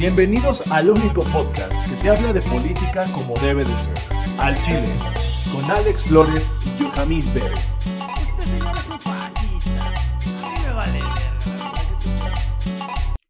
Bienvenidos 0.00 0.66
al 0.72 0.88
único 0.88 1.20
podcast 1.24 1.70
que 1.86 1.94
te 2.02 2.08
habla 2.08 2.32
de 2.32 2.40
política 2.40 3.04
como 3.12 3.34
debe 3.34 3.62
de 3.66 3.76
ser. 3.76 3.94
Al 4.38 4.56
Chile, 4.62 4.88
con 5.52 5.62
Alex 5.70 6.04
Flores 6.04 6.50
y 6.64 6.82
Johamid 6.82 7.22
Pérez. 7.34 7.52
Este 8.18 8.42
señor 8.44 8.78
es 8.78 8.88
un 8.88 8.98
fascista. 8.98 9.86
A 10.42 10.48
mí 10.48 10.66
me 10.66 10.72
vale. 10.72 10.98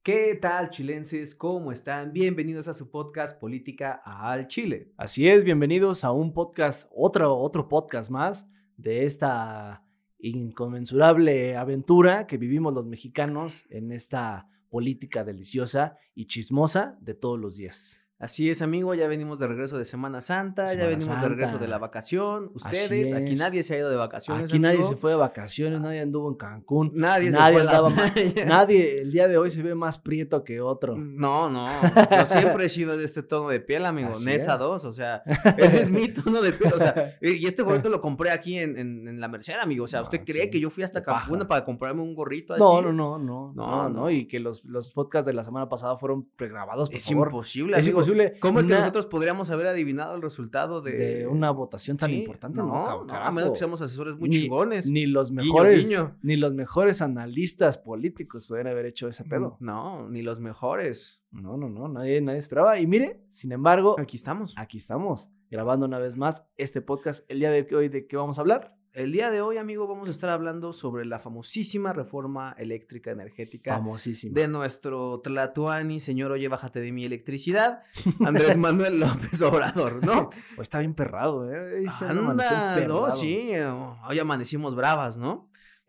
¿Qué 0.05 0.39
tal, 0.41 0.71
chilenses? 0.71 1.35
¿Cómo 1.35 1.73
están? 1.73 2.13
Bienvenidos 2.13 2.69
a 2.69 2.75
su 2.75 2.89
podcast 2.89 3.41
Política 3.41 4.01
al 4.05 4.47
Chile. 4.47 4.93
Así 4.97 5.29
es, 5.29 5.43
bienvenidos 5.43 6.05
a 6.05 6.13
un 6.13 6.33
podcast, 6.33 6.89
otro, 6.95 7.37
otro 7.37 7.69
podcast 7.69 8.13
más 8.13 8.49
de 8.77 9.07
esta 9.07 9.83
inconmensurable 10.21 11.57
aventura 11.57 12.29
que 12.29 12.37
vivimos 12.37 12.73
los 12.73 12.87
mexicanos 12.87 13.65
en 13.71 13.91
esta 13.91 14.47
política 14.71 15.25
deliciosa 15.25 15.97
y 16.15 16.27
chismosa 16.27 16.97
de 17.01 17.15
todos 17.15 17.39
los 17.39 17.57
días. 17.57 18.00
Así 18.21 18.51
es, 18.51 18.61
amigo, 18.61 18.95
ya 18.95 19.09
venimos 19.09 19.39
de 19.39 19.47
regreso 19.47 19.79
de 19.79 19.87
Semana 19.87 20.21
Santa, 20.21 20.75
ya 20.75 20.87
venimos 20.87 21.09
de 21.23 21.27
regreso 21.27 21.57
de 21.57 21.67
la 21.69 21.79
vacación. 21.79 22.51
Ustedes, 22.55 23.15
aquí 23.15 23.35
nadie 23.35 23.63
se 23.63 23.75
ha 23.75 23.79
ido 23.79 23.89
de 23.89 23.97
vacaciones. 23.97 24.45
Aquí 24.45 24.59
nadie 24.59 24.83
se 24.83 24.95
fue 24.95 25.13
de 25.13 25.17
vacaciones, 25.17 25.81
nadie 25.81 26.01
anduvo 26.01 26.29
en 26.29 26.35
Cancún, 26.37 26.93
Nadie, 26.95 27.31
se 27.33 27.39
fue 27.39 27.61
andaba 27.63 27.89
más- 27.89 28.13
nadie 28.47 29.01
el 29.01 29.11
día 29.11 29.27
de 29.27 29.39
hoy 29.39 29.51
se 29.51 29.63
ve 29.63 29.75
más 29.75 29.97
prieto 29.99 30.45
que 30.45 30.61
otro. 30.61 30.97
No, 30.99 31.49
no, 31.49 31.65
yo 32.11 32.27
siempre 32.27 32.67
he 32.67 32.69
sido 32.69 32.95
de 32.99 33.05
este 33.07 33.23
tono 33.23 33.49
de 33.49 33.59
piel, 33.61 33.87
amigo, 33.87 34.11
Así 34.11 34.27
Nesa 34.27 34.53
es. 34.55 34.59
2, 34.59 34.85
o 34.85 34.93
sea, 34.93 35.23
ese 35.57 35.81
es 35.81 35.91
mi 35.91 36.09
tono 36.09 36.43
de 36.43 36.53
piel, 36.53 36.75
o 36.75 36.79
sea, 36.79 37.17
y 37.23 37.47
este 37.47 37.63
gorrito 37.63 37.89
lo 37.89 38.03
compré 38.03 38.33
aquí 38.33 38.59
en, 38.59 38.79
en, 38.79 39.09
en 39.09 39.19
la 39.19 39.29
Merced, 39.29 39.55
amigo, 39.59 39.85
o 39.85 39.89
sea, 39.89 40.01
No, 40.01 40.05
¿usted 40.05 40.25
cree 40.27 40.43
sí, 40.45 40.51
que 40.51 40.61
yo 40.61 40.69
fui 40.69 40.85
hasta 40.85 41.03
paja. 41.03 41.27
Cancún 41.27 41.49
para 41.49 41.65
comprarme 41.65 42.03
un 42.03 42.15
gorrito 42.15 42.53
así? 42.53 42.63
No, 42.63 42.83
no, 42.83 42.93
no, 42.93 43.19
no, 43.19 43.53
No, 43.55 43.67
no, 43.67 43.83
no. 43.85 43.89
no, 43.89 44.11
y 44.11 44.27
que 44.27 44.41
los, 44.41 44.63
los 44.67 44.91
podcasts 44.93 45.25
de 45.27 45.33
la 45.33 45.43
semana 45.43 45.71
pasada 45.71 45.97
fueron 45.97 46.29
pregrabados, 46.37 46.91
por 46.91 46.99
Es 46.99 47.07
favor. 47.09 47.29
imposible, 47.29 47.79
Es 47.79 47.85
amigo. 47.87 48.01
imposible. 48.01 48.10
¿Cómo 48.41 48.61
es 48.61 48.67
que 48.67 48.73
Una- 48.73 48.81
nosotros 48.81 49.07
podríamos 49.07 49.51
haber 49.51 49.67
adivinado 49.67 50.15
el 50.15 50.23
resultado 50.23 50.81
de, 50.81 50.93
de 50.93 51.27
una 51.27 51.51
votación 51.51 51.97
tan 51.97 52.11
Sí, 52.11 52.17
importante, 52.21 52.61
No, 52.61 52.67
no, 52.67 53.05
no, 53.05 53.15
a 53.15 53.31
menos 53.31 53.51
que 53.53 53.57
seamos 53.59 53.81
asesores 53.83 54.17
muy 54.17 54.29
Ni- 54.29 54.37
chingones. 54.37 54.91
Ni 54.91 55.07
los 55.07 55.31
mejores, 55.33 55.89
guiño. 55.89 56.17
ni 56.23 56.37
los 56.37 56.55
mejores 56.55 57.03
analistas 57.03 57.79
políticos 57.79 58.47
pueden 58.47 58.67
haber 58.67 58.87
hecho 58.87 59.09
ese 59.09 59.25
pedo. 59.25 59.57
No, 59.61 60.09
ni 60.09 60.23
los 60.23 60.41
mejores. 60.41 61.23
No, 61.31 61.57
no, 61.57 61.69
no, 61.69 61.89
nadie, 61.89 62.21
nadie 62.21 62.39
esperaba. 62.39 62.79
Y 62.79 62.87
mire, 62.87 63.23
sin 63.29 63.53
embargo, 63.53 63.97
Aquí 63.99 64.17
estamos. 64.17 64.55
aquí 64.57 64.79
estamos, 64.79 65.29
grabando 65.51 65.87
una 65.87 65.99
vez 65.99 66.17
más 66.17 66.47
este 66.57 66.81
podcast. 66.81 67.25
El 67.31 67.39
día 67.41 67.51
de 67.51 67.67
hoy, 67.75 67.89
¿de 67.89 68.07
qué 68.07 68.17
vamos 68.17 68.39
a 68.39 68.41
hablar? 68.41 68.77
El 68.93 69.13
día 69.13 69.31
de 69.31 69.41
hoy, 69.41 69.57
amigo, 69.57 69.87
vamos 69.87 70.09
a 70.09 70.11
estar 70.11 70.31
hablando 70.31 70.73
sobre 70.73 71.05
la 71.05 71.21
famosísima 71.21 71.93
reforma 71.93 72.57
eléctrica 72.59 73.13
energética 73.13 73.77
Famosísimo. 73.77 74.35
de 74.35 74.49
nuestro 74.49 75.21
Tlatuani, 75.21 76.01
señor, 76.01 76.33
oye, 76.33 76.49
bájate 76.49 76.81
de 76.81 76.91
mi 76.91 77.05
electricidad, 77.05 77.85
Andrés 78.25 78.57
Manuel 78.59 78.99
López 78.99 79.41
Obrador, 79.43 80.05
¿no? 80.05 80.31
Pues 80.57 80.67
está 80.67 80.81
bien 80.81 80.95
perrado, 80.95 81.49
¿eh? 81.53 81.87
Anda, 82.01 82.75
emperrado. 82.75 83.07
no, 83.07 83.11
sí, 83.13 83.53
eh, 83.53 83.65
hoy 83.65 84.19
amanecimos 84.19 84.75
bravas, 84.75 85.19
¿no? 85.19 85.47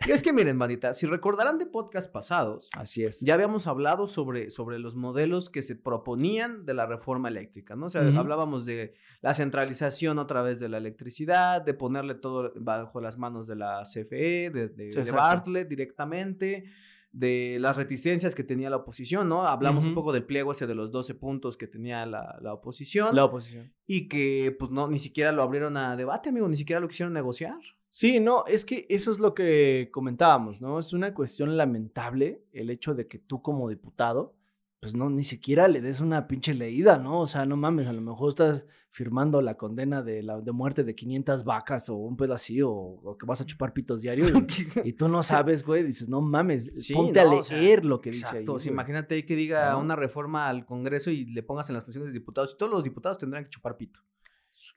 Es 0.09 0.23
que 0.23 0.34
miren, 0.34 0.57
bandita, 0.57 0.94
si 0.94 1.06
recordarán 1.06 1.57
de 1.57 1.66
podcast 1.66 2.12
pasados, 2.12 2.69
Así 2.75 3.03
es. 3.03 3.19
ya 3.22 3.34
habíamos 3.35 3.67
hablado 3.67 4.07
sobre, 4.07 4.50
sobre 4.50 4.79
los 4.79 4.95
modelos 4.95 5.50
que 5.50 5.62
se 5.62 5.75
proponían 5.75 6.66
de 6.66 6.73
la 6.73 6.85
reforma 6.85 7.29
eléctrica, 7.29 7.75
¿no? 7.75 7.85
O 7.85 7.89
sea, 7.89 8.01
hablábamos 8.17 8.66
de 8.66 8.94
la 9.22 9.34
centralización 9.34 10.17
a 10.19 10.28
través 10.28 10.59
de 10.59 10.69
la 10.69 10.78
electricidad, 10.78 11.61
de 11.61 11.73
ponerle 11.73 12.16
todo 12.16 12.51
bajo 12.56 13.00
las 13.00 13.17
manos 13.17 13.47
de 13.47 13.56
la 13.56 13.84
CFE, 13.84 14.50
de, 14.50 14.67
de, 14.69 14.91
Sí, 14.91 14.95
de 14.97 15.01
exacto. 15.01 15.16
Bartlett 15.16 15.67
directamente, 15.69 16.66
de 17.11 17.57
las 17.59 17.78
reticencias 17.78 18.34
que 18.35 18.44
tenía 18.44 18.69
la 18.69 18.78
oposición, 18.78 19.28
¿no? 19.29 19.45
Hablamos 19.45 19.85
un 19.85 19.94
poco 19.94 20.13
del 20.13 20.23
pliego 20.23 20.51
ese 20.53 20.66
de 20.66 20.75
los 20.75 20.91
12 20.91 21.13
puntos 21.16 21.57
que 21.57 21.67
tenía 21.67 22.06
la, 22.06 22.38
la 22.41 22.53
oposición 22.53 23.16
La 23.16 23.25
oposición. 23.25 23.73
y 23.85 24.07
que, 24.07 24.56
pues, 24.57 24.72
no, 24.72 24.88
ni 24.88 24.97
siquiera 24.97 25.31
lo 25.31 25.44
abrieron 25.44 25.78
a 25.78 25.95
debate, 25.95 26.29
amigo, 26.29 26.47
ni 26.47 26.56
siquiera 26.56 26.79
lo 26.79 26.88
quisieron 26.88 27.13
negociar. 27.13 27.57
Sí, 27.91 28.22
no, 28.22 28.46
es 28.47 28.63
que 28.63 28.85
eso 28.90 29.12
es 29.12 29.19
lo 29.19 29.35
que 29.35 29.90
comentábamos, 29.91 30.62
¿no? 30.62 30.79
Es 30.79 30.94
una 30.94 31.13
cuestión 31.13 31.57
lamentable 31.57 32.46
el 32.53 32.69
hecho 32.69 32.96
de 32.96 33.07
que 33.07 33.19
tú 33.19 33.41
como 33.41 33.69
diputado, 33.69 34.34
pues 34.79 34.96
no, 34.96 35.09
ni 35.09 35.24
siquiera 35.25 35.68
le 35.68 35.81
des 35.81 36.00
una 36.00 36.25
pinche 36.25 36.53
leída, 36.53 36.97
¿no? 36.97 37.19
O 37.19 37.28
sea, 37.28 37.46
no 37.46 37.57
mames, 37.57 37.88
a 37.88 37.94
lo 37.94 38.02
mejor 38.02 38.29
estás 38.29 38.66
firmando 38.90 39.41
la 39.41 39.56
condena 39.56 40.02
de, 40.02 40.24
la, 40.24 40.40
de 40.40 40.52
muerte 40.53 40.84
de 40.85 40.96
500 40.96 41.44
vacas 41.44 41.90
o 41.90 41.96
un 41.96 42.16
pedo 42.16 42.34
así, 42.34 42.62
o, 42.62 42.72
o 42.72 43.18
que 43.18 43.25
vas 43.25 43.41
a 43.41 43.46
chupar 43.46 43.74
pitos 43.74 44.02
diario 44.02 44.25
y, 44.25 44.31
y 44.90 44.94
tú 44.94 45.09
no 45.09 45.22
sabes, 45.22 45.63
güey, 45.63 45.84
dices, 45.84 46.08
no 46.08 46.22
mames, 46.22 46.72
Sí, 46.75 46.94
ponte 46.94 47.22
no, 47.23 47.31
a 47.31 47.35
o 47.35 47.44
sea, 47.44 47.58
leer 47.58 47.84
lo 47.84 48.00
que 48.00 48.12
dice 48.12 48.25
ahí. 48.25 48.31
Exacto, 48.31 48.53
o 48.53 48.59
sea, 48.59 48.72
imagínate 48.72 49.16
ahí 49.16 49.23
que 49.23 49.35
diga 49.35 49.72
¿No? 49.72 49.79
una 49.81 49.97
reforma 49.97 50.47
al 50.47 50.66
Congreso 50.66 51.12
y 51.12 51.25
le 51.25 51.44
pongas 51.44 51.69
en 51.69 51.75
las 51.75 51.84
funciones 51.84 52.12
de 52.12 52.19
diputados. 52.19 52.53
y 52.53 52.58
Todos 52.58 52.72
los 52.72 52.84
diputados 52.84 53.18
tendrán 53.18 53.44
que 53.44 53.50
chupar 53.50 53.75
pito. 53.75 54.00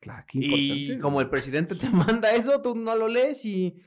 Claro, 0.00 0.24
qué 0.28 0.38
Y 0.38 0.44
importante. 0.44 1.00
como 1.00 1.20
el 1.20 1.28
presidente 1.28 1.74
te 1.74 1.90
manda 1.90 2.34
eso, 2.34 2.60
tú 2.60 2.74
no 2.74 2.94
lo 2.96 3.08
lees 3.08 3.44
y... 3.44 3.82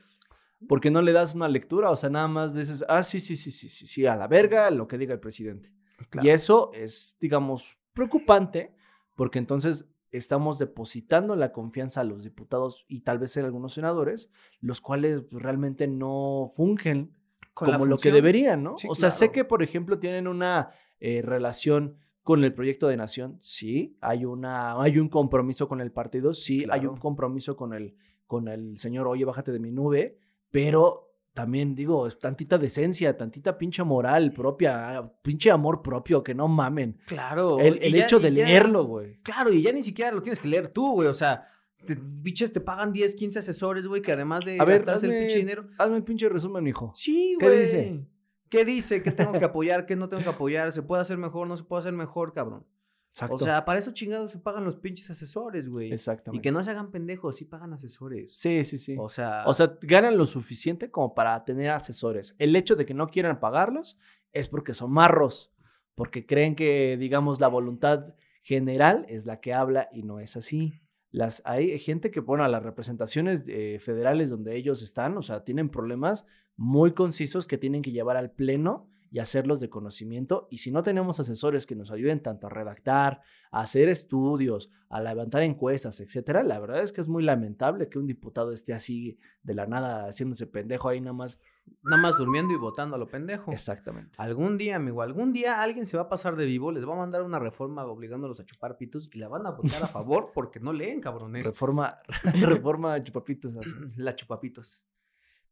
Porque 0.68 0.90
no 0.90 1.02
le 1.02 1.12
das 1.12 1.36
una 1.36 1.48
lectura, 1.48 1.88
o 1.90 1.96
sea, 1.96 2.10
nada 2.10 2.26
más 2.26 2.52
dices, 2.52 2.84
ah, 2.88 3.04
sí, 3.04 3.20
sí, 3.20 3.36
sí, 3.36 3.52
sí, 3.52 3.68
sí, 3.68 3.86
sí, 3.86 4.06
a 4.06 4.16
la 4.16 4.26
verga, 4.26 4.68
lo 4.72 4.88
que 4.88 4.98
diga 4.98 5.14
el 5.14 5.20
presidente. 5.20 5.72
Y 6.20 6.30
eso 6.30 6.72
es, 6.74 7.16
digamos, 7.20 7.78
preocupante, 7.92 8.74
porque 9.14 9.38
entonces 9.38 9.86
estamos 10.10 10.58
depositando 10.58 11.36
la 11.36 11.52
confianza 11.52 12.00
a 12.00 12.04
los 12.04 12.24
diputados 12.24 12.86
y 12.88 13.00
tal 13.00 13.18
vez 13.18 13.36
en 13.36 13.44
algunos 13.44 13.74
senadores, 13.74 14.30
los 14.60 14.80
cuales 14.80 15.22
pues, 15.30 15.42
realmente 15.42 15.86
no 15.86 16.50
fungen 16.54 17.14
Con 17.54 17.72
como 17.72 17.86
lo 17.86 17.96
que 17.96 18.10
deberían, 18.10 18.62
¿no? 18.62 18.76
Sí, 18.76 18.88
o 18.90 18.94
sea, 18.94 19.10
sé 19.10 19.30
que, 19.30 19.44
por 19.44 19.62
ejemplo, 19.62 19.98
tienen 19.98 20.26
una 20.26 20.70
eh, 21.00 21.22
relación 21.22 21.98
con 22.28 22.44
el 22.44 22.52
proyecto 22.52 22.88
de 22.88 22.96
nación, 22.98 23.38
sí, 23.40 23.96
hay, 24.02 24.26
una, 24.26 24.78
hay 24.82 24.98
un 24.98 25.08
compromiso 25.08 25.66
con 25.66 25.80
el 25.80 25.90
partido, 25.90 26.34
sí, 26.34 26.66
hay 26.70 26.84
un 26.84 26.98
compromiso 26.98 27.56
con 27.56 27.72
el, 27.72 27.94
con 28.26 28.48
el 28.48 28.76
señor, 28.76 29.06
oye, 29.08 29.24
bájate 29.24 29.50
de 29.50 29.58
mi 29.58 29.70
nube, 29.70 30.18
pero 30.50 31.10
también 31.32 31.74
digo, 31.74 32.06
es 32.06 32.18
tantita 32.18 32.58
decencia, 32.58 33.16
tantita 33.16 33.56
pinche 33.56 33.82
moral 33.82 34.30
propia, 34.34 35.10
pinche 35.22 35.50
amor 35.50 35.80
propio, 35.80 36.22
que 36.22 36.34
no 36.34 36.48
mamen. 36.48 36.98
Claro. 37.06 37.58
El, 37.60 37.78
el 37.82 37.94
ya- 37.94 38.04
hecho 38.04 38.20
de 38.20 38.30
ya- 38.30 38.44
leerlo, 38.44 38.84
güey. 38.84 39.20
Claro, 39.22 39.50
y 39.50 39.62
ya 39.62 39.72
ni 39.72 39.82
siquiera 39.82 40.12
lo 40.12 40.20
tienes 40.20 40.40
que 40.42 40.48
leer 40.48 40.68
tú, 40.68 40.92
güey. 40.96 41.08
O 41.08 41.14
sea, 41.14 41.46
te, 41.86 41.96
biches 41.98 42.52
te 42.52 42.60
pagan 42.60 42.92
10, 42.92 43.14
15 43.14 43.38
asesores, 43.38 43.86
güey, 43.86 44.02
que 44.02 44.12
además 44.12 44.44
de 44.44 44.60
A 44.60 44.64
ver, 44.66 44.78
gastarse 44.80 45.06
el 45.06 45.12
hazme- 45.12 45.18
pinche 45.20 45.38
dinero... 45.38 45.66
Hazme 45.78 45.96
el 45.96 46.02
pinche 46.02 46.28
resumen, 46.28 46.66
hijo. 46.66 46.92
Sí, 46.94 47.36
¿Qué 47.40 47.46
güey. 47.46 47.60
dice? 47.60 48.04
¿Qué 48.48 48.64
dice? 48.64 49.02
¿Qué 49.02 49.12
tengo 49.12 49.32
que 49.32 49.44
apoyar? 49.44 49.86
¿Qué 49.86 49.96
no 49.96 50.08
tengo 50.08 50.22
que 50.22 50.28
apoyar? 50.28 50.72
¿Se 50.72 50.82
puede 50.82 51.02
hacer 51.02 51.18
mejor? 51.18 51.46
¿No 51.48 51.56
se 51.56 51.64
puede 51.64 51.80
hacer 51.80 51.92
mejor, 51.92 52.32
cabrón? 52.32 52.66
Exacto. 53.10 53.34
O 53.34 53.38
sea, 53.38 53.64
para 53.64 53.78
eso 53.78 53.90
chingados 53.92 54.30
se 54.30 54.38
pagan 54.38 54.64
los 54.64 54.76
pinches 54.76 55.10
asesores, 55.10 55.68
güey. 55.68 55.88
Y 55.88 55.92
Exactamente. 55.92 56.42
que 56.42 56.52
no 56.52 56.62
se 56.62 56.70
hagan 56.70 56.90
pendejos, 56.90 57.36
sí 57.36 57.44
pagan 57.46 57.72
asesores. 57.72 58.38
Sí, 58.38 58.64
sí, 58.64 58.78
sí. 58.78 58.96
O 58.98 59.08
sea, 59.08 59.42
O 59.46 59.54
sea, 59.54 59.76
ganan 59.82 60.16
lo 60.16 60.24
suficiente 60.26 60.90
como 60.90 61.14
para 61.14 61.44
tener 61.44 61.70
asesores. 61.70 62.36
El 62.38 62.54
hecho 62.54 62.76
de 62.76 62.86
que 62.86 62.94
no 62.94 63.08
quieran 63.08 63.40
pagarlos 63.40 63.98
es 64.32 64.48
porque 64.48 64.72
son 64.72 64.92
marros, 64.92 65.52
porque 65.94 66.26
creen 66.26 66.54
que, 66.54 66.96
digamos, 66.96 67.40
la 67.40 67.48
voluntad 67.48 68.14
general 68.42 69.04
es 69.08 69.26
la 69.26 69.40
que 69.40 69.52
habla 69.52 69.88
y 69.92 70.04
no 70.04 70.20
es 70.20 70.36
así. 70.36 70.80
Las, 71.10 71.42
hay 71.44 71.78
gente 71.78 72.10
que, 72.10 72.20
bueno, 72.20 72.44
a 72.44 72.48
las 72.48 72.62
representaciones 72.62 73.44
eh, 73.48 73.78
federales 73.80 74.30
donde 74.30 74.56
ellos 74.56 74.82
están, 74.82 75.16
o 75.16 75.22
sea, 75.22 75.44
tienen 75.44 75.70
problemas 75.70 76.26
muy 76.56 76.92
concisos 76.92 77.46
que 77.46 77.58
tienen 77.58 77.82
que 77.82 77.92
llevar 77.92 78.16
al 78.16 78.30
pleno 78.30 78.90
y 79.10 79.20
hacerlos 79.20 79.60
de 79.60 79.70
conocimiento. 79.70 80.48
Y 80.50 80.58
si 80.58 80.70
no 80.70 80.82
tenemos 80.82 81.20
asesores 81.20 81.66
que 81.66 81.74
nos 81.74 81.90
ayuden 81.90 82.22
tanto 82.22 82.46
a 82.46 82.50
redactar, 82.50 83.20
a 83.50 83.60
hacer 83.60 83.88
estudios, 83.88 84.70
a 84.88 85.00
levantar 85.00 85.42
encuestas, 85.42 86.00
etcétera, 86.00 86.42
la 86.42 86.58
verdad 86.58 86.82
es 86.82 86.92
que 86.92 87.00
es 87.00 87.08
muy 87.08 87.22
lamentable 87.22 87.88
que 87.88 87.98
un 87.98 88.06
diputado 88.06 88.52
esté 88.52 88.74
así 88.74 89.18
de 89.42 89.54
la 89.54 89.66
nada 89.66 90.06
haciéndose 90.06 90.46
pendejo 90.46 90.88
ahí 90.88 91.00
nada 91.00 91.14
más. 91.14 91.40
nada 91.82 92.02
más 92.02 92.16
durmiendo 92.16 92.52
y 92.52 92.56
votando 92.56 92.96
a 92.96 92.98
lo 92.98 93.08
pendejo. 93.08 93.52
Exactamente. 93.52 94.12
Algún 94.18 94.58
día, 94.58 94.76
amigo, 94.76 95.02
algún 95.02 95.32
día 95.32 95.62
alguien 95.62 95.86
se 95.86 95.96
va 95.96 96.04
a 96.04 96.08
pasar 96.08 96.36
de 96.36 96.46
vivo, 96.46 96.72
les 96.72 96.86
va 96.86 96.94
a 96.94 96.98
mandar 96.98 97.22
una 97.22 97.38
reforma 97.38 97.84
obligándolos 97.86 98.40
a 98.40 98.44
chupar 98.44 98.76
pitos 98.76 99.08
y 99.12 99.18
la 99.18 99.28
van 99.28 99.46
a 99.46 99.50
votar 99.50 99.82
a 99.82 99.86
favor 99.86 100.32
porque 100.34 100.60
no 100.60 100.72
leen, 100.72 101.00
cabrones. 101.00 101.46
Reforma, 101.46 101.98
reforma 102.42 103.02
chupapitos 103.02 103.56
así. 103.56 103.70
La 103.96 104.14
chupapitos. 104.14 104.82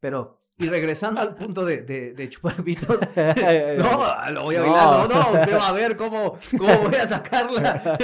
Pero, 0.00 0.38
y 0.58 0.68
regresando 0.68 1.20
al 1.20 1.34
punto 1.34 1.64
de, 1.64 1.82
de, 1.82 2.12
de 2.12 2.28
chupar 2.28 2.62
pitos, 2.64 3.00
no, 3.16 4.30
lo 4.32 4.42
voy 4.44 4.56
a 4.56 4.60
bailar, 4.62 5.08
no, 5.08 5.08
no, 5.08 5.40
usted 5.40 5.56
va 5.56 5.68
a 5.68 5.72
ver 5.72 5.96
cómo, 5.96 6.36
cómo 6.58 6.78
voy 6.78 6.94
a 6.94 7.06
sacarla 7.06 7.98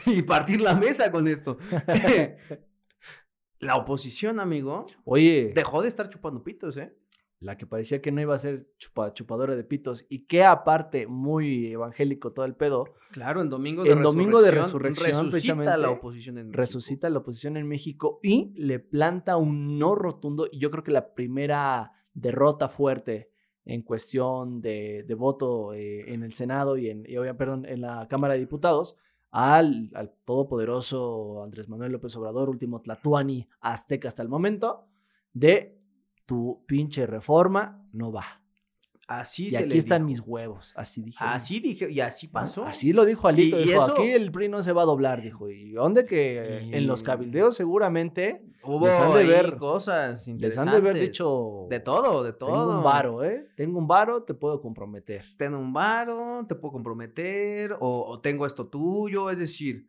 y 0.06 0.22
partir 0.22 0.60
la 0.60 0.74
mesa 0.74 1.10
con 1.10 1.26
esto. 1.28 1.58
La 3.60 3.76
oposición, 3.76 4.38
amigo, 4.38 4.86
Oye, 5.04 5.52
dejó 5.54 5.82
de 5.82 5.88
estar 5.88 6.08
chupando 6.08 6.44
pitos, 6.44 6.76
¿eh? 6.76 6.94
La 7.40 7.56
que 7.56 7.66
parecía 7.66 8.02
que 8.02 8.10
no 8.10 8.20
iba 8.20 8.34
a 8.34 8.38
ser 8.38 8.68
chupa- 8.78 9.12
chupadora 9.14 9.54
de 9.54 9.62
pitos 9.62 10.04
y 10.08 10.26
que 10.26 10.42
aparte 10.44 11.06
muy 11.06 11.66
evangélico 11.68 12.32
todo 12.32 12.44
el 12.46 12.54
pedo, 12.56 12.84
Claro, 13.12 13.40
en 13.40 13.48
domingo 13.48 13.84
de 13.84 13.92
En 13.92 14.02
domingo 14.02 14.42
de 14.42 14.50
resurrección 14.50 15.12
resurrección, 15.12 15.32
resucita 15.32 15.76
la 15.76 15.90
oposición 15.90 16.38
en 16.38 16.46
México. 16.46 16.58
resucita 16.60 17.10
la 17.10 17.18
oposición 17.18 17.56
en 17.56 17.68
México 17.68 18.18
y 18.22 18.52
le 18.56 18.80
planta 18.80 19.36
un 19.36 19.78
no 19.78 19.94
rotundo 19.94 20.48
y 20.50 20.58
yo 20.58 20.70
creo 20.70 20.82
que 20.82 20.90
la 20.90 21.14
primera 21.14 21.92
derrota 22.12 22.68
fuerte 22.68 23.30
en 23.64 23.82
cuestión 23.82 24.60
de, 24.60 25.04
de 25.06 25.14
voto 25.14 25.74
eh, 25.74 26.12
en 26.12 26.22
el 26.24 26.32
Senado 26.32 26.76
y 26.76 26.88
en, 26.90 27.04
y, 27.06 27.16
perdón, 27.34 27.66
en 27.66 27.82
la 27.82 28.08
Cámara 28.08 28.34
de 28.34 28.40
Diputados 28.40 28.96
al, 29.30 29.90
al 29.94 30.12
todopoderoso 30.24 31.42
Andrés 31.44 31.68
Manuel 31.68 31.92
López 31.92 32.16
Obrador, 32.16 32.48
último 32.50 32.80
Tlatuani 32.80 33.46
azteca 33.60 34.08
hasta 34.08 34.22
el 34.22 34.28
momento, 34.28 34.86
de 35.32 35.77
tu 36.28 36.62
pinche 36.66 37.06
reforma 37.06 37.88
no 37.92 38.12
va. 38.12 38.42
Así 39.06 39.46
Y 39.46 39.50
se 39.52 39.58
aquí 39.60 39.68
le 39.70 39.78
están 39.78 40.06
dijo. 40.06 40.20
mis 40.20 40.28
huevos, 40.28 40.74
así 40.76 41.00
dije. 41.02 41.16
Así 41.24 41.60
dije, 41.60 41.90
y 41.90 42.00
así 42.00 42.28
pasó. 42.28 42.64
Así 42.66 42.92
lo 42.92 43.06
dijo 43.06 43.26
Alito. 43.26 43.58
Y- 43.58 43.62
y 43.62 43.64
dijo, 43.68 43.82
eso- 43.82 43.92
aquí 43.94 44.10
el 44.10 44.30
PRI 44.30 44.50
no 44.50 44.62
se 44.62 44.74
va 44.74 44.82
a 44.82 44.84
doblar, 44.84 45.22
dijo. 45.22 45.48
¿Y 45.48 45.70
dónde 45.72 46.04
que 46.04 46.60
Y- 46.66 46.74
en 46.74 46.86
los 46.86 47.02
cabildeos 47.02 47.56
seguramente 47.56 48.44
Hubo 48.62 48.86
les 48.86 48.98
han 48.98 49.14
de 49.14 49.24
ver- 49.24 49.56
cosas 49.56 50.10
les 50.10 50.28
interesantes. 50.28 50.74
han 50.74 50.82
de 50.82 50.90
haber 50.90 51.02
dicho... 51.02 51.66
De 51.70 51.80
todo, 51.80 52.22
de 52.22 52.34
todo. 52.34 52.50
Tengo 52.50 52.76
un 52.76 52.84
varo, 52.84 53.24
¿eh? 53.24 53.48
Tengo 53.56 53.78
un 53.78 53.86
varo, 53.88 54.24
te 54.24 54.34
puedo 54.34 54.60
comprometer. 54.60 55.24
Tengo 55.38 55.58
un 55.58 55.72
varo, 55.72 56.44
te 56.46 56.54
puedo 56.54 56.72
comprometer, 56.72 57.72
o, 57.80 58.04
o 58.06 58.20
tengo 58.20 58.44
esto 58.44 58.66
tuyo. 58.68 59.30
Es 59.30 59.38
decir, 59.38 59.86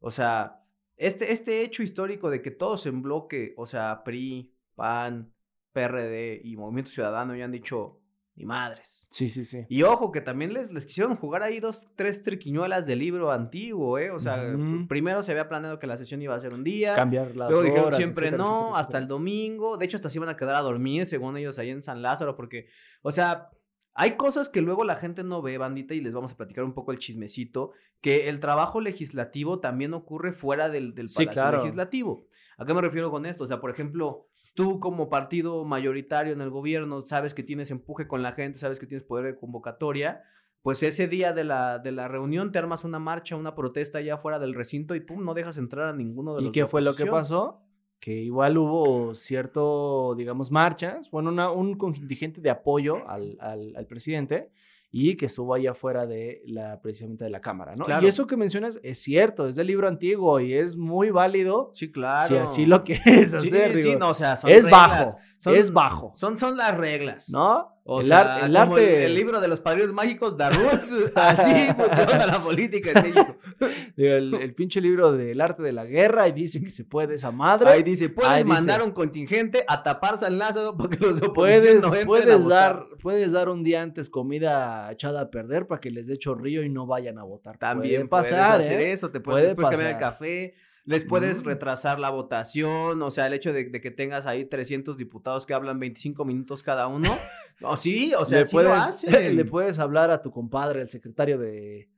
o 0.00 0.10
sea, 0.10 0.62
este, 0.96 1.30
este 1.32 1.62
hecho 1.62 1.82
histórico 1.82 2.30
de 2.30 2.40
que 2.40 2.50
todos 2.50 2.86
en 2.86 3.02
bloque, 3.02 3.52
o 3.58 3.66
sea, 3.66 4.02
PRI, 4.02 4.54
PAN, 4.74 5.31
PRD 5.72 6.40
y 6.44 6.56
Movimiento 6.56 6.90
Ciudadano 6.90 7.34
ya 7.34 7.44
han 7.44 7.52
dicho, 7.52 7.98
ni 8.34 8.46
madres. 8.46 9.06
Sí, 9.10 9.28
sí, 9.28 9.44
sí. 9.44 9.66
Y 9.68 9.82
ojo, 9.82 10.10
que 10.10 10.20
también 10.20 10.54
les, 10.54 10.72
les 10.72 10.86
quisieron 10.86 11.16
jugar 11.16 11.42
ahí 11.42 11.60
dos, 11.60 11.88
tres 11.96 12.22
triquiñuelas 12.22 12.86
del 12.86 12.98
libro 13.00 13.30
antiguo, 13.30 13.98
¿eh? 13.98 14.10
O 14.10 14.18
sea, 14.18 14.56
primero 14.88 15.22
se 15.22 15.32
había 15.32 15.48
planeado 15.48 15.78
que 15.78 15.86
la 15.86 15.96
sesión 15.96 16.22
iba 16.22 16.34
a 16.34 16.40
ser 16.40 16.54
un 16.54 16.64
día. 16.64 16.94
Cambiar 16.94 17.36
las 17.36 17.50
Luego 17.50 17.64
dijeron 17.64 17.86
horas, 17.86 17.96
siempre 17.96 18.28
etcétera, 18.28 18.44
no, 18.44 18.58
etcétera, 18.60 18.80
hasta 18.80 18.98
el 18.98 19.06
domingo. 19.06 19.76
De 19.76 19.84
hecho, 19.84 19.96
hasta 19.96 20.08
se 20.08 20.18
iban 20.18 20.28
a 20.30 20.36
quedar 20.36 20.54
a 20.54 20.60
dormir, 20.60 21.04
según 21.04 21.36
ellos, 21.36 21.58
ahí 21.58 21.70
en 21.70 21.82
San 21.82 22.00
Lázaro, 22.00 22.34
porque, 22.34 22.68
o 23.02 23.10
sea, 23.10 23.50
hay 23.94 24.16
cosas 24.16 24.48
que 24.48 24.62
luego 24.62 24.84
la 24.84 24.96
gente 24.96 25.22
no 25.22 25.42
ve, 25.42 25.58
bandita, 25.58 25.92
y 25.92 26.00
les 26.00 26.14
vamos 26.14 26.32
a 26.32 26.36
platicar 26.38 26.64
un 26.64 26.72
poco 26.72 26.92
el 26.92 26.98
chismecito, 26.98 27.72
que 28.00 28.30
el 28.30 28.40
trabajo 28.40 28.80
legislativo 28.80 29.60
también 29.60 29.92
ocurre 29.92 30.32
fuera 30.32 30.70
del, 30.70 30.94
del 30.94 31.10
Sí, 31.10 31.26
Palacio 31.26 31.42
claro. 31.42 31.58
Legislativo. 31.58 32.26
¿A 32.56 32.64
qué 32.64 32.72
me 32.72 32.80
refiero 32.80 33.10
con 33.10 33.26
esto? 33.26 33.44
O 33.44 33.46
sea, 33.46 33.60
por 33.60 33.70
ejemplo, 33.70 34.28
tú 34.54 34.80
como 34.80 35.08
partido 35.08 35.64
mayoritario 35.64 36.32
en 36.32 36.40
el 36.40 36.50
gobierno, 36.50 37.00
sabes 37.06 37.34
que 37.34 37.42
tienes 37.42 37.70
empuje 37.70 38.06
con 38.06 38.22
la 38.22 38.32
gente, 38.32 38.58
sabes 38.58 38.78
que 38.78 38.86
tienes 38.86 39.02
poder 39.04 39.24
de 39.26 39.36
convocatoria, 39.36 40.22
pues 40.62 40.82
ese 40.82 41.08
día 41.08 41.32
de 41.32 41.44
la, 41.44 41.78
de 41.78 41.90
la 41.92 42.06
reunión 42.08 42.52
te 42.52 42.58
armas 42.58 42.84
una 42.84 42.98
marcha, 42.98 43.34
una 43.36 43.54
protesta 43.54 43.98
allá 43.98 44.18
fuera 44.18 44.38
del 44.38 44.54
recinto 44.54 44.94
y 44.94 45.00
pum, 45.00 45.24
no 45.24 45.34
dejas 45.34 45.58
entrar 45.58 45.88
a 45.88 45.92
ninguno 45.92 46.34
de 46.36 46.42
los 46.42 46.50
¿Y 46.50 46.52
qué 46.52 46.66
fue 46.66 46.82
lo 46.82 46.94
que 46.94 47.04
pasó? 47.10 47.62
Que 47.98 48.12
igual 48.14 48.58
hubo 48.58 49.14
cierto, 49.14 50.14
digamos, 50.16 50.50
marchas, 50.50 51.10
bueno, 51.10 51.30
una- 51.30 51.50
un 51.50 51.76
contingente 51.76 52.40
de 52.40 52.50
apoyo 52.50 53.08
al, 53.08 53.36
al- 53.40 53.74
al 53.76 53.86
presidente 53.86 54.50
y 54.94 55.16
que 55.16 55.24
estuvo 55.26 55.54
ahí 55.54 55.66
afuera 55.66 56.06
de 56.06 56.42
la, 56.46 56.78
precisamente 56.82 57.24
de 57.24 57.30
la 57.30 57.40
Cámara, 57.40 57.74
¿no? 57.74 57.84
Claro. 57.86 58.04
Y 58.04 58.08
eso 58.08 58.26
que 58.26 58.36
mencionas 58.36 58.78
es 58.82 58.98
cierto, 58.98 59.48
es 59.48 59.56
del 59.56 59.66
libro 59.68 59.88
antiguo 59.88 60.38
y 60.38 60.52
es 60.52 60.76
muy 60.76 61.08
válido 61.10 61.70
Sí, 61.72 61.90
claro. 61.90 62.28
si 62.28 62.36
así 62.36 62.66
lo 62.66 62.84
quieres 62.84 63.30
Sí, 63.30 63.36
hacer, 63.36 63.72
sí, 63.74 63.88
digo, 63.88 63.98
no, 63.98 64.10
o 64.10 64.14
sea, 64.14 64.36
son 64.36 64.50
es 64.50 64.64
reglas, 64.64 64.70
bajo, 64.70 65.18
son- 65.38 65.54
es 65.56 65.72
bajo, 65.72 66.12
Son, 66.14 66.36
son 66.38 66.56
las 66.58 66.76
reglas. 66.76 67.30
¿no? 67.30 67.71
O 67.84 67.98
el, 68.00 68.06
sea, 68.06 68.36
ar- 68.36 68.44
el 68.44 68.52
como 68.56 68.76
arte, 68.76 69.04
el, 69.06 69.14
libro 69.14 69.40
de 69.40 69.48
los 69.48 69.60
padrinos 69.60 69.92
mágicos, 69.92 70.36
The 70.36 70.50
Rules, 70.50 70.94
así 71.16 71.66
funciona 71.74 72.26
la 72.26 72.38
política 72.38 72.92
en 72.92 73.02
México. 73.02 73.36
el, 73.96 74.34
el 74.34 74.54
pinche 74.54 74.80
libro 74.80 75.12
del 75.12 75.40
arte 75.40 75.64
de 75.64 75.72
la 75.72 75.84
guerra 75.84 76.28
y 76.28 76.32
dice 76.32 76.62
que 76.62 76.70
se 76.70 76.84
puede 76.84 77.14
esa 77.14 77.32
madre. 77.32 77.70
Ahí 77.70 77.82
dice, 77.82 78.08
puedes 78.08 78.30
Ahí 78.30 78.44
dice. 78.44 78.54
mandar 78.54 78.82
un 78.82 78.92
contingente 78.92 79.64
a 79.66 79.82
tapar 79.82 80.16
San 80.16 80.38
Lázaro 80.38 80.76
para 80.76 80.90
que 80.90 81.04
los 81.04 81.20
Puedes, 81.32 81.82
no 81.82 81.90
puedes, 82.06 82.46
dar, 82.46 82.86
puedes 83.00 83.32
dar 83.32 83.48
un 83.48 83.64
día 83.64 83.82
antes 83.82 84.08
comida 84.10 84.90
echada 84.92 85.22
a 85.22 85.30
perder 85.30 85.66
para 85.66 85.80
que 85.80 85.90
les 85.90 86.06
dé 86.06 86.16
chorrillo 86.18 86.62
y 86.62 86.68
no 86.68 86.86
vayan 86.86 87.18
a 87.18 87.24
votar. 87.24 87.58
También 87.58 88.06
Puede 88.08 88.22
pasar, 88.22 88.38
pasar, 88.40 88.60
hacer 88.60 88.80
¿eh? 88.80 88.92
eso, 88.92 89.10
te 89.10 89.20
Puede 89.20 89.34
puedes 89.34 89.48
después 89.56 89.68
cambiar 89.70 89.90
el 89.92 89.98
café, 89.98 90.54
les 90.84 91.04
puedes 91.04 91.42
Mm. 91.42 91.46
retrasar 91.46 91.98
la 91.98 92.10
votación, 92.10 93.00
o 93.02 93.10
sea, 93.10 93.26
el 93.28 93.34
hecho 93.34 93.52
de, 93.52 93.64
de 93.70 93.80
que 93.80 93.90
tengas 93.90 94.26
ahí 94.26 94.44
300 94.44 94.96
diputados 94.96 95.46
que 95.46 95.54
hablan 95.54 95.78
25 95.78 96.24
minutos 96.24 96.62
cada 96.62 96.86
uno, 96.88 97.08
no, 97.60 97.76
sí, 97.76 98.12
o 98.18 98.24
sea, 98.24 98.40
le, 98.40 98.44
sí 98.46 98.56
lo 98.56 98.62
puedes, 98.62 98.82
hacen. 98.84 99.36
le 99.36 99.44
puedes 99.44 99.78
hablar 99.78 100.10
a 100.10 100.22
tu 100.22 100.30
compadre, 100.32 100.80
el 100.80 100.88
secretario 100.88 101.38
de, 101.38 101.88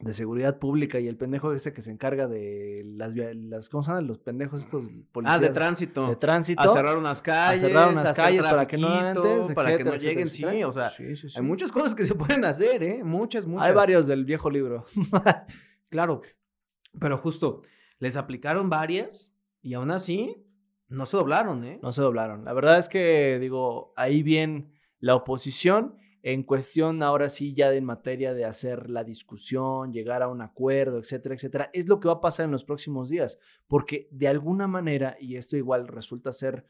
de 0.00 0.14
Seguridad 0.14 0.58
Pública 0.58 0.98
y 0.98 1.08
el 1.08 1.16
pendejo 1.18 1.52
ese 1.52 1.74
que 1.74 1.82
se 1.82 1.90
encarga 1.90 2.26
de 2.26 2.84
las, 2.86 3.14
las 3.14 3.68
¿cómo 3.68 3.82
se 3.82 3.90
llaman 3.90 4.06
los 4.06 4.18
pendejos 4.18 4.62
estos 4.62 4.86
policías? 5.12 5.36
Ah, 5.36 5.38
de 5.38 5.50
tránsito. 5.50 6.08
de 6.08 6.16
tránsito. 6.16 6.62
A 6.62 6.68
cerrar 6.68 6.96
unas 6.96 7.20
calles. 7.20 7.60
cerrar 7.60 7.90
unas 7.90 8.12
calles 8.16 8.42
para 8.46 8.66
que 8.66 8.78
no 8.78 8.88
antes, 8.88 9.52
para 9.52 9.76
que 9.76 9.84
no 9.84 9.94
lleguen, 9.96 10.26
etcétera, 10.28 10.52
sí, 10.52 10.64
o 10.64 10.72
sea, 10.72 10.88
Sí, 10.88 11.14
sí, 11.16 11.28
sí. 11.28 11.34
hay 11.38 11.44
muchas 11.44 11.70
cosas 11.70 11.94
que 11.94 12.06
se 12.06 12.14
pueden 12.14 12.46
hacer, 12.46 12.82
¿eh? 12.82 13.04
Muchas, 13.04 13.46
muchas. 13.46 13.68
Hay 13.68 13.74
varios 13.74 14.06
del 14.06 14.24
viejo 14.24 14.48
libro. 14.48 14.86
Claro, 15.90 16.22
pero 16.98 17.18
justo, 17.18 17.62
les 18.00 18.16
aplicaron 18.16 18.68
varias 18.68 19.32
y 19.62 19.74
aún 19.74 19.92
así 19.92 20.44
no 20.88 21.06
se 21.06 21.16
doblaron, 21.16 21.64
¿eh? 21.64 21.78
No 21.82 21.92
se 21.92 22.02
doblaron. 22.02 22.44
La 22.44 22.52
verdad 22.52 22.78
es 22.78 22.88
que, 22.88 23.38
digo, 23.38 23.92
ahí 23.96 24.24
bien 24.24 24.72
la 24.98 25.14
oposición 25.14 25.94
en 26.22 26.42
cuestión 26.42 27.02
ahora 27.02 27.28
sí 27.28 27.54
ya 27.54 27.72
en 27.72 27.84
materia 27.84 28.34
de 28.34 28.44
hacer 28.44 28.90
la 28.90 29.04
discusión, 29.04 29.92
llegar 29.92 30.22
a 30.22 30.28
un 30.28 30.42
acuerdo, 30.42 30.98
etcétera, 30.98 31.34
etcétera, 31.34 31.70
es 31.72 31.88
lo 31.88 31.98
que 32.00 32.08
va 32.08 32.14
a 32.14 32.20
pasar 32.20 32.44
en 32.44 32.50
los 32.50 32.64
próximos 32.64 33.08
días, 33.08 33.38
porque 33.68 34.08
de 34.10 34.28
alguna 34.28 34.66
manera, 34.66 35.16
y 35.18 35.36
esto 35.36 35.56
igual 35.56 35.88
resulta 35.88 36.32
ser, 36.32 36.66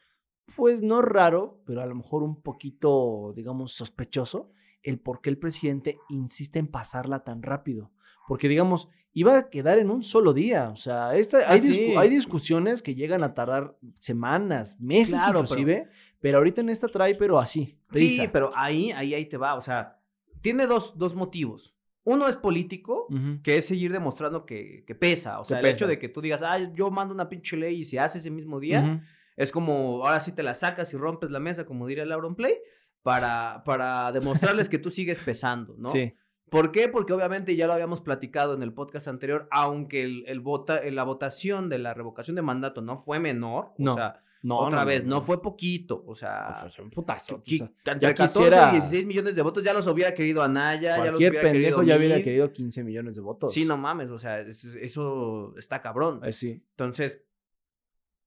pues 0.55 0.83
no 0.83 1.03
raro, 1.03 1.63
pero 1.67 1.83
a 1.83 1.87
lo 1.87 1.95
mejor 1.95 2.23
un 2.23 2.43
poquito, 2.43 3.33
digamos, 3.35 3.73
sospechoso, 3.73 4.53
el 4.83 5.01
por 5.01 5.21
qué 5.21 5.31
el 5.31 5.39
presidente 5.39 5.99
insiste 6.09 6.59
en 6.59 6.69
pasarla 6.69 7.25
tan 7.25 7.43
rápido. 7.43 7.93
Porque, 8.29 8.49
digamos, 8.49 8.89
iba 9.13 9.37
a 9.39 9.51
quedar 9.51 9.79
en 9.79 9.91
un 9.91 10.03
solo 10.03 10.33
día. 10.33 10.69
O 10.71 10.77
sea, 10.77 11.17
esta, 11.17 11.39
Ah, 11.39 11.53
hay, 11.53 11.61
discu- 11.61 11.75
sí. 11.75 11.95
hay 11.97 12.09
discusiones 12.11 12.83
que 12.83 12.95
llegan 12.95 13.23
a 13.25 13.35
tardar 13.35 13.77
semanas, 13.99 14.79
meses 14.81 15.21
Claro, 15.21 15.41
inclusive, 15.41 15.89
pero... 16.21 16.39
ahorita 16.39 16.61
en 16.61 16.69
esta 16.69 16.89
trae, 16.89 17.15
pero 17.15 17.39
así. 17.39 17.79
Sí, 17.93 18.29
pero 18.33 18.53
ahí, 18.55 18.93
ahí, 18.93 19.15
ahí 19.15 19.27
te 19.27 19.37
va, 19.37 19.55
o 19.55 19.61
sea, 19.61 19.99
tiene 20.41 20.67
dos, 20.67 20.97
dos 20.97 21.15
motivos. 21.15 21.75
Uno 22.03 22.29
es 22.29 22.37
político, 22.37 23.07
que 23.43 23.59
es 23.59 23.67
seguir 23.67 23.93
demostrando 23.93 24.47
que, 24.47 24.85
que 24.87 24.95
pesa. 24.95 25.39
O 25.39 25.43
Que 25.43 25.49
sea, 25.49 25.59
el 25.59 25.63
pesa. 25.65 25.75
hecho 25.75 25.87
de 25.87 25.99
que 25.99 26.09
tú 26.09 26.21
digas, 26.23 26.43
ah, 26.43 26.59
yo 26.73 26.91
mando 26.91 27.13
una 27.15 27.29
pinche 27.29 27.57
ley 27.57 27.81
y 27.81 27.85
se 27.85 27.99
hace 28.01 28.19
ese 28.19 28.31
mismo 28.31 28.59
día, 28.59 29.03
es 29.37 29.53
como, 29.53 30.05
ahora 30.07 30.19
sí 30.21 30.33
te 30.33 30.43
la 30.43 30.55
sacas 30.55 30.93
y 30.95 30.97
rompes 30.97 31.31
la 31.31 31.41
mesa, 31.41 31.67
como 31.67 31.87
diría 31.87 32.05
Lauron 32.07 32.35
Play, 32.37 32.55
para, 33.03 33.63
para 33.65 34.13
demostrarles 34.13 34.69
que 34.69 34.79
tú 34.79 34.91
sigues 34.91 35.19
pesando, 35.21 35.75
¿no? 35.79 35.91
Sí. 35.91 36.15
¿Por 36.51 36.73
qué? 36.73 36.89
Porque 36.89 37.13
obviamente 37.13 37.55
ya 37.57 37.67
lo 37.67 37.73
habíamos 37.73 38.01
platicado 38.01 38.55
en 38.55 38.63
el 38.63 38.73
podcast 38.73 39.07
anterior, 39.09 39.47
aunque 39.51 40.03
el, 40.03 40.25
el 40.27 40.41
vota, 40.41 40.81
la 40.91 41.05
votación 41.05 41.69
de 41.69 41.79
la 41.79 41.95
revocación 41.95 42.35
de 42.37 42.43
mandato 42.43 42.83
no 42.83 42.97
fue 42.97 43.21
menor, 43.21 43.73
No. 43.79 43.93
o 43.93 43.95
sea, 43.97 44.23
No, 44.43 44.59
otra 44.59 44.81
no, 44.81 44.87
vez, 44.87 45.05
no, 45.05 45.21
fue 45.21 45.41
poquito, 45.43 46.03
o 46.07 46.15
sea, 46.15 46.63
O 46.67 46.71
sea, 46.71 46.83
un 46.85 46.91
putazo. 46.91 47.43
qui- 47.43 47.63
o 47.63 47.67
sea, 47.85 47.93
entre 47.93 48.09
ya 48.09 48.15
14 48.15 48.39
quisiera- 48.39 48.69
y 48.71 48.73
16 48.73 49.07
millones 49.07 49.35
de 49.37 49.43
votos 49.43 49.63
ya 49.63 49.73
los 49.75 49.87
hubiera 49.87 50.15
querido 50.15 50.43
Anaya, 50.43 50.97
ya 50.97 51.11
los 51.11 51.19
hubiera 51.21 51.41
pendejo 51.41 51.81
querido 51.81 51.83
ya 51.83 51.97
hubiera 51.97 52.23
querido 52.23 52.51
15 52.53 52.83
millones 52.83 53.17
de 53.17 53.21
votos. 53.23 53.53
Sí, 53.53 53.65
no 53.65 53.77
mames, 53.77 54.11
o 54.11 54.19
sea, 54.19 54.41
es- 54.41 54.65
eso 54.65 55.55
está 55.59 55.81
cabrón. 55.83 56.21
Eh, 56.25 56.33
sí. 56.33 56.65
Entonces, 56.71 57.25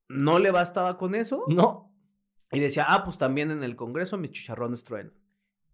no 0.08 0.38
le 0.38 0.50
bastaba 0.50 0.96
con 0.98 1.14
eso 1.14 1.44
No. 1.48 1.92
y 2.52 2.60
decía, 2.60 2.86
ah, 2.88 3.04
pues 3.04 3.18
también 3.18 3.50
en 3.50 3.64
el 3.64 3.74
Congreso 3.76 4.16
mis 4.18 4.30
chicharrones 4.30 4.84
truenan. 4.84 5.12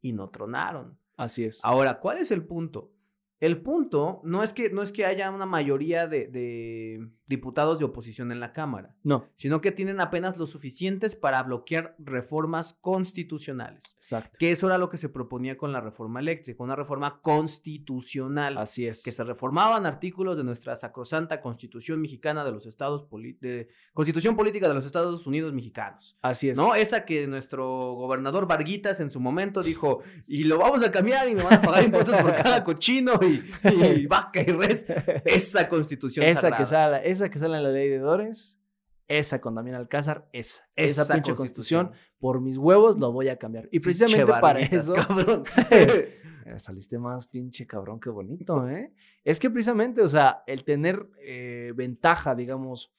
Y 0.00 0.12
no 0.12 0.30
tronaron. 0.30 0.98
Así 1.20 1.44
es. 1.44 1.60
Ahora, 1.62 2.00
¿cuál 2.00 2.16
es 2.16 2.30
el 2.30 2.46
punto? 2.46 2.94
El 3.40 3.62
punto 3.62 4.20
no 4.22 4.42
es 4.42 4.52
que, 4.52 4.70
no 4.70 4.82
es 4.82 4.92
que 4.92 5.06
haya 5.06 5.30
una 5.30 5.46
mayoría 5.46 6.06
de, 6.06 6.28
de 6.28 7.08
diputados 7.26 7.78
de 7.78 7.84
oposición 7.84 8.32
en 8.32 8.40
la 8.40 8.52
Cámara, 8.52 8.96
No, 9.04 9.28
sino 9.36 9.60
que 9.60 9.70
tienen 9.70 10.00
apenas 10.00 10.36
lo 10.36 10.46
suficientes 10.46 11.14
para 11.14 11.42
bloquear 11.44 11.94
reformas 11.98 12.76
constitucionales. 12.80 13.84
exacto. 13.96 14.36
Que 14.38 14.50
eso 14.50 14.66
era 14.66 14.78
lo 14.78 14.88
que 14.88 14.96
se 14.96 15.08
proponía 15.08 15.56
con 15.56 15.72
la 15.72 15.80
reforma 15.80 16.18
eléctrica, 16.20 16.62
una 16.62 16.74
reforma 16.74 17.20
constitucional. 17.22 18.58
Así 18.58 18.86
es. 18.86 19.02
que 19.04 19.12
se 19.12 19.22
reformaban 19.24 19.86
artículos 19.86 20.36
de 20.36 20.44
nuestra 20.44 20.74
sacrosanta 20.74 21.40
Constitución 21.40 22.00
Mexicana 22.00 22.44
de 22.44 22.50
los 22.50 22.66
Estados 22.66 23.06
de 23.40 23.68
Constitución 23.94 24.36
Política 24.36 24.66
de 24.68 24.74
los 24.74 24.84
Estados 24.84 25.26
Unidos 25.26 25.52
Mexicanos. 25.52 26.18
Así 26.22 26.48
es. 26.50 26.56
¿No? 26.56 26.74
Esa 26.74 27.04
que 27.04 27.28
nuestro 27.28 27.94
gobernador 27.94 28.48
Varguitas 28.48 28.98
en 28.98 29.10
su 29.10 29.20
momento 29.20 29.62
dijo, 29.62 30.02
y 30.26 30.44
lo 30.44 30.58
vamos 30.58 30.82
a 30.82 30.90
cambiar 30.90 31.28
y 31.28 31.34
me 31.36 31.44
van 31.44 31.54
a 31.54 31.62
pagar 31.62 31.84
impuestos 31.84 32.16
por 32.16 32.34
cada 32.34 32.64
cochino 32.64 33.12
y, 33.22 33.29
y 33.30 34.06
vaca 34.06 34.40
y 34.40 34.46
res. 34.46 34.86
Esa 35.24 35.68
constitución 35.68 36.26
esa 36.26 36.42
sagrada. 36.42 36.58
que 36.62 36.66
sale, 36.66 37.10
esa 37.10 37.28
que 37.30 37.38
sale 37.38 37.56
en 37.56 37.62
la 37.62 37.70
ley 37.70 37.88
de 37.88 37.98
Dores, 37.98 38.60
esa 39.08 39.40
con 39.40 39.54
Damián 39.54 39.76
Alcázar, 39.76 40.28
esa, 40.32 40.62
esa, 40.76 41.02
Esa 41.02 41.14
pinche 41.14 41.34
constitución. 41.34 41.86
constitución, 41.88 42.16
por 42.18 42.40
mis 42.40 42.56
huevos 42.56 42.98
lo 42.98 43.12
voy 43.12 43.28
a 43.28 43.36
cambiar. 43.36 43.68
Y 43.72 43.80
precisamente 43.80 44.24
Pinche 44.24 44.40
para 44.40 44.60
eso, 44.60 44.94
cabrón. 44.94 45.44
Eh, 46.46 46.58
saliste 46.58 46.98
más 46.98 47.26
pinche 47.26 47.66
cabrón, 47.66 48.00
qué 48.00 48.08
bonito, 48.08 48.66
¿eh? 48.68 48.92
Es 49.24 49.38
que 49.38 49.50
precisamente, 49.50 50.00
o 50.00 50.08
sea, 50.08 50.42
el 50.46 50.64
tener 50.64 51.06
eh, 51.22 51.72
ventaja, 51.76 52.34
digamos, 52.34 52.92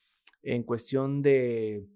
en 0.44 0.64
cuestión 0.64 1.22
de 1.22 1.88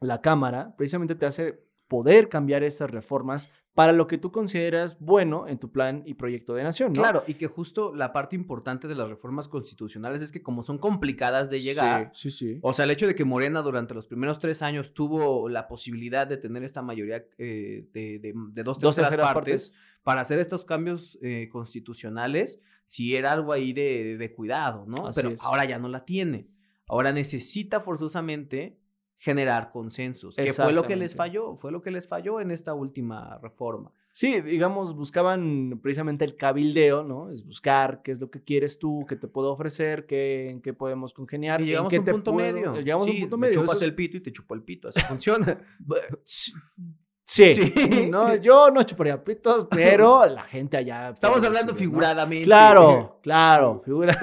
la 0.00 0.20
Cámara, 0.20 0.74
precisamente 0.76 1.14
te 1.16 1.26
hace 1.26 1.67
poder 1.88 2.28
cambiar 2.28 2.62
estas 2.62 2.90
reformas 2.90 3.50
para 3.74 3.92
lo 3.92 4.06
que 4.08 4.18
tú 4.18 4.30
consideras 4.32 4.98
bueno 5.00 5.46
en 5.46 5.58
tu 5.58 5.70
plan 5.70 6.02
y 6.04 6.14
proyecto 6.14 6.54
de 6.54 6.64
nación, 6.64 6.92
¿no? 6.92 7.00
Claro, 7.00 7.22
y 7.26 7.34
que 7.34 7.46
justo 7.46 7.94
la 7.94 8.12
parte 8.12 8.34
importante 8.36 8.88
de 8.88 8.94
las 8.94 9.08
reformas 9.08 9.48
constitucionales 9.48 10.20
es 10.20 10.32
que 10.32 10.42
como 10.42 10.62
son 10.62 10.78
complicadas 10.78 11.48
de 11.48 11.60
llegar, 11.60 12.10
Sí, 12.12 12.30
sí, 12.30 12.54
sí. 12.54 12.58
O 12.62 12.72
sea, 12.72 12.84
el 12.84 12.90
hecho 12.90 13.06
de 13.06 13.14
que 13.14 13.24
Morena 13.24 13.62
durante 13.62 13.94
los 13.94 14.06
primeros 14.06 14.38
tres 14.38 14.62
años 14.62 14.94
tuvo 14.94 15.48
la 15.48 15.66
posibilidad 15.68 16.26
de 16.26 16.36
tener 16.36 16.62
esta 16.64 16.82
mayoría 16.82 17.24
eh, 17.38 17.88
de, 17.92 18.18
de- 18.18 18.34
de 18.52 18.62
dos, 18.62 18.78
Dos 18.78 18.96
terceras 18.96 19.10
terceras 19.10 19.32
partes, 19.34 19.72
para 20.02 20.20
hacer 20.22 20.38
estos 20.40 20.64
cambios 20.64 21.16
eh, 21.22 21.48
constitucionales, 21.50 22.60
sí 22.84 23.14
era 23.16 23.32
algo 23.32 23.52
ahí 23.52 23.72
de, 23.72 24.16
de 24.18 24.32
cuidado, 24.34 24.84
¿no? 24.86 25.06
Así 25.06 25.20
Pero 25.22 25.34
es. 25.34 25.42
ahora 25.42 25.64
ya 25.64 25.78
no 25.78 25.88
la 25.88 26.04
tiene. 26.04 26.48
Ahora 26.88 27.12
necesita 27.12 27.80
forzosamente 27.80 28.78
generar 29.20 29.70
consensos, 29.72 30.36
que 30.36 30.52
fue 30.52 30.72
lo 30.72 30.84
que 30.84 30.94
les 30.96 31.14
falló, 31.16 31.56
fue 31.56 31.72
lo 31.72 31.82
que 31.82 31.90
les 31.90 32.06
falló 32.06 32.40
en 32.40 32.50
esta 32.52 32.72
última 32.74 33.36
reforma. 33.42 33.92
Sí, 34.12 34.40
digamos, 34.40 34.94
buscaban 34.96 35.78
precisamente 35.82 36.24
el 36.24 36.34
cabildeo, 36.36 37.02
¿no? 37.04 37.30
Es 37.30 37.44
buscar 37.44 38.00
qué 38.02 38.12
es 38.12 38.20
lo 38.20 38.30
que 38.30 38.42
quieres 38.42 38.78
tú, 38.78 39.04
qué 39.08 39.16
te 39.16 39.28
puedo 39.28 39.52
ofrecer, 39.52 40.06
qué, 40.06 40.50
en 40.50 40.60
qué 40.62 40.72
podemos 40.72 41.12
congeniar. 41.14 41.60
Y 41.60 41.66
llegamos 41.66 41.92
a 41.94 41.98
un 41.98 42.04
punto 42.04 42.32
puedo- 42.32 42.52
medio. 42.52 42.74
Llegamos 42.74 43.06
a 43.08 43.10
un 43.10 43.20
punto 43.20 43.36
me 43.36 43.46
medio. 43.48 43.60
chupas 43.60 43.76
es- 43.76 43.82
el 43.82 43.94
pito 43.94 44.16
y 44.16 44.20
te 44.20 44.32
chupo 44.32 44.54
el 44.54 44.62
pito, 44.62 44.88
así 44.88 45.00
funciona. 45.08 45.58
Sí, 46.24 47.52
Sí. 47.52 47.52
No, 48.10 48.34
yo 48.36 48.70
no 48.70 48.82
chuparía 48.84 49.22
pitos, 49.22 49.66
pero 49.70 50.24
la 50.26 50.42
gente 50.44 50.78
allá. 50.78 51.10
Estamos 51.10 51.36
puede 51.38 51.48
hablando 51.48 51.74
figuradamente. 51.74 52.44
Claro, 52.46 53.18
claro, 53.22 53.78
figura, 53.80 54.16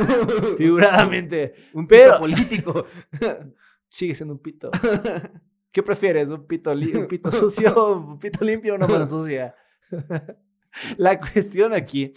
figuradamente. 0.58 1.54
Un 1.74 1.86
Pero- 1.88 2.18
político. 2.20 2.86
Sigue 3.96 4.14
siendo 4.14 4.34
un 4.34 4.42
pito. 4.42 4.72
¿Qué 5.72 5.82
prefieres? 5.82 6.30
¿Un 6.30 6.46
pito, 6.46 6.74
un 6.74 7.08
pito 7.08 7.32
sucio, 7.32 7.96
un 7.96 8.20
pito 8.20 8.44
limpio 8.44 8.74
o 8.74 8.76
una 8.76 8.88
mano 8.88 9.08
sucia? 9.08 9.56
La 10.98 11.18
cuestión 11.18 11.72
aquí 11.72 12.12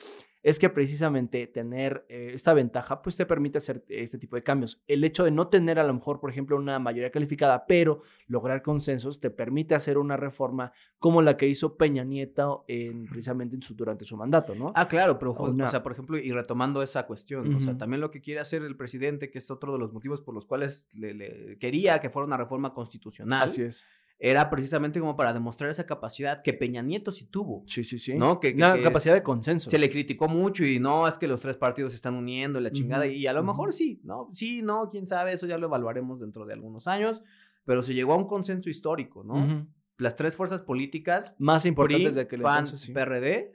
es 0.49 0.59
que 0.59 0.71
precisamente 0.71 1.47
tener 1.47 2.07
eh, 2.09 2.31
esta 2.33 2.55
ventaja 2.55 3.03
pues 3.03 3.17
te 3.17 3.27
permite 3.27 3.59
hacer 3.59 3.85
este 3.89 4.19
tipo 4.19 4.37
de 4.37 4.43
cambios. 4.43 4.83
El 4.87 5.05
hecho 5.05 5.25
de 5.25 5.31
no 5.31 5.49
tener 5.49 5.79
a 5.79 5.85
lo 5.85 5.93
mejor, 5.95 6.21
por 6.21 6.31
ejemplo, 6.31 6.57
una 6.57 6.79
mayoría 6.79 7.11
calificada, 7.11 7.67
pero 7.67 8.03
lograr 8.27 8.63
consensos 8.63 9.21
te 9.21 9.31
permite 9.31 9.75
hacer 9.75 9.99
una 9.99 10.17
reforma 10.17 10.73
como 10.99 11.21
la 11.23 11.37
que 11.37 11.47
hizo 11.49 11.77
Peña 11.77 12.05
Nieto 12.05 12.65
en, 12.69 13.05
precisamente 13.07 13.57
en 13.57 13.63
su, 13.63 13.75
durante 13.75 14.05
su 14.05 14.17
mandato, 14.17 14.55
¿no? 14.55 14.73
Ah, 14.75 14.89
claro, 14.89 15.19
pero, 15.19 15.33
Una- 15.35 15.67
o 15.67 15.69
sea, 15.69 15.83
por 15.83 15.93
ejemplo, 15.93 16.19
y 16.19 16.33
retomando 16.33 16.83
esa 16.83 17.07
cuestión, 17.07 17.55
o 17.55 17.61
sea, 17.61 17.77
también 17.77 18.01
lo 18.01 18.11
que 18.11 18.21
quiere 18.21 18.41
hacer 18.41 18.63
el 18.63 18.77
presidente, 18.77 19.31
que 19.31 19.39
es 19.39 19.51
otro 19.51 19.73
de 19.73 19.79
los 19.79 19.93
motivos 19.93 20.21
por 20.21 20.35
los 20.35 20.47
cuales 20.47 20.89
le, 20.95 21.15
le 21.15 21.59
quería 21.59 22.01
que 22.01 22.11
fuera 22.11 22.27
una 22.27 22.37
reforma 22.37 22.73
constitucional, 22.73 23.43
Así 23.43 23.63
es. 23.63 23.85
Era 24.21 24.51
precisamente 24.51 24.99
como 24.99 25.15
para 25.15 25.33
demostrar 25.33 25.71
esa 25.71 25.87
capacidad 25.87 26.43
que 26.43 26.53
Peña 26.53 26.83
Nieto 26.83 27.13
sí 27.13 27.27
tuvo. 27.27 27.63
Sí, 27.67 27.85
sí, 27.85 27.99
sí. 27.99 28.15
¿No? 28.17 28.41
Que- 28.41 28.51
que- 28.53 28.57
Una 28.59 28.75
que 28.75 28.83
capacidad 28.83 29.15
es- 29.15 29.21
de 29.21 29.25
consenso. 29.25 29.71
Se 29.71 29.79
le 29.79 29.89
criticó 29.89 30.27
mucho 30.27 30.65
y 30.65 30.81
no, 30.81 31.07
es 31.07 31.19
que 31.19 31.29
los 31.29 31.41
tres 31.41 31.57
partidos 31.57 31.93
se 31.93 31.97
están 31.97 32.15
uniendo 32.15 32.61
la 32.61 32.73
chingada, 32.73 33.07
y 33.07 33.27
a 33.29 33.33
lo 33.33 33.45
mejor 33.45 33.73
sí, 33.73 34.01
¿no? 34.03 34.29
Sí, 34.33 34.61
no, 34.63 34.89
quién 34.91 35.07
sabe, 35.07 35.33
eso 35.33 35.47
ya 35.47 35.57
lo 35.57 35.67
evaluaremos 35.69 36.19
dentro 36.19 36.45
de 36.47 36.55
algunos 36.55 36.89
años, 36.89 37.23
pero 37.65 37.83
se 37.83 37.95
llegó 37.95 38.13
a 38.15 38.17
un 38.17 38.27
consenso 38.27 38.69
histórico, 38.71 39.23
¿no? 39.23 39.67
Las 39.99 40.15
tres 40.17 40.35
fuerzas 40.35 40.63
políticas 40.63 41.35
Más 41.39 41.65
importantes 41.67 42.09
PRI, 42.09 42.15
de 42.17 42.21
aquel 42.21 42.43
PAN, 42.43 42.59
entonces, 42.65 42.81
sí. 42.81 42.93
PRD, 42.93 43.53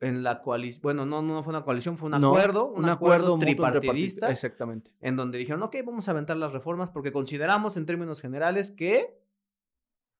en 0.00 0.22
la 0.24 0.40
coalición, 0.42 0.82
bueno, 0.82 1.06
no, 1.06 1.22
no 1.22 1.42
fue 1.44 1.52
una 1.52 1.62
coalición, 1.62 1.96
fue 1.98 2.06
un 2.10 2.20
No, 2.20 2.28
acuerdo, 2.30 2.66
un, 2.72 2.88
acuerdo, 2.88 3.34
entre 3.34 3.50
tripartidista. 3.50 4.28
Exactamente. 4.30 4.92
en 5.00 5.14
donde 5.14 5.38
dijeron, 5.38 5.62
ok, 5.62 5.76
vamos 5.86 6.08
a 6.08 6.10
aventar 6.10 6.36
las 6.36 6.52
reformas 6.52 6.90
porque 6.90 7.12
consideramos 7.12 7.76
en 7.76 7.86
términos 7.86 8.20
generales 8.20 8.70
que 8.72 9.22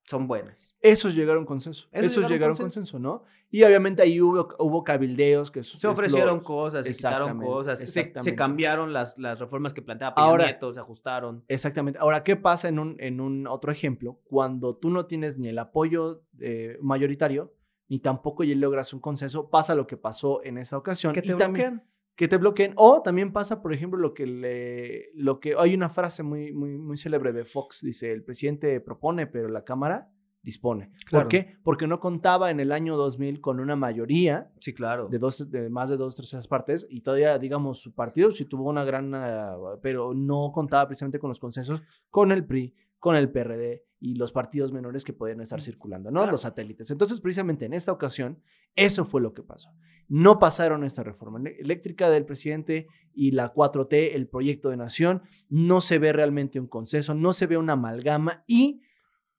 son 0.06 0.26
buenas. 0.26 0.76
Esos 0.80 1.14
llegaron 1.14 1.38
a 1.38 1.40
un 1.40 1.46
consenso. 1.46 1.88
Esos 1.90 2.12
Esos 2.12 2.30
llegaron 2.30 2.50
a 2.50 2.52
un 2.52 2.56
consenso. 2.64 2.92
consenso, 2.92 2.98
¿no? 2.98 3.24
Y 3.50 3.62
obviamente 3.62 4.02
ahí 4.02 4.20
hubo, 4.20 4.48
hubo 4.58 4.84
cabildeos 4.84 5.50
que 5.50 5.62
Se 5.62 5.86
ofrecieron 5.86 6.40
cosas. 6.40 6.82
cosas, 6.82 6.86
se 6.86 6.92
quitaron 6.92 7.40
cosas, 7.40 7.78
se, 7.78 8.34
cambiaron 8.34 8.92
las, 8.92 9.16
las 9.18 9.38
reformas 9.38 9.72
que 9.72 9.80
planteaba 9.80 10.14
Peña 10.14 10.26
Ahora- 10.26 10.44
Nieto, 10.46 10.72
se 10.72 10.80
ajustaron. 10.80 11.44
Exactamente. 11.48 11.98
Ahora, 12.00 12.22
¿qué 12.24 12.36
pasa 12.36 12.68
en 12.68 12.78
un, 12.78 12.96
en 12.98 13.20
un 13.20 13.46
otro 13.46 13.70
ejemplo? 13.72 14.20
Cuando 14.24 14.76
tú 14.76 14.90
no 14.90 15.06
tienes 15.06 15.38
ni 15.38 15.48
el 15.48 15.58
apoyo 15.58 16.24
eh, 16.40 16.78
mayoritario, 16.82 17.54
ni 17.88 17.98
tampoco 18.00 18.44
ya 18.44 18.54
logras 18.56 18.92
un 18.92 19.00
consenso, 19.00 19.48
pasa 19.50 19.74
lo 19.74 19.86
que 19.86 19.96
pasó 19.96 20.42
en 20.42 20.58
esta 20.58 20.76
ocasión. 20.76 21.12
Que 21.12 21.20
y 21.20 21.22
te 21.22 21.34
también-. 21.34 21.82
Que 22.16 22.28
te 22.28 22.36
bloqueen. 22.36 22.72
O 22.76 23.02
también 23.02 23.32
pasa, 23.32 23.62
por 23.62 23.72
ejemplo, 23.72 23.98
lo 23.98 24.14
que 24.14 24.26
le, 24.26 25.10
lo 25.14 25.40
que 25.40 25.54
hay 25.58 25.74
una 25.74 25.88
frase 25.88 26.22
muy, 26.22 26.52
muy, 26.52 26.78
muy 26.78 26.96
célebre 26.96 27.32
de 27.32 27.44
Fox, 27.44 27.80
dice, 27.82 28.12
el 28.12 28.22
presidente 28.22 28.80
propone, 28.80 29.26
pero 29.26 29.48
la 29.48 29.64
Cámara 29.64 30.10
dispone. 30.42 30.92
Claro. 31.06 31.24
¿Por 31.24 31.28
qué? 31.30 31.56
Porque 31.62 31.86
no 31.86 31.98
contaba 32.00 32.50
en 32.50 32.60
el 32.60 32.70
año 32.70 32.96
2000 32.96 33.40
con 33.40 33.60
una 33.60 33.76
mayoría 33.76 34.52
Sí, 34.60 34.74
claro. 34.74 35.08
de, 35.08 35.18
dos, 35.18 35.50
de 35.50 35.70
más 35.70 35.88
de 35.88 35.96
dos 35.96 36.16
terceras 36.16 36.46
partes 36.46 36.86
y 36.90 37.00
todavía, 37.00 37.38
digamos, 37.38 37.80
su 37.80 37.94
partido 37.94 38.30
sí 38.30 38.44
tuvo 38.44 38.68
una 38.68 38.84
gran, 38.84 39.14
ah, 39.14 39.56
pero 39.80 40.12
no 40.12 40.52
contaba 40.52 40.86
precisamente 40.86 41.18
con 41.18 41.28
los 41.28 41.40
consensos 41.40 41.82
con 42.10 42.30
el 42.30 42.44
PRI, 42.44 42.74
con 42.98 43.16
el 43.16 43.30
PRD 43.30 43.84
y 44.04 44.16
los 44.16 44.32
partidos 44.32 44.70
menores 44.70 45.02
que 45.02 45.14
podían 45.14 45.40
estar 45.40 45.62
circulando, 45.62 46.10
¿no? 46.10 46.18
Claro. 46.18 46.32
Los 46.32 46.42
satélites. 46.42 46.90
Entonces, 46.90 47.22
precisamente 47.22 47.64
en 47.64 47.72
esta 47.72 47.90
ocasión, 47.90 48.38
eso 48.76 49.06
fue 49.06 49.22
lo 49.22 49.32
que 49.32 49.42
pasó. 49.42 49.70
No 50.08 50.38
pasaron 50.38 50.84
esta 50.84 51.02
reforma 51.02 51.40
eléctrica 51.58 52.10
del 52.10 52.26
presidente 52.26 52.86
y 53.14 53.30
la 53.30 53.54
4T, 53.54 54.10
el 54.12 54.28
proyecto 54.28 54.68
de 54.68 54.76
nación, 54.76 55.22
no 55.48 55.80
se 55.80 55.98
ve 55.98 56.12
realmente 56.12 56.60
un 56.60 56.66
consenso, 56.66 57.14
no 57.14 57.32
se 57.32 57.46
ve 57.46 57.56
una 57.56 57.72
amalgama 57.72 58.44
y 58.46 58.82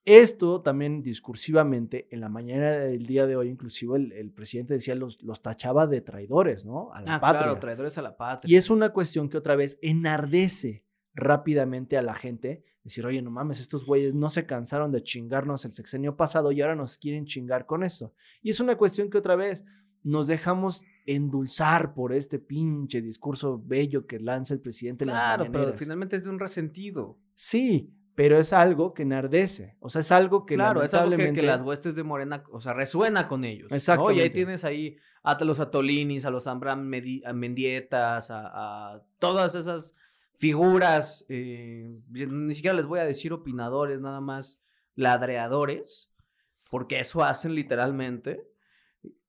esto 0.03 0.63
también 0.63 1.03
discursivamente, 1.03 2.07
en 2.09 2.21
la 2.21 2.29
mañana 2.29 2.71
del 2.71 3.05
día 3.05 3.27
de 3.27 3.35
hoy, 3.35 3.49
inclusive 3.49 3.97
el, 3.97 4.13
el 4.13 4.31
presidente 4.31 4.73
decía, 4.73 4.95
los, 4.95 5.21
los 5.21 5.43
tachaba 5.43 5.85
de 5.85 6.01
traidores, 6.01 6.65
¿no? 6.65 6.91
A 6.91 7.01
la 7.01 7.15
ah, 7.17 7.21
patria. 7.21 7.43
claro, 7.43 7.59
traidores 7.59 7.99
a 7.99 8.01
la 8.01 8.17
patria. 8.17 8.51
y 8.51 8.55
es 8.55 8.71
una 8.71 8.89
cuestión 8.89 9.29
que 9.29 9.37
otra 9.37 9.55
vez 9.55 9.77
enardece 9.83 10.85
rápidamente 11.13 11.99
a 11.99 12.01
la 12.01 12.15
gente. 12.15 12.63
Decir, 12.85 13.03
oye, 13.03 13.19
no 13.19 13.31
mames, 13.31 13.59
estos 13.59 13.83
güeyes 13.83 14.13
no 14.13 14.29
se 14.29 14.45
cansaron 14.45 14.91
de 14.91 15.01
chingarnos 15.01 15.65
el 15.65 15.73
sexenio 15.73 16.15
pasado 16.15 16.51
y 16.51 16.61
ahora 16.61 16.75
nos 16.75 16.99
quieren 16.99 17.25
chingar 17.25 17.65
con 17.65 17.83
esto. 17.83 18.13
Y 18.43 18.51
es 18.51 18.59
una 18.59 18.77
cuestión 18.77 19.09
que 19.09 19.17
otra 19.17 19.35
vez 19.35 19.65
nos 20.03 20.27
dejamos 20.27 20.83
endulzar 21.07 21.95
por 21.95 22.13
este 22.13 22.37
pinche 22.37 23.01
discurso 23.01 23.59
bello 23.65 24.05
que 24.05 24.19
lanza 24.19 24.53
el 24.53 24.59
presidente 24.59 25.03
en 25.03 25.09
las 25.09 25.19
Claro, 25.19 25.47
pero 25.51 25.73
finalmente 25.73 26.15
es 26.15 26.25
de 26.25 26.29
un 26.29 26.37
resentido. 26.37 27.17
Sí, 27.33 27.91
pero 28.13 28.37
es 28.37 28.53
algo 28.53 28.93
que 28.93 29.01
enardece. 29.01 29.77
O 29.79 29.89
sea, 29.89 30.01
es 30.01 30.11
algo 30.11 30.45
que 30.45 30.53
claro, 30.53 30.83
es 30.83 30.93
algo 30.93 31.17
que, 31.17 31.41
las 31.41 31.63
huestes 31.63 31.95
de 31.95 32.03
Morena, 32.03 32.43
o 32.51 32.61
sea, 32.61 32.73
resuena 32.73 33.27
con 33.27 33.45
ellos. 33.45 33.71
¿no? 33.97 34.11
Y 34.11 34.19
ahí 34.19 34.29
tienes 34.29 34.63
ahí 34.63 34.95
a 35.23 35.43
los 35.43 35.59
Atolinis, 35.59 36.23
a 36.25 36.29
los 36.29 36.45
Ambram 36.45 36.87
Mendietas, 37.33 38.29
a, 38.29 38.93
a 38.93 39.01
todas 39.17 39.55
esas 39.55 39.95
figuras, 40.35 41.25
eh, 41.29 41.99
ni 42.09 42.53
siquiera 42.53 42.75
les 42.75 42.85
voy 42.85 42.99
a 42.99 43.05
decir 43.05 43.33
opinadores, 43.33 44.01
nada 44.01 44.21
más 44.21 44.61
ladreadores, 44.95 46.13
porque 46.69 46.99
eso 46.99 47.23
hacen 47.23 47.55
literalmente, 47.55 48.47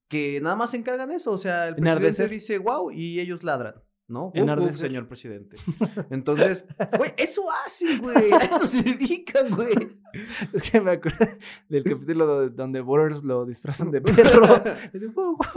que 0.08 0.40
nada 0.40 0.56
más 0.56 0.72
se 0.72 0.78
encargan 0.78 1.12
eso, 1.12 1.32
o 1.32 1.38
sea, 1.38 1.68
el 1.68 1.74
presidente 1.74 1.98
Enardecer. 1.98 2.30
dice 2.30 2.58
wow 2.58 2.90
y 2.90 3.20
ellos 3.20 3.42
ladran. 3.42 3.74
¿No? 4.08 4.26
Uf, 4.28 4.36
Enardecer. 4.36 4.74
señor 4.88 5.08
presidente. 5.08 5.56
Entonces, 6.10 6.64
güey, 6.96 7.12
eso 7.16 7.44
hacen, 7.64 8.00
güey. 8.00 8.32
A 8.32 8.38
eso 8.38 8.66
se 8.66 8.82
dedican, 8.82 9.50
güey. 9.54 9.74
Es 10.54 10.70
que 10.70 10.80
me 10.80 10.92
acuerdo 10.92 11.26
del 11.68 11.84
capítulo 11.84 12.24
do- 12.26 12.48
donde 12.48 12.80
Borders 12.80 13.22
lo 13.22 13.44
disfrazan 13.44 13.90
de 13.90 14.00
perro. 14.02 14.62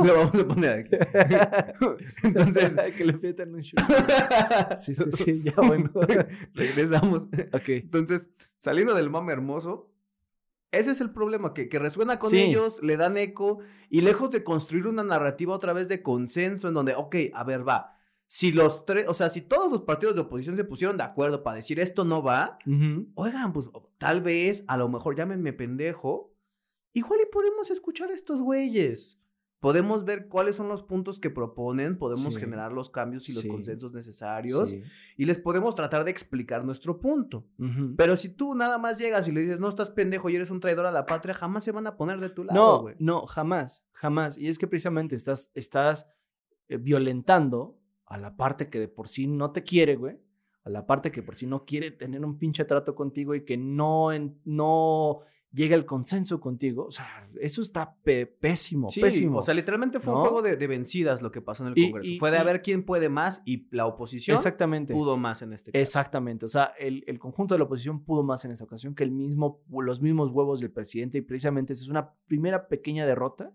Lo 0.03 0.13
vamos 0.15 0.35
a 0.35 0.45
poner 0.47 0.79
aquí. 0.79 0.97
Entonces, 2.23 2.77
que 2.97 3.05
le 3.05 3.13
metan 3.13 3.53
un 3.55 3.61
shoot. 3.61 3.79
Sí, 4.77 4.93
sí, 4.93 5.11
sí, 5.11 5.43
ya 5.43 5.53
bueno. 5.55 5.89
regresamos. 6.53 7.27
Ok. 7.53 7.69
Entonces, 7.69 8.31
saliendo 8.57 8.93
del 8.93 9.09
mame 9.09 9.31
hermoso, 9.33 9.89
ese 10.71 10.91
es 10.91 11.01
el 11.01 11.11
problema, 11.11 11.53
que, 11.53 11.69
que 11.69 11.79
resuena 11.79 12.19
con 12.19 12.29
Sí. 12.29 12.39
ellos, 12.39 12.79
le 12.83 12.97
dan 12.97 13.17
eco, 13.17 13.59
y 13.89 14.01
lejos 14.01 14.29
de 14.31 14.43
construir 14.43 14.87
una 14.87 15.03
narrativa 15.03 15.53
otra 15.55 15.73
vez 15.73 15.87
de 15.87 16.01
consenso, 16.03 16.67
en 16.67 16.73
donde, 16.73 16.95
ok, 16.95 17.15
a 17.33 17.43
ver, 17.43 17.67
va. 17.67 17.95
Si 18.31 18.51
los 18.51 18.85
tres, 18.85 19.05
o 19.07 19.15
sea, 19.15 19.27
si 19.29 19.41
todos 19.41 19.71
los 19.71 19.81
partidos 19.81 20.13
de 20.13 20.21
oposición 20.21 20.55
se 20.55 20.63
pusieron 20.63 20.97
de 20.97 21.03
acuerdo 21.03 21.41
para 21.41 21.55
decir 21.55 21.79
esto 21.79 22.05
no 22.05 22.21
va, 22.21 22.59
oigan, 23.15 23.51
pues 23.53 23.67
tal 23.97 24.21
vez, 24.21 24.63
a 24.67 24.77
lo 24.77 24.87
mejor 24.87 25.15
llámenme 25.15 25.51
pendejo, 25.51 26.31
igual 26.93 27.19
y 27.23 27.31
podemos 27.31 27.71
escuchar 27.71 28.11
a 28.11 28.13
estos 28.13 28.39
güeyes. 28.39 29.15
Podemos 29.59 30.05
ver 30.05 30.27
cuáles 30.29 30.55
son 30.55 30.69
los 30.69 30.83
puntos 30.83 31.19
que 31.19 31.31
proponen, 31.31 31.97
podemos 31.97 32.35
Sí. 32.35 32.39
generar 32.39 32.71
los 32.71 32.91
cambios 32.91 33.27
y 33.29 33.33
los 33.33 33.41
Sí. 33.43 33.49
consensos 33.49 33.93
necesarios 33.93 34.69
Sí. 34.69 34.83
y 35.17 35.25
les 35.25 35.39
podemos 35.39 35.73
tratar 35.73 36.03
de 36.05 36.11
explicar 36.11 36.63
nuestro 36.63 36.99
punto. 36.99 37.47
Pero 37.97 38.15
si 38.15 38.29
tú 38.29 38.53
nada 38.53 38.77
más 38.77 38.99
llegas 38.99 39.27
y 39.27 39.31
le 39.31 39.41
dices, 39.41 39.59
no 39.59 39.67
estás 39.69 39.89
pendejo 39.89 40.29
y 40.29 40.35
eres 40.35 40.51
un 40.51 40.59
traidor 40.59 40.85
a 40.85 40.91
la 40.91 41.07
patria, 41.07 41.33
jamás 41.33 41.63
se 41.63 41.71
van 41.71 41.87
a 41.87 41.97
poner 41.97 42.19
de 42.21 42.29
tu 42.29 42.43
lado, 42.43 42.85
No, 42.89 42.95
no, 42.99 43.25
jamás, 43.25 43.83
jamás. 43.91 44.37
Y 44.37 44.47
es 44.49 44.59
que 44.59 44.67
precisamente 44.67 45.15
estás, 45.15 45.49
estás 45.55 46.05
eh, 46.69 46.77
violentando 46.77 47.78
a 48.09 48.17
la 48.17 48.35
parte 48.35 48.69
que 48.69 48.79
de 48.79 48.87
por 48.87 49.07
sí 49.07 49.27
no 49.27 49.51
te 49.51 49.63
quiere, 49.63 49.95
güey. 49.95 50.17
A 50.65 50.69
la 50.69 50.85
parte 50.85 51.11
que 51.11 51.23
por 51.23 51.35
sí 51.35 51.47
no 51.47 51.63
quiere 51.65 51.91
tener 51.91 52.23
un 52.25 52.37
pinche 52.37 52.65
trato 52.65 52.93
contigo 52.93 53.33
y 53.33 53.45
que 53.45 53.55
no, 53.57 54.11
en- 54.11 54.39
no 54.43 55.21
llega 55.51 55.75
el 55.75 55.85
consenso 55.85 56.39
contigo. 56.39 56.85
O 56.85 56.91
sea, 56.91 57.27
eso 57.39 57.61
está 57.61 57.95
pésimo, 58.03 58.89
Sí, 58.89 59.01
pésimo. 59.01 59.37
o 59.39 59.41
sea, 59.41 59.53
literalmente 59.55 59.99
fue 59.99 60.13
un 60.13 60.19
juego 60.21 60.41
de, 60.43 60.57
de 60.57 60.67
vencidas 60.67 61.21
lo 61.23 61.31
que 61.31 61.41
pasó 61.41 61.63
en 61.63 61.69
el 61.73 61.77
Y- 61.79 61.89
Congreso. 61.91 62.11
y- 62.11 62.19
fue 62.19 62.29
de 62.29 62.37
a 62.37 62.41
y- 62.41 62.45
ver 62.45 62.61
quién 62.61 62.83
puede 62.83 63.09
más 63.09 63.41
y 63.45 63.67
la 63.71 63.85
oposición 63.87 64.35
Exactamente. 64.37 64.93
pudo 64.93 65.17
más 65.17 65.41
en 65.41 65.53
este 65.53 65.71
caso. 65.71 65.81
Exactamente, 65.81 66.45
o 66.45 66.49
sea, 66.49 66.65
el, 66.77 67.03
el 67.07 67.17
conjunto 67.19 67.55
de 67.55 67.59
la 67.59 67.65
oposición 67.65 68.03
pudo 68.03 68.21
más 68.21 68.43
en 68.45 68.51
esta 68.51 68.63
ocasión 68.65 68.93
que 68.93 69.03
el 69.03 69.11
mismo, 69.11 69.61
los 69.71 70.01
mismos 70.01 70.29
huevos 70.29 70.59
del 70.59 70.71
presidente 70.71 71.17
y 71.17 71.21
precisamente 71.21 71.73
esa 71.73 71.83
es 71.83 71.89
una 71.89 72.11
primera 72.27 72.67
pequeña 72.67 73.05
derrota. 73.07 73.51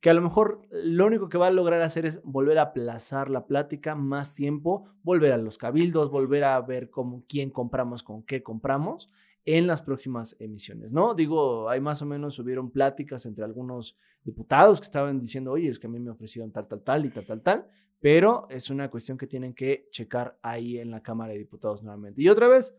Que 0.00 0.10
a 0.10 0.14
lo 0.14 0.22
mejor 0.22 0.62
lo 0.70 1.06
único 1.06 1.28
que 1.28 1.38
va 1.38 1.48
a 1.48 1.50
lograr 1.50 1.82
hacer 1.82 2.06
es 2.06 2.22
volver 2.22 2.58
a 2.58 2.62
aplazar 2.62 3.30
la 3.30 3.46
plática 3.46 3.94
más 3.94 4.34
tiempo, 4.34 4.88
volver 5.02 5.32
a 5.32 5.38
los 5.38 5.58
cabildos, 5.58 6.10
volver 6.10 6.44
a 6.44 6.60
ver 6.60 6.88
cómo, 6.90 7.24
quién 7.28 7.50
compramos, 7.50 8.02
con 8.02 8.22
qué 8.22 8.42
compramos 8.42 9.10
en 9.44 9.66
las 9.66 9.82
próximas 9.82 10.36
emisiones, 10.40 10.92
¿no? 10.92 11.14
Digo, 11.14 11.68
hay 11.68 11.80
más 11.80 12.02
o 12.02 12.06
menos, 12.06 12.38
hubieron 12.38 12.70
pláticas 12.70 13.24
entre 13.26 13.44
algunos 13.44 13.96
diputados 14.22 14.78
que 14.78 14.84
estaban 14.84 15.18
diciendo, 15.18 15.52
oye, 15.52 15.68
es 15.68 15.78
que 15.78 15.86
a 15.86 15.90
mí 15.90 15.98
me 15.98 16.10
ofrecieron 16.10 16.52
tal, 16.52 16.68
tal, 16.68 16.82
tal 16.82 17.06
y 17.06 17.10
tal, 17.10 17.26
tal, 17.26 17.42
tal, 17.42 17.68
pero 17.98 18.46
es 18.50 18.70
una 18.70 18.90
cuestión 18.90 19.16
que 19.16 19.26
tienen 19.26 19.54
que 19.54 19.88
checar 19.90 20.38
ahí 20.42 20.78
en 20.78 20.90
la 20.90 21.02
Cámara 21.02 21.32
de 21.32 21.38
Diputados 21.38 21.82
nuevamente. 21.82 22.22
Y 22.22 22.28
otra 22.28 22.46
vez, 22.46 22.76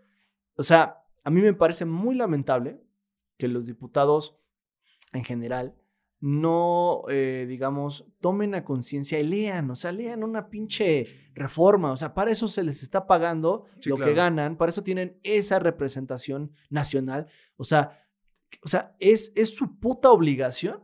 o 0.55 0.63
sea, 0.63 1.03
a 1.23 1.29
mí 1.29 1.41
me 1.41 1.53
parece 1.53 1.85
muy 1.85 2.15
lamentable 2.15 2.79
que 3.37 3.47
los 3.47 3.65
diputados 3.65 4.37
en 5.11 5.23
general 5.23 5.75
no, 6.21 7.03
eh, 7.09 7.45
digamos, 7.47 8.05
tomen 8.19 8.53
a 8.55 8.65
conciencia 8.65 9.19
y 9.19 9.23
lean, 9.23 9.71
o 9.71 9.75
sea, 9.75 9.91
lean 9.91 10.23
una 10.23 10.49
pinche 10.49 11.05
reforma, 11.33 11.91
o 11.91 11.97
sea, 11.97 12.13
para 12.13 12.31
eso 12.31 12.47
se 12.49 12.63
les 12.63 12.83
está 12.83 13.07
pagando 13.07 13.65
Sí, 13.79 13.89
lo 13.89 13.95
claro. 13.95 14.11
que 14.11 14.15
ganan, 14.17 14.57
para 14.57 14.69
eso 14.69 14.83
tienen 14.83 15.17
esa 15.23 15.59
representación 15.59 16.51
nacional, 16.69 17.27
o 17.55 17.63
sea, 17.63 18.03
o 18.63 18.67
sea, 18.67 18.95
es, 18.99 19.31
es 19.35 19.55
su 19.55 19.79
puta 19.79 20.11
obligación 20.11 20.83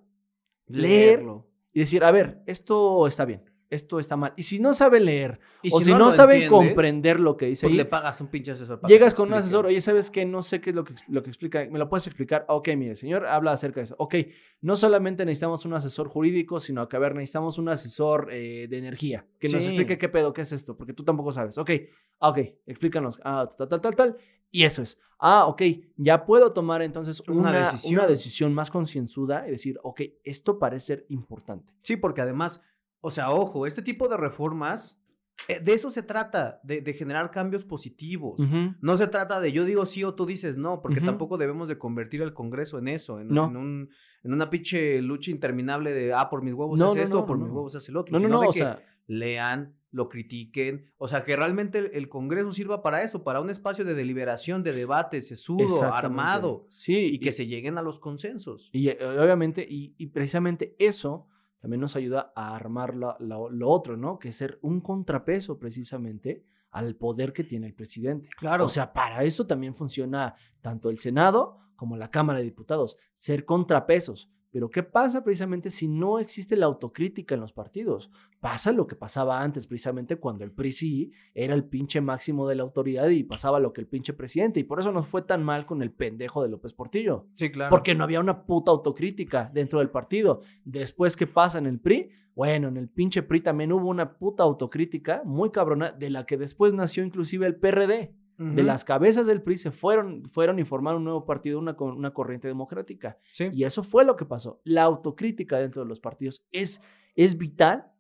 leer 0.68 1.20
Leerlo. 1.20 1.50
y 1.74 1.80
decir, 1.82 2.04
a 2.04 2.12
ver, 2.12 2.42
esto 2.46 3.06
está 3.08 3.26
bien, 3.26 3.44
esto 3.70 4.00
está 4.00 4.16
mal. 4.16 4.34
Y 4.36 4.44
si 4.44 4.60
no 4.60 4.74
saben 4.74 5.06
leer 5.06 5.40
Y 5.62 5.70
o 5.74 5.82
si, 5.82 5.92
no, 5.92 5.98
lo 5.98 6.12
saben 6.12 6.50
comprender 6.50 7.20
lo 7.20 7.38
que 7.38 7.48
dice 7.48 7.66
pues 7.66 7.72
ahí, 7.72 7.78
le 7.78 7.86
pagas 7.86 8.20
un 8.22 8.28
pinche 8.28 8.52
asesor. 8.52 8.80
para 8.80 8.92
Llegas 8.92 9.14
con 9.14 9.28
un 9.28 9.34
asesor, 9.34 9.66
oye, 9.66 9.82
¿sabes 9.82 10.12
qué? 10.12 10.26
No 10.26 10.42
sé 10.42 10.62
qué 10.62 10.70
es 10.72 10.76
lo 10.76 10.84
que, 10.84 10.94
lo 11.08 11.24
que 11.24 11.30
explica. 11.30 11.66
¿Me 11.70 11.80
lo 11.80 11.90
puedes 11.90 12.08
explicar? 12.08 12.46
Ok, 12.48 12.70
mire, 12.76 12.96
señor, 12.96 13.26
habla 13.26 13.52
acerca 13.52 13.80
de 13.80 13.86
eso. 13.86 13.96
Ok, 13.98 14.16
no 14.62 14.76
solamente 14.76 15.26
necesitamos 15.26 15.66
un 15.66 15.74
asesor 15.74 16.08
jurídico, 16.08 16.60
sino 16.60 16.88
que, 16.88 16.96
a 16.96 17.00
ver, 17.00 17.16
necesitamos 17.16 17.58
un 17.58 17.70
asesor 17.70 18.30
eh, 18.32 18.68
de 18.70 18.78
energía 18.78 19.26
que 19.40 19.50
nos 19.50 19.66
explique 19.66 19.98
qué 19.98 20.10
pedo, 20.10 20.34
qué 20.34 20.42
es 20.42 20.52
esto, 20.52 20.78
porque 20.78 20.94
tú 20.94 21.04
tampoco 21.04 21.32
sabes. 21.32 21.58
Ok, 21.58 21.72
ah, 22.20 22.30
ok, 22.30 22.40
explícanos. 22.66 23.20
Ah, 23.24 23.48
tal, 23.58 23.68
tal, 23.68 23.82
tal, 23.82 23.96
tal. 23.96 24.18
Y 24.52 24.64
eso 24.64 24.82
es. 24.82 24.98
Ah, 25.20 25.48
ok, 25.48 25.62
ya 25.98 26.26
puedo 26.26 26.54
tomar 26.54 26.82
entonces 26.82 27.22
Una 27.28 27.40
una, 27.40 27.50
una 27.50 27.60
decisión. 27.72 28.08
decisión. 28.08 28.54
más 28.54 28.70
concienzuda 28.70 29.48
y 29.48 29.52
decir, 29.52 29.80
ok, 29.84 30.02
esto 30.24 30.60
parece 30.60 30.86
ser 30.86 31.06
importante. 31.10 31.74
Sí, 31.82 31.98
porque 31.98 32.22
además, 32.22 32.62
o 33.06 33.12
sea, 33.12 33.30
ojo, 33.30 33.68
este 33.68 33.84
tipo 33.84 34.08
de 34.08 34.18
reformas, 34.18 35.00
eh, 35.48 35.60
de 35.60 35.74
eso 35.74 35.92
se 35.92 36.02
trata, 36.02 36.60
de, 36.64 36.82
de 36.82 36.94
generar 36.94 37.30
cambios 37.30 37.64
positivos. 37.64 38.42
No 38.82 38.98
se 38.98 39.06
trata 39.08 39.40
de 39.40 39.52
yo 39.52 39.64
digo 39.64 39.86
sí 39.86 40.04
o 40.04 40.16
tú 40.16 40.26
dices 40.26 40.58
no, 40.58 40.82
porque 40.82 41.02
tampoco 41.02 41.38
debemos 41.38 41.68
de 41.68 41.78
convertir 41.78 42.24
el 42.24 42.34
Congreso 42.34 42.80
en 42.80 42.88
eso, 42.88 43.20
en, 43.20 43.28
No. 43.28 43.48
en 43.48 43.58
un, 43.58 43.90
en 44.24 44.34
una 44.34 44.50
pinche 44.50 45.02
lucha 45.04 45.30
interminable 45.30 45.94
de, 45.94 46.14
ah, 46.14 46.30
por 46.32 46.42
mis 46.42 46.56
huevos 46.56 46.80
No, 46.80 46.88
hace 46.88 46.98
no, 46.98 47.04
esto, 47.04 47.18
no, 47.18 47.24
o 47.24 47.26
por 47.28 47.38
no, 47.38 47.44
mis 47.44 47.52
no. 47.52 47.58
huevos 47.58 47.76
hace 47.76 47.92
el 47.92 47.98
otro. 47.98 48.12
No, 48.14 48.20
no, 48.20 48.26
sino 48.28 48.36
no, 48.38 48.42
de 48.42 48.48
o 48.48 48.52
que 48.52 48.58
sea, 48.58 48.80
lean, 49.06 49.76
lo 49.92 50.10
critiquen, 50.10 50.92
o 50.98 51.08
sea, 51.08 51.24
que 51.24 51.36
realmente 51.36 51.78
el, 51.78 51.92
el 51.94 52.10
Congreso 52.10 52.52
sirva 52.52 52.82
para 52.82 53.04
eso, 53.04 53.24
para 53.24 53.40
un 53.40 53.52
espacio 53.52 53.86
de 53.86 53.94
deliberación, 53.94 54.64
de 54.64 54.74
debate, 54.74 55.22
sesudo, 55.22 55.84
armado, 55.84 56.66
Sí, 56.70 56.96
y 57.14 57.20
que 57.20 57.32
se 57.32 57.46
lleguen 57.46 57.78
a 57.78 57.84
los 57.84 58.00
consensos. 58.00 58.70
Y 58.74 58.88
eh, 58.90 58.98
obviamente, 59.06 59.66
y, 59.70 59.94
y 59.98 60.08
precisamente 60.08 60.76
eso 60.80 61.28
también 61.66 61.82
nos 61.82 61.96
ayuda 61.96 62.32
a 62.36 62.56
armar 62.56 62.94
lo, 62.94 63.16
lo- 63.20 63.50
lo 63.50 63.70
otro, 63.72 63.98
¿no? 63.98 64.20
Que 64.20 64.28
es 64.30 64.36
ser 64.36 64.60
un 64.62 64.82
contrapeso 64.82 65.58
precisamente 65.58 66.46
al 66.70 66.96
poder 66.96 67.34
que 67.34 67.44
tiene 67.44 67.66
el 67.66 67.74
presidente. 67.74 68.30
Claro. 68.38 68.66
O 68.66 68.70
sea, 68.70 68.94
para 68.94 69.24
eso 69.24 69.48
también 69.48 69.74
funciona 69.74 70.36
tanto 70.62 70.92
el 70.92 71.00
Senado 71.00 71.58
como 71.76 71.98
la 71.98 72.12
Cámara 72.12 72.38
de 72.38 72.46
Diputados, 72.46 72.98
ser 73.14 73.46
contrapesos. 73.46 74.30
Pero 74.56 74.70
¿qué 74.70 74.84
pasa 74.84 75.22
precisamente 75.22 75.70
si 75.70 75.90
no 75.90 76.18
existe 76.18 76.56
la 76.56 76.66
autocrítica 76.66 77.36
en 77.36 77.42
los 77.42 77.52
partidos? 77.52 78.10
Pasa 78.40 78.72
lo 78.72 78.88
que 78.88 78.96
pasaba 78.96 79.42
antes, 79.42 79.68
precisamente 79.68 80.16
cuando 80.16 80.46
el 80.46 80.54
PRI 80.54 80.72
sí 80.72 81.12
era 81.34 81.54
el 81.54 81.66
pinche 81.66 82.00
máximo 82.00 82.48
de 82.48 82.56
la 82.56 82.64
autoridad 82.64 83.10
y 83.10 83.26
pasaba 83.26 83.60
lo 83.60 83.74
que 83.74 83.82
el 83.82 83.88
pinche 83.88 84.14
presidente. 84.14 84.62
Y 84.62 84.64
por 84.64 84.80
eso 84.80 84.94
nos 84.94 85.08
fue 85.08 85.24
tan 85.24 85.44
mal 85.44 85.66
con 85.66 85.82
el 85.82 85.92
pendejo 85.92 86.42
de 86.42 86.48
López 86.48 86.72
Portillo. 86.72 87.28
sí, 87.34 87.52
claro. 87.52 87.70
Porque 87.70 87.96
no 87.96 88.06
había 88.06 88.22
una 88.22 88.46
puta 88.46 88.72
autocrítica 88.72 89.52
dentro 89.54 89.80
del 89.80 89.90
partido. 89.90 90.40
Después, 90.64 91.18
¿qué 91.18 91.28
pasa 91.28 91.58
en 91.58 91.66
el 91.66 91.82
PRI? 91.82 92.12
Bueno, 92.34 92.70
en 92.70 92.78
el 92.78 92.88
pinche 92.88 93.24
PRI 93.24 93.42
también 93.42 93.74
hubo 93.74 93.90
una 93.90 94.18
puta 94.18 94.44
autocrítica 94.44 95.22
muy 95.26 95.52
cabrona, 95.52 95.92
de 95.92 96.10
la 96.10 96.26
que 96.26 96.38
después 96.38 96.74
nació 96.74 97.04
inclusive 97.04 97.46
el 97.46 97.58
PRD. 97.58 98.16
De 98.38 98.64
las 98.64 98.84
cabezas 98.84 99.26
del 99.26 99.42
PRI 99.42 99.58
se 99.58 99.72
fueron, 99.72 100.24
fueron 100.26 100.60
y 100.60 100.64
formaron 100.64 101.00
un 101.00 101.06
nuevo 101.06 101.26
partido, 101.26 101.58
una, 101.60 101.76
una 101.80 102.14
corriente 102.14 102.48
democrática. 102.48 103.18
Sí. 103.32 103.50
Y 103.54 103.64
eso 103.64 103.82
fue 103.84 104.04
lo 104.04 104.16
que 104.16 104.26
pasó. 104.26 104.60
La 104.64 104.84
autocrítica 104.84 105.58
dentro 105.58 105.84
de 105.84 105.88
los 105.90 106.00
partidos 106.00 106.46
es, 106.52 106.82
es 107.16 107.38
vital 107.38 107.92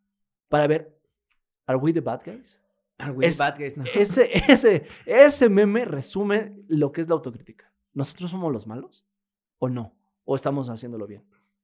para 0.49 0.67
ver, 0.67 0.99
¿are 1.67 1.77
we 1.79 1.93
the 1.93 2.01
bad 2.01 2.21
guys? 2.25 2.61
Are 2.97 3.11
we 3.11 3.25
es- 3.25 3.37
bad 3.37 3.57
guys 3.57 3.77
now? 3.77 3.85
Ese, 3.93 4.29
ese, 4.51 4.85
ese 5.05 5.49
meme 5.49 5.85
resume 5.85 6.53
lo 6.67 6.91
que 6.91 7.01
es 7.01 7.07
la 7.07 7.15
autocrítica. 7.15 7.71
¿Nosotros 7.93 8.29
somos 8.31 8.51
los 8.51 8.67
malos? 8.67 9.05
¿O 9.57 9.69
no? 9.69 9.95
¿O 10.25 10.35
estamos 10.35 10.67
haciéndolo 10.69 11.07
bien? 11.07 11.23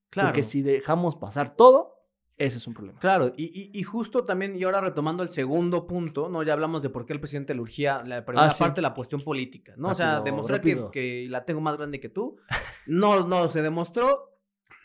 Claro. 0.10 0.30
Porque 0.30 0.44
si 0.44 0.62
dejamos 0.62 1.16
pasar 1.16 1.56
todo, 1.56 2.01
ese 2.46 2.58
es 2.58 2.68
un 2.68 2.74
problema. 2.74 3.00
Claro, 3.00 3.34
y, 3.38 3.46
y- 3.46 3.72
y 3.80 3.84
justo 3.84 4.26
también, 4.26 4.56
y 4.56 4.64
ahora 4.64 4.82
retomando 4.82 5.24
el 5.24 5.30
segundo 5.30 5.86
punto, 5.88 6.30
¿no? 6.30 6.44
Ya 6.44 6.54
hablamos 6.54 6.82
de 6.82 6.90
por 6.90 7.06
qué 7.06 7.14
el 7.14 7.20
presidente 7.20 7.54
le 7.54 7.62
urgía 7.62 8.04
la 8.06 8.26
primera 8.26 8.48
Ah, 8.48 8.50
sí. 8.50 8.64
parte, 8.64 8.82
la 8.82 8.94
cuestión 8.94 9.22
política, 9.22 9.74
¿no? 9.78 9.90
o 9.90 9.94
sea, 9.94 10.16
Rápido, 10.16 10.24
demostrar 10.26 10.62
que, 10.62 10.70
rápido. 10.72 10.92
que 10.92 11.28
la 11.30 11.46
tengo 11.46 11.62
más 11.62 11.78
grande 11.78 12.00
que 12.00 12.10
tú. 12.10 12.38
No, 12.88 13.28
no 13.28 13.48
se 13.48 13.62
demostró. 13.62 14.32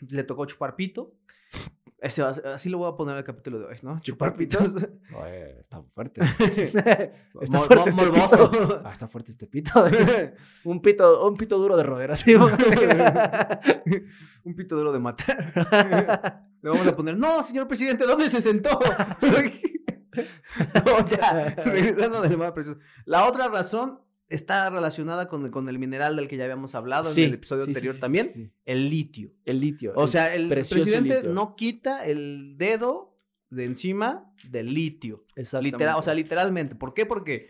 Le 0.09 0.23
tocó 0.23 0.45
chupar 0.45 0.75
pito. 0.75 1.15
Ese 1.99 2.21
así 2.21 2.69
lo 2.69 2.77
voy 2.77 2.91
a 2.91 2.95
poner 2.95 3.15
al 3.15 3.23
capítulo 3.23 3.57
de 3.57 3.65
hoy, 3.65 3.75
¿no? 3.81 3.99
Chupar 4.01 4.35
pitos. 4.35 4.75
está 5.59 5.81
fuerte. 5.89 6.21
Mol- 7.33 7.65
fuerte 7.65 7.89
este 7.89 8.05
morboso. 8.05 8.51
pito. 8.51 8.81
Ah, 8.85 8.91
está 8.91 9.07
fuerte 9.07 9.31
este 9.31 9.47
pito. 9.47 9.83
un 10.65 10.79
pito, 10.79 11.27
un 11.27 11.35
pito 11.35 11.57
duro 11.57 11.75
de 11.75 11.81
roder, 11.81 12.11
así. 12.11 12.35
Un 12.35 12.51
pito 14.55 14.75
duro 14.75 14.91
de 14.93 14.99
matar. 14.99 16.43
Le 16.61 16.69
vamos 16.69 16.87
a 16.87 16.95
poner, 16.95 17.17
no, 17.17 17.43
señor 17.43 17.67
presidente, 17.67 18.05
¿dónde 18.05 18.29
se 18.29 18.41
sentó? 18.41 18.79
no, 20.85 21.07
ya, 21.07 21.55
regresando 21.65 22.21
del 22.21 22.31
tema 22.31 22.53
preciso. 22.53 22.77
La 23.05 23.25
otra 23.27 23.47
razón 23.47 23.99
está 24.29 24.69
relacionada 24.69 25.27
con 25.27 25.45
el, 25.45 25.51
con 25.51 25.69
el 25.69 25.79
mineral 25.79 26.15
del 26.15 26.27
que 26.27 26.35
ya 26.37 26.43
habíamos 26.45 26.75
hablado 26.75 27.05
Sí, 27.05 27.23
en 27.23 27.29
el 27.29 27.33
episodio 27.35 27.63
sí, 27.65 27.69
anterior 27.71 27.95
sí, 27.95 28.01
también, 28.01 28.53
el 28.65 28.89
litio. 28.89 29.31
El 29.45 29.59
litio. 29.59 29.93
O 29.95 30.03
el 30.03 30.09
sea, 30.09 30.33
el 30.33 30.49
precioso 30.49 30.83
presidente 30.83 31.15
litio. 31.17 31.33
no 31.33 31.55
quita 31.55 32.05
el 32.05 32.55
dedo 32.57 33.15
de 33.49 33.65
encima 33.65 34.33
del 34.49 34.73
litio. 34.73 35.23
Exactamente. 35.35 35.77
Literal, 35.77 35.95
o 35.97 36.01
sea, 36.01 36.13
literalmente. 36.13 36.75
¿Por 36.75 36.93
qué? 36.93 37.05
Porque 37.05 37.49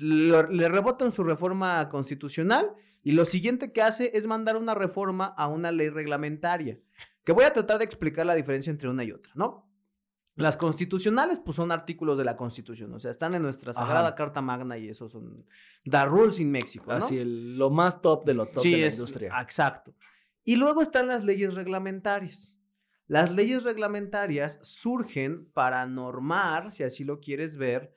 lo- 0.00 0.46
le 0.48 0.68
rebotan 0.68 1.12
su 1.12 1.24
reforma 1.24 1.88
constitucional 1.88 2.70
y 3.02 3.12
lo 3.12 3.24
siguiente 3.24 3.72
que 3.72 3.80
hace 3.80 4.10
es 4.14 4.26
mandar 4.26 4.56
una 4.56 4.74
reforma 4.74 5.26
a 5.26 5.48
una 5.48 5.72
ley 5.72 5.88
reglamentaria. 5.88 6.78
Que 7.24 7.32
voy 7.32 7.44
a 7.44 7.52
tratar 7.52 7.78
de 7.78 7.84
explicar 7.84 8.26
la 8.26 8.34
diferencia 8.34 8.70
entre 8.70 8.88
una 8.88 9.04
y 9.04 9.12
otra, 9.12 9.32
¿no? 9.34 9.68
Las 10.36 10.56
constitucionales, 10.56 11.38
pues 11.44 11.56
son 11.56 11.70
artículos 11.70 12.16
de 12.16 12.24
la 12.24 12.36
Constitución, 12.36 12.94
o 12.94 13.00
sea, 13.00 13.10
están 13.10 13.34
en 13.34 13.42
nuestra 13.42 13.72
Ajá. 13.72 13.84
Sagrada 13.84 14.14
Carta 14.14 14.40
Magna 14.40 14.78
y 14.78 14.88
esos 14.88 15.12
son 15.12 15.44
the 15.84 16.04
rules 16.06 16.40
in 16.40 16.50
México, 16.50 16.86
¿no? 16.88 16.94
Así, 16.96 17.18
el- 17.18 17.58
lo 17.58 17.68
más 17.68 18.00
top 18.00 18.24
de 18.24 18.34
lo 18.34 18.46
top 18.46 18.62
sí, 18.62 18.72
de 18.72 18.78
la 18.82 18.86
es, 18.86 18.94
industria. 18.94 19.40
Exacto. 19.42 19.94
Y 20.44 20.56
luego 20.56 20.80
están 20.80 21.08
las 21.08 21.24
leyes 21.24 21.54
reglamentarias. 21.54 22.56
Las 23.06 23.32
leyes 23.32 23.64
reglamentarias 23.64 24.60
surgen 24.62 25.50
para 25.52 25.84
normar, 25.84 26.70
si 26.70 26.84
así 26.84 27.04
lo 27.04 27.20
quieres 27.20 27.56
ver, 27.58 27.92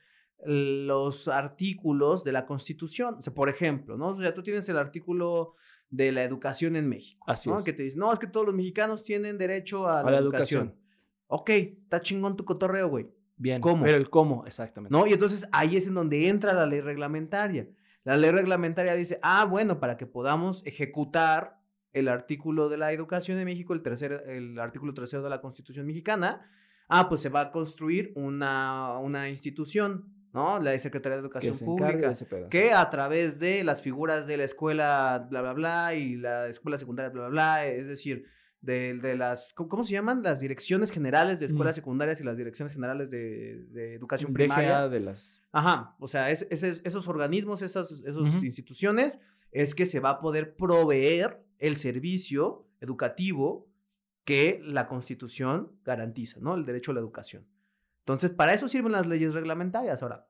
los 0.45 1.27
artículos 1.29 2.23
de 2.23 2.31
la 2.33 2.45
Constitución. 2.45 3.15
O 3.19 3.21
sea, 3.21 3.33
por 3.33 3.47
ejemplo, 3.47 3.95
¿no? 3.95 4.07
O 4.09 4.17
sea, 4.17 4.33
tú 4.33 4.43
tienes 4.43 4.67
el 4.67 4.77
artículo 4.77 5.53
de 5.93 6.11
la 6.11 6.23
educación 6.23 6.75
en 6.75 6.89
México. 6.89 7.23
Así 7.27 7.51
¿no? 7.51 7.57
es. 7.59 7.63
Que 7.63 7.71
te 7.71 7.83
dice, 7.83 7.97
no, 7.99 8.11
es 8.11 8.17
que 8.17 8.25
todos 8.25 8.47
los 8.47 8.55
mexicanos 8.55 9.03
tienen 9.03 9.37
derecho 9.37 9.87
a 9.87 10.01
la, 10.01 10.09
A 10.09 10.11
la 10.11 10.17
educación. 10.17 10.63
educación. 10.63 10.83
Ok, 11.27 11.49
está 11.49 12.01
chingón 12.01 12.35
tu 12.35 12.43
cotorreo, 12.45 12.89
güey. 12.89 13.07
Bien. 13.37 13.61
¿cómo? 13.61 13.83
Pero 13.83 13.97
el 13.97 14.09
cómo, 14.09 14.43
exactamente. 14.47 14.91
¿No? 14.91 15.05
Y 15.05 15.13
entonces 15.13 15.47
ahí 15.51 15.77
es 15.77 15.87
en 15.87 15.93
donde 15.93 16.27
entra 16.27 16.53
la 16.53 16.65
ley 16.65 16.81
reglamentaria. 16.81 17.69
La 18.03 18.17
ley 18.17 18.31
reglamentaria 18.31 18.95
dice, 18.95 19.19
ah, 19.21 19.45
bueno, 19.45 19.79
para 19.79 19.95
que 19.95 20.07
podamos 20.07 20.65
ejecutar 20.65 21.59
el 21.93 22.07
artículo 22.07 22.69
de 22.69 22.77
la 22.77 22.91
educación 22.91 23.37
en 23.37 23.45
México, 23.45 23.73
el, 23.73 23.83
tercer, 23.83 24.23
el 24.27 24.57
artículo 24.59 24.95
tercero 24.95 25.21
de 25.21 25.29
la 25.29 25.41
Constitución 25.41 25.85
mexicana, 25.85 26.49
ah, 26.89 27.07
pues 27.07 27.21
se 27.21 27.29
va 27.29 27.41
a 27.41 27.51
construir 27.51 28.13
una, 28.15 28.97
una 28.97 29.29
institución, 29.29 30.11
¿no? 30.33 30.59
La 30.59 30.77
Secretaría 30.79 31.17
de 31.17 31.21
Educación 31.21 31.53
Pública. 31.65 32.09
de. 32.09 32.49
Que 32.49 32.73
a 32.73 32.89
través 32.89 33.39
de 33.39 33.63
las 33.63 33.81
figuras 33.81 34.27
de 34.27 34.37
la 34.37 34.43
escuela, 34.43 35.27
bla, 35.29 35.41
bla, 35.41 35.53
bla, 35.53 35.93
y 35.95 36.15
la 36.15 36.47
escuela 36.47 36.77
secundaria, 36.77 37.09
bla, 37.11 37.21
bla, 37.23 37.29
bla, 37.29 37.65
es 37.67 37.87
decir, 37.87 38.25
de, 38.61 38.93
de 38.95 39.15
las, 39.17 39.53
¿cómo, 39.53 39.83
se 39.83 39.91
llaman? 39.91 40.23
Las 40.23 40.39
direcciones 40.39 40.89
generales 40.91 41.39
de 41.39 41.45
escuelas 41.47 41.75
Mm. 41.75 41.79
secundarias 41.81 42.21
y 42.21 42.23
las 42.23 42.37
direcciones 42.37 42.73
generales 42.73 43.11
de, 43.11 43.65
de 43.71 43.93
educación 43.95 44.33
primaria. 44.33 44.87
de 44.87 44.99
las... 45.01 45.41
Ajá, 45.51 45.95
o 45.99 46.07
sea, 46.07 46.31
es- 46.31 46.47
es- 46.49 46.63
esos 46.83 47.07
organismos, 47.07 47.61
esas 47.61 47.91
Ujú. 47.91 48.43
instituciones, 48.45 49.19
es 49.51 49.75
que 49.75 49.85
se 49.85 49.99
va 49.99 50.11
a 50.11 50.19
poder 50.19 50.55
proveer 50.55 51.43
el 51.59 51.75
servicio 51.75 52.65
educativo 52.81 53.67
que 54.23 54.61
la 54.63 54.87
Constitución 54.87 55.73
garantiza, 55.83 56.39
¿no? 56.39 56.55
El 56.55 56.65
derecho 56.65 56.91
a 56.91 56.93
la 56.93 57.01
educación. 57.01 57.45
Entonces, 58.03 58.31
para 58.31 58.53
eso 58.53 58.67
sirven 58.67 58.91
las 58.91 59.07
leyes 59.07 59.33
reglamentarias. 59.33 60.03
Ahora, 60.03 60.27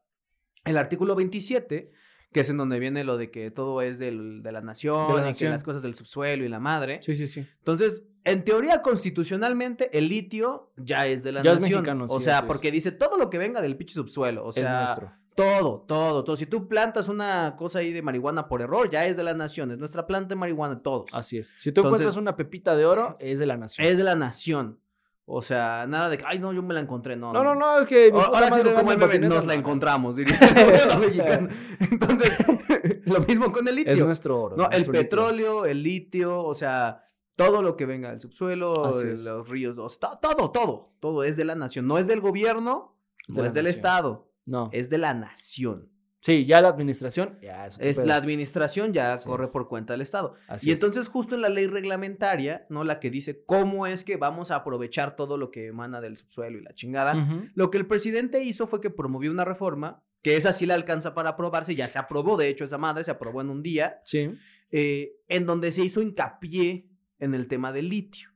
el 0.66 0.78
artículo 0.78 1.16
27, 1.16 1.92
que 2.32 2.40
es 2.40 2.50
en 2.50 2.58
donde 2.58 2.80
viene 2.80 3.04
lo 3.04 3.18
de 3.18 3.30
que 3.32 3.52
todo 3.52 3.82
es 3.82 4.00
del- 4.00 4.42
de 4.44 4.52
la 4.52 4.62
nación, 4.62 5.08
De 5.16 5.22
la 5.22 5.32
y 5.32 5.34
que 5.34 5.50
las 5.50 5.64
cosas 5.64 5.82
del 5.82 5.96
subsuelo 5.96 6.44
y 6.46 6.50
la 6.50 6.60
madre. 6.60 7.00
Sí, 7.02 7.16
sí, 7.16 7.28
sí. 7.28 7.46
Entonces, 7.60 8.06
en 8.24 8.44
teoría, 8.44 8.82
constitucionalmente, 8.82 9.96
el 9.98 10.08
litio 10.10 10.72
ya 10.78 11.08
es 11.08 11.24
de 11.24 11.32
la 11.32 11.42
Ya 11.44 11.52
es 11.54 11.62
nación. 11.62 11.82
mexicano, 11.82 12.06
o 12.08 12.20
sí, 12.20 12.26
sea, 12.26 12.40
es. 12.40 12.46
porque 12.46 12.72
dice 12.72 12.92
todo 12.92 13.18
lo 13.18 13.30
que 13.30 13.38
venga 13.38 13.62
del 13.62 13.76
pinche 13.78 13.94
subsuelo. 13.96 14.46
O 14.46 14.52
sea, 14.52 14.64
es 14.64 14.70
nuestro. 14.88 15.12
todo, 15.36 15.82
todo, 15.88 16.24
todo. 16.24 16.36
Si 16.36 16.46
tú 16.46 16.68
plantas 16.68 17.10
una 17.10 17.56
cosa 17.58 17.80
ahí 17.80 17.92
de 17.92 18.02
marihuana 18.04 18.48
por 18.48 18.62
error, 18.62 18.90
ya 18.90 19.06
es 19.08 19.18
de 19.18 19.24
la 19.24 19.34
nación. 19.34 19.72
Es 19.72 19.78
nuestra 19.80 20.06
planta 20.08 20.30
de 20.30 20.36
marihuana, 20.36 20.82
todos. 20.82 21.10
Así 21.14 21.38
es. 21.40 21.50
Si 21.60 21.72
tú 21.72 21.82
Entonces- 21.82 22.02
encuentras 22.02 22.18
una 22.18 22.36
pepita 22.36 22.76
de 22.76 22.86
oro, 22.86 23.18
es 23.20 23.40
de 23.40 23.46
la 23.48 23.58
nación. 23.58 23.88
Es 23.88 23.98
de 23.98 24.04
la 24.04 24.16
nación. 24.16 24.80
O 25.26 25.42
sea, 25.42 25.86
nada 25.88 26.10
de 26.10 26.18
que, 26.18 26.26
ay, 26.28 26.38
no, 26.40 26.52
yo 26.52 26.62
me 26.62 26.74
la 26.74 26.82
encontré. 26.82 27.16
No, 27.16 27.32
No, 27.32 27.44
no, 27.44 27.56
no, 27.56 27.80
es 27.80 27.88
que. 27.88 28.12
mi 28.12 28.20
Ahora 28.20 28.52
sí, 28.52 28.62
como 28.76 28.92
el 28.92 29.00
patineta, 29.00 29.34
nos 29.36 29.46
la 29.46 29.54
encontramos, 29.54 30.18
diría 30.18 30.36
el 30.42 30.66
gobierno 30.66 31.00
mexicano. 31.00 31.50
Entonces, 31.80 32.38
lo 33.06 33.20
mismo 33.22 33.52
con 33.52 33.66
el 33.68 33.76
litio. 33.76 33.94
Es 33.94 34.00
nuestro 34.00 34.42
oro. 34.42 34.58
No, 34.58 34.70
el 34.70 34.80
litio. 34.80 34.92
petróleo, 34.92 35.66
el 35.66 35.82
litio, 35.82 36.44
o 36.44 36.54
sea, 36.54 37.06
todo 37.38 37.62
lo 37.62 37.78
que 37.78 37.86
venga 37.86 38.10
del 38.10 38.20
subsuelo, 38.20 39.00
el- 39.00 39.24
los 39.24 39.50
ríos, 39.50 39.78
o 39.78 39.88
sea, 39.88 40.10
to- 40.12 40.20
todo, 40.22 40.52
todo, 40.52 40.94
todo 41.00 41.24
es 41.24 41.38
de 41.38 41.46
la 41.46 41.56
nación. 41.56 41.88
No 41.88 41.98
es 41.98 42.06
del 42.08 42.20
gobierno, 42.20 42.98
De 43.30 43.42
no 43.42 43.46
es 43.48 43.54
del. 43.54 43.68
Estado, 43.68 44.30
No. 44.46 44.70
es 44.74 44.90
de 44.90 44.98
la 44.98 45.14
nación. 45.14 45.90
Sí, 46.26 46.46
ya 46.46 46.62
la 46.62 46.70
administración. 46.70 47.38
Ya, 47.42 47.66
eso 47.68 47.82
Es 47.82 47.98
la 47.98 48.16
administración 48.16 48.94
ya 48.94 49.14
Así 49.16 49.28
corre 49.28 49.44
es. 49.44 49.52
por 49.52 49.68
cuenta 49.68 49.92
del 49.94 50.00
Estado. 50.02 50.36
Así 50.48 50.70
y 50.70 50.72
es. 50.72 50.78
entonces 50.82 51.10
justo 51.10 51.36
en 51.36 51.42
la 51.42 51.50
ley 51.50 51.68
reglamentaria, 51.68 52.66
¿no? 52.70 52.86
La 52.86 53.02
que 53.02 53.10
dice 53.10 53.44
cómo 53.46 53.88
es 53.88 54.06
que 54.06 54.16
vamos 54.16 54.50
a 54.50 54.56
aprovechar 54.56 55.18
todo 55.18 55.38
lo 55.38 55.52
que 55.52 55.68
emana 55.68 56.00
del 56.00 56.16
subsuelo 56.16 56.58
y 56.60 56.62
la 56.64 56.74
chingada. 56.74 57.14
Lo 57.56 57.70
que 57.70 57.78
el 57.78 57.86
presidente 57.88 58.42
hizo 58.44 58.68
fue 58.68 58.80
que 58.80 58.90
promovió 58.90 59.32
una 59.32 59.44
reforma, 59.44 60.02
que 60.22 60.38
esa 60.38 60.54
sí 60.54 60.66
la 60.66 60.76
alcanza 60.76 61.14
para 61.14 61.32
aprobarse, 61.32 61.76
ya 61.76 61.90
se 61.90 62.00
aprobó, 62.00 62.38
de 62.38 62.48
hecho, 62.48 62.64
esa 62.64 62.78
madre 62.78 63.04
se 63.04 63.12
aprobó 63.12 63.42
en 63.42 63.50
un 63.50 63.62
día, 63.62 64.00
Sí. 64.06 64.32
eh, 64.72 65.18
en 65.28 65.46
donde 65.46 65.74
se 65.74 65.84
hizo 65.84 66.02
hincapié 66.02 66.88
en 67.20 67.34
el 67.34 67.50
tema 67.50 67.74
del 67.74 67.90
litio. 67.90 68.30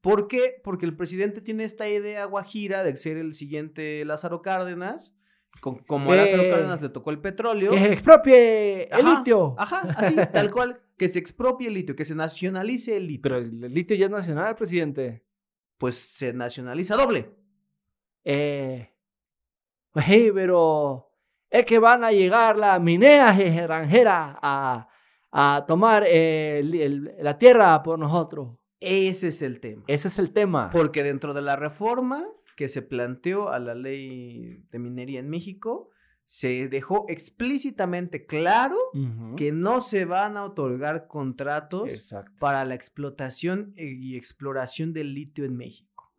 ¿Por 0.00 0.28
qué? 0.28 0.60
Porque 0.62 0.86
el 0.86 0.94
presidente 0.96 1.40
tiene 1.40 1.64
esta 1.64 1.88
idea 1.88 2.24
guajira 2.26 2.84
de 2.84 2.96
ser 2.96 3.16
el 3.16 3.34
siguiente 3.34 4.04
Lázaro 4.04 4.40
Cárdenas. 4.42 5.16
Con- 5.60 5.78
como 5.78 6.12
a 6.12 6.16
Lázaro 6.16 6.44
Cárdenas 6.48 6.80
le 6.82 6.88
tocó 6.88 7.10
el 7.10 7.20
petróleo. 7.20 7.72
Que 7.72 7.78
se 7.78 7.92
expropie 7.92 8.84
el 8.84 9.06
Ajá, 9.06 9.18
litio. 9.18 9.54
Ajá, 9.58 9.80
así, 9.96 10.14
tal 10.32 10.50
cual. 10.50 10.80
Que 10.96 11.08
se 11.08 11.18
expropie 11.18 11.68
el 11.68 11.74
litio, 11.74 11.94
que 11.96 12.04
se 12.04 12.14
nacionalice 12.14 12.96
el 12.96 13.06
litio. 13.06 13.22
Pero 13.22 13.38
el 13.38 13.72
litio 13.74 13.96
ya 13.96 14.06
es 14.06 14.10
nacional, 14.10 14.54
presidente. 14.56 15.24
Pues 15.78 15.96
se 15.96 16.32
nacionaliza 16.32 16.96
doble. 16.96 17.34
Eh. 18.24 18.92
Sí, 20.06 20.30
pero. 20.34 21.04
Es 21.50 21.64
que 21.64 21.78
van 21.78 22.04
a 22.04 22.12
llegar 22.12 22.58
las 22.58 22.80
mineras 22.80 23.38
extranjeras 23.40 24.36
a, 24.42 24.88
a 25.32 25.64
tomar 25.66 26.04
eh, 26.06 26.58
el- 26.60 26.74
el- 26.74 27.14
la 27.20 27.38
tierra 27.38 27.82
por 27.82 27.98
nosotros. 27.98 28.56
Ese 28.80 29.28
es 29.28 29.40
el 29.42 29.58
tema. 29.58 29.82
Ese 29.86 30.08
es 30.08 30.18
el 30.18 30.32
tema. 30.32 30.68
Porque 30.70 31.02
dentro 31.02 31.32
de 31.34 31.40
la 31.42 31.56
reforma 31.56 32.24
que 32.58 32.66
se 32.66 32.82
planteó 32.82 33.50
a 33.50 33.60
la 33.60 33.76
ley 33.76 34.64
de 34.72 34.80
minería 34.80 35.20
en 35.20 35.30
México, 35.30 35.90
se 36.24 36.66
dejó 36.66 37.06
explícitamente 37.08 38.26
claro 38.26 38.76
que 39.36 39.52
no 39.52 39.80
se 39.80 40.04
van 40.04 40.36
a 40.36 40.44
otorgar 40.44 41.06
contratos 41.06 41.92
Exacto. 41.92 42.32
para 42.40 42.64
la 42.64 42.74
explotación 42.74 43.74
y 43.76 44.16
exploración 44.16 44.92
del 44.92 45.14
litio 45.14 45.44
en 45.44 45.56
México. 45.56 46.12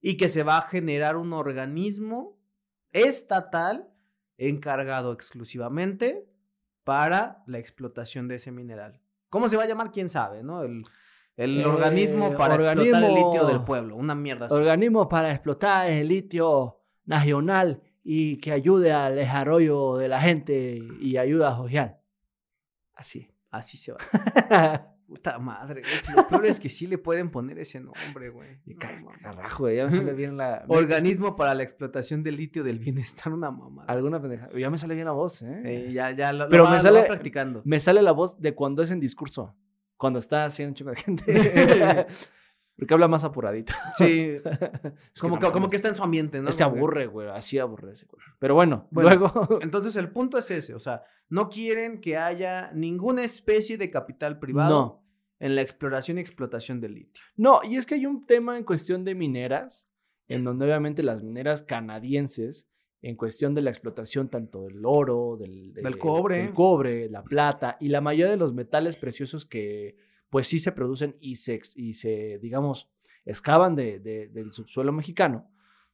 Y 0.00 0.16
que 0.16 0.26
se 0.26 0.42
va 0.42 0.58
a 0.58 0.62
generar 0.62 1.16
un 1.16 1.32
organismo 1.32 2.40
estatal 2.90 3.88
encargado 4.36 5.12
exclusivamente 5.12 6.28
para 6.82 7.44
la 7.46 7.60
explotación 7.60 8.26
de 8.26 8.34
ese 8.34 8.50
mineral. 8.50 9.00
¿Cómo 9.28 9.48
se 9.48 9.56
va 9.56 9.62
a 9.62 9.68
llamar? 9.68 9.92
¿Quién 9.92 10.08
sabe? 10.08 10.42
¿no? 10.42 10.64
El, 10.64 10.82
el 11.38 11.60
Eh, 11.60 11.64
organismo 11.66 12.34
para 12.36 12.56
explotar 12.56 13.02
el 13.04 13.14
litio 13.14 13.46
del 13.46 13.64
pueblo. 13.64 13.96
Una 13.96 14.14
mierda 14.14 14.46
así. 14.46 14.54
Organismo 14.54 15.08
para 15.08 15.30
explotar 15.32 15.88
el 15.88 16.06
litio 16.08 16.76
nacional 17.06 17.80
y 18.04 18.36
que 18.38 18.52
ayude 18.52 18.92
al 18.92 19.16
desarrollo 19.16 19.96
de 19.96 20.08
la 20.08 20.20
gente 20.20 20.78
y 21.00 21.16
ayuda 21.16 21.56
social. 21.56 21.96
Así. 22.94 23.30
Así 23.50 23.78
se 23.78 23.92
va. 23.92 23.98
Puta 25.08 25.38
madre, 25.38 25.80
güey. 25.80 26.16
Lo 26.16 26.28
peor 26.28 26.44
es 26.44 26.60
que 26.60 26.68
sí 26.68 26.86
le 26.86 26.98
pueden 26.98 27.30
poner 27.30 27.58
ese 27.58 27.80
nombre, 27.80 28.28
güey. 28.28 28.58
No. 28.66 28.76
Carajo, 29.22 29.62
güey, 29.64 29.76
ya 29.78 29.86
me 29.86 29.90
sale 29.90 30.12
bien 30.12 30.36
la. 30.36 30.64
Organismo 30.68 31.34
para 31.34 31.54
la 31.54 31.62
explotación 31.62 32.22
del 32.22 32.36
litio 32.36 32.62
del 32.62 32.78
bienestar, 32.78 33.32
una 33.32 33.50
mamada. 33.50 33.90
Alguna 33.90 34.20
pendeja. 34.20 34.50
Ya 34.54 34.68
me 34.68 34.76
sale 34.76 34.94
bien 34.94 35.06
la 35.06 35.12
voz, 35.12 35.40
¿eh? 35.40 35.62
Eh, 35.64 35.92
ya, 35.94 36.10
ya, 36.10 36.30
lo, 36.34 36.44
lo 36.44 36.50
Pero 36.50 36.64
va- 36.64 36.70
me 36.70 36.76
lo 36.76 36.82
sale- 36.82 37.00
va 37.00 37.06
practicando. 37.06 37.62
Me 37.64 37.80
sale 37.80 38.02
la 38.02 38.12
voz 38.12 38.38
de 38.38 38.54
cuando 38.54 38.82
es 38.82 38.90
en 38.90 39.00
discurso. 39.00 39.56
Cuando 39.98 40.18
está 40.18 40.46
haciendo 40.46 40.70
un 40.70 40.74
chico 40.74 40.90
de 40.90 40.96
gente. 40.96 41.24
Porque 42.78 42.94
habla 42.94 43.08
más 43.08 43.24
apuradito. 43.24 43.72
Sí, 43.96 44.36
Es 45.12 45.20
como, 45.20 45.34
no 45.34 45.40
que, 45.40 45.46
como 45.48 45.60
mames. 45.62 45.70
que 45.70 45.76
está 45.76 45.88
en 45.88 45.96
su 45.96 46.02
ambiente, 46.04 46.40
¿no? 46.40 46.48
Este 46.48 46.60
que- 46.60 46.64
aburre, 46.70 47.06
güey. 47.08 47.28
Así 47.28 47.58
aburre 47.58 47.92
ese 47.92 48.06
güey. 48.06 48.22
Pero 48.38 48.54
bueno, 48.54 48.86
Bueno. 48.92 49.10
luego. 49.10 49.58
Entonces 49.62 49.96
el 49.96 50.10
punto 50.12 50.38
es 50.38 50.48
ese, 50.52 50.74
o 50.74 50.78
sea, 50.78 51.02
no 51.28 51.48
quieren 51.50 52.00
que 52.00 52.16
haya 52.16 52.70
ninguna 52.72 53.24
especie 53.24 53.76
de 53.78 53.90
capital 53.90 54.38
privado 54.38 54.70
No. 54.70 55.04
en 55.40 55.56
la 55.56 55.62
exploración 55.62 56.18
y 56.18 56.20
explotación 56.20 56.80
del 56.80 56.94
litio. 56.94 57.20
No, 57.36 57.58
y 57.64 57.76
es 57.76 57.84
que 57.84 57.96
hay 57.96 58.06
un 58.06 58.24
tema 58.26 58.56
en 58.56 58.62
cuestión 58.62 59.04
de 59.04 59.16
mineras, 59.16 59.88
en 60.28 60.44
donde 60.44 60.64
obviamente 60.66 61.02
las 61.02 61.24
mineras 61.24 61.64
canadienses, 61.64 62.68
en 63.02 63.16
cuestión 63.16 63.54
de 63.54 63.62
la 63.62 63.70
explotación 63.70 64.28
tanto 64.28 64.62
del 64.62 64.84
oro, 64.84 65.36
del, 65.38 65.72
de- 65.72 65.82
Del 65.82 65.98
cobre. 65.98 66.38
del 66.38 66.52
cobre, 66.52 67.08
la 67.08 67.22
plata 67.22 67.76
y 67.80 67.88
la 67.88 68.00
mayoría 68.00 68.30
de 68.30 68.36
los 68.36 68.52
metales 68.52 68.96
preciosos 68.96 69.46
que 69.46 69.96
pues 70.30 70.46
sí 70.46 70.58
se 70.58 70.72
producen 70.72 71.16
y 71.20 71.36
se, 71.36 71.60
y 71.76 71.94
se 71.94 72.38
digamos, 72.42 72.90
excavan 73.24 73.76
de- 73.76 73.98
de- 74.00 74.28
del 74.28 74.52
subsuelo 74.52 74.92
mexicano, 74.92 75.48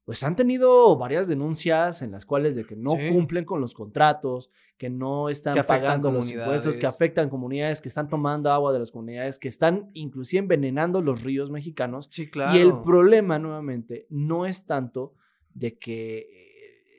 pues 0.05 0.23
han 0.23 0.35
tenido 0.37 0.97
varias 0.99 1.29
denuncias 1.29 2.03
en 2.03 2.11
las 2.13 2.27
cuales 2.27 2.57
de 2.57 2.65
que 2.65 2.77
no 2.77 2.91
Sí. 2.91 3.09
cumplen 3.13 3.45
con 3.45 3.61
los 3.61 3.75
contratos, 3.75 4.51
que 4.77 4.91
no 4.91 5.29
están 5.29 5.55
Que 5.55 5.63
pagando 5.63 6.11
los 6.11 6.31
impuestos, 6.31 6.79
que 6.79 6.87
afectan 6.87 7.31
comunidades, 7.31 7.81
que 7.81 7.89
están 7.89 8.09
tomando 8.09 8.51
agua 8.51 8.73
de 8.73 8.81
las 8.81 8.91
comunidades, 8.91 9.39
que 9.39 9.49
están 9.49 9.91
inclusive 9.95 10.41
envenenando 10.41 11.01
los 11.01 11.23
ríos 11.23 11.51
mexicanos. 11.51 12.09
Sí, 12.11 12.29
claro. 12.29 12.57
Y 12.59 12.61
el 12.61 12.81
problema 12.83 13.39
nuevamente 13.39 14.07
no 14.11 14.47
es 14.47 14.65
tanto 14.67 15.15
de 15.55 15.79
que 15.79 16.54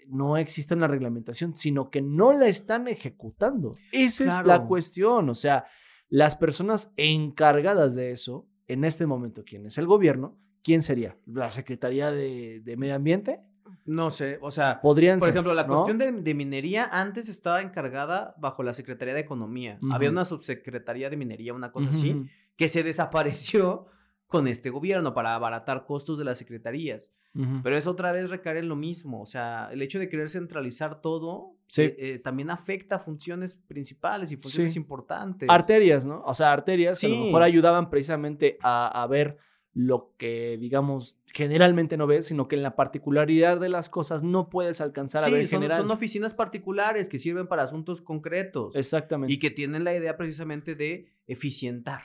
no 0.08 0.38
existe 0.38 0.74
una 0.74 0.88
reglamentación, 0.88 1.56
sino 1.56 1.90
que 1.90 2.02
no 2.02 2.34
la 2.34 2.48
están 2.48 2.88
ejecutando. 2.88 3.72
Esa 3.92 4.26
es 4.26 4.46
la 4.46 4.66
cuestión. 4.66 5.30
O 5.30 5.36
sea, 5.36 5.66
las 6.10 6.36
personas 6.36 6.94
encargadas 6.98 7.96
de 7.96 8.12
eso, 8.12 8.48
en 8.68 8.84
este 8.84 9.06
momento, 9.06 9.44
¿quién 9.46 9.66
es 9.66 9.78
el 9.78 9.88
gobierno? 9.88 10.38
¿Quién 10.64 10.82
sería? 10.82 11.18
¿La 11.26 11.52
Secretaría 11.52 12.12
de, 12.12 12.62
de 12.62 12.78
Medio 12.78 12.96
Ambiente? 12.96 13.42
No 13.86 14.10
sé, 14.10 14.40
o 14.42 14.50
sea, 14.50 14.82
Podrían 14.82 15.20
por 15.20 15.28
ser, 15.28 15.36
ejemplo, 15.36 15.54
la 15.54 15.64
¿no? 15.64 15.76
cuestión 15.76 16.00
de, 16.00 16.12
de 16.12 16.34
minería 16.34 16.90
antes 16.92 17.30
estaba 17.30 17.62
encargada 17.62 18.34
bajo 18.40 18.64
la 18.64 18.74
Secretaría 18.74 19.14
de 19.14 19.20
Economía. 19.20 19.78
Había 19.92 20.10
una 20.10 20.26
subsecretaría 20.26 21.10
de 21.12 21.18
minería, 21.18 21.54
una 21.54 21.72
cosa 21.72 21.90
así, 21.90 22.26
que 22.56 22.68
se 22.68 22.82
desapareció 22.82 23.86
con 24.26 24.48
este 24.48 24.72
gobierno 24.72 25.14
para 25.14 25.36
abaratar 25.36 25.86
costos 25.86 26.18
de 26.18 26.26
las 26.26 26.40
secretarías. 26.40 27.12
Ujú. 27.36 27.62
Pero 27.64 27.78
es 27.78 27.86
otra 27.86 28.12
vez 28.12 28.30
recaer 28.30 28.58
en 28.58 28.70
lo 28.70 28.76
mismo. 28.76 29.22
O 29.22 29.26
sea, 29.26 29.70
el 29.72 29.82
hecho 29.82 30.00
de 30.00 30.08
querer 30.10 30.30
centralizar 30.30 31.02
todo 31.02 31.52
Sí. 31.68 31.82
eh, 31.82 31.96
eh, 31.98 32.20
también 32.20 32.50
afecta 32.50 32.98
funciones 33.00 33.56
principales 33.56 34.32
y 34.32 34.38
funciones 34.38 34.74
Sí. 34.74 34.80
importantes. 34.80 35.50
Arterias, 35.50 36.06
¿no? 36.06 36.22
O 36.26 36.34
sea, 36.34 36.54
arterias 36.54 37.00
que 37.00 37.08
a 37.08 37.10
lo 37.10 37.16
Sí. 37.16 37.22
mejor 37.26 37.42
ayudaban 37.44 37.90
precisamente 37.90 38.58
a, 38.62 38.88
a 39.04 39.08
ver 39.08 39.38
lo 39.74 40.14
que, 40.18 40.58
digamos, 40.58 41.20
generalmente 41.34 41.98
no 41.98 42.08
ves, 42.08 42.28
sino 42.28 42.48
que 42.48 42.56
en 42.56 42.64
la 42.64 42.78
particularidad 42.78 43.60
de 43.60 43.68
las 43.68 43.90
cosas 43.90 44.24
no 44.24 44.48
puedes 44.50 44.80
alcanzar 44.80 45.24
a 45.26 45.28
ver 45.28 45.42
Sí, 45.42 45.48
son, 45.48 45.60
general. 45.64 45.82
son 45.82 45.92
oficinas 45.92 46.34
particulares 46.34 47.10
que 47.10 47.20
sirven 47.20 47.48
para 47.48 47.64
asuntos 47.64 48.00
concretos 48.02 48.74
Exactamente. 48.78 49.34
y 49.34 49.38
que 49.38 49.50
tienen 49.50 49.84
la 49.84 49.94
idea 49.94 50.16
precisamente 50.16 50.76
de 50.76 51.08
eficientar. 51.28 52.02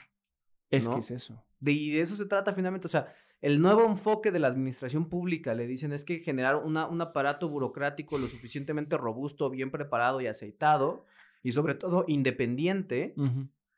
es 0.69 0.87
¿no? 0.87 0.93
que 0.95 0.99
es 1.01 1.11
eso. 1.11 1.41
De, 1.59 1.71
y 1.73 1.91
de 1.91 2.01
eso 2.01 2.15
se 2.15 2.25
trata 2.25 2.51
finalmente. 2.53 2.87
O 2.87 2.89
sea, 2.89 3.13
el 3.41 3.59
nuevo 3.59 3.85
enfoque 3.85 4.31
de 4.31 4.39
la 4.39 4.47
administración 4.47 5.09
pública, 5.09 5.55
le 5.55 5.65
dicen, 5.65 5.93
es 5.93 6.05
que 6.05 6.19
generar 6.19 6.57
una, 6.57 6.87
un 6.87 7.01
aparato 7.01 7.49
burocrático 7.49 8.17
lo 8.19 8.27
suficientemente 8.27 8.97
robusto, 8.97 9.49
bien 9.49 9.71
preparado 9.71 10.21
y 10.21 10.27
aceitado, 10.27 11.05
y 11.41 11.53
sobre 11.53 11.73
todo 11.73 12.05
independiente, 12.07 13.15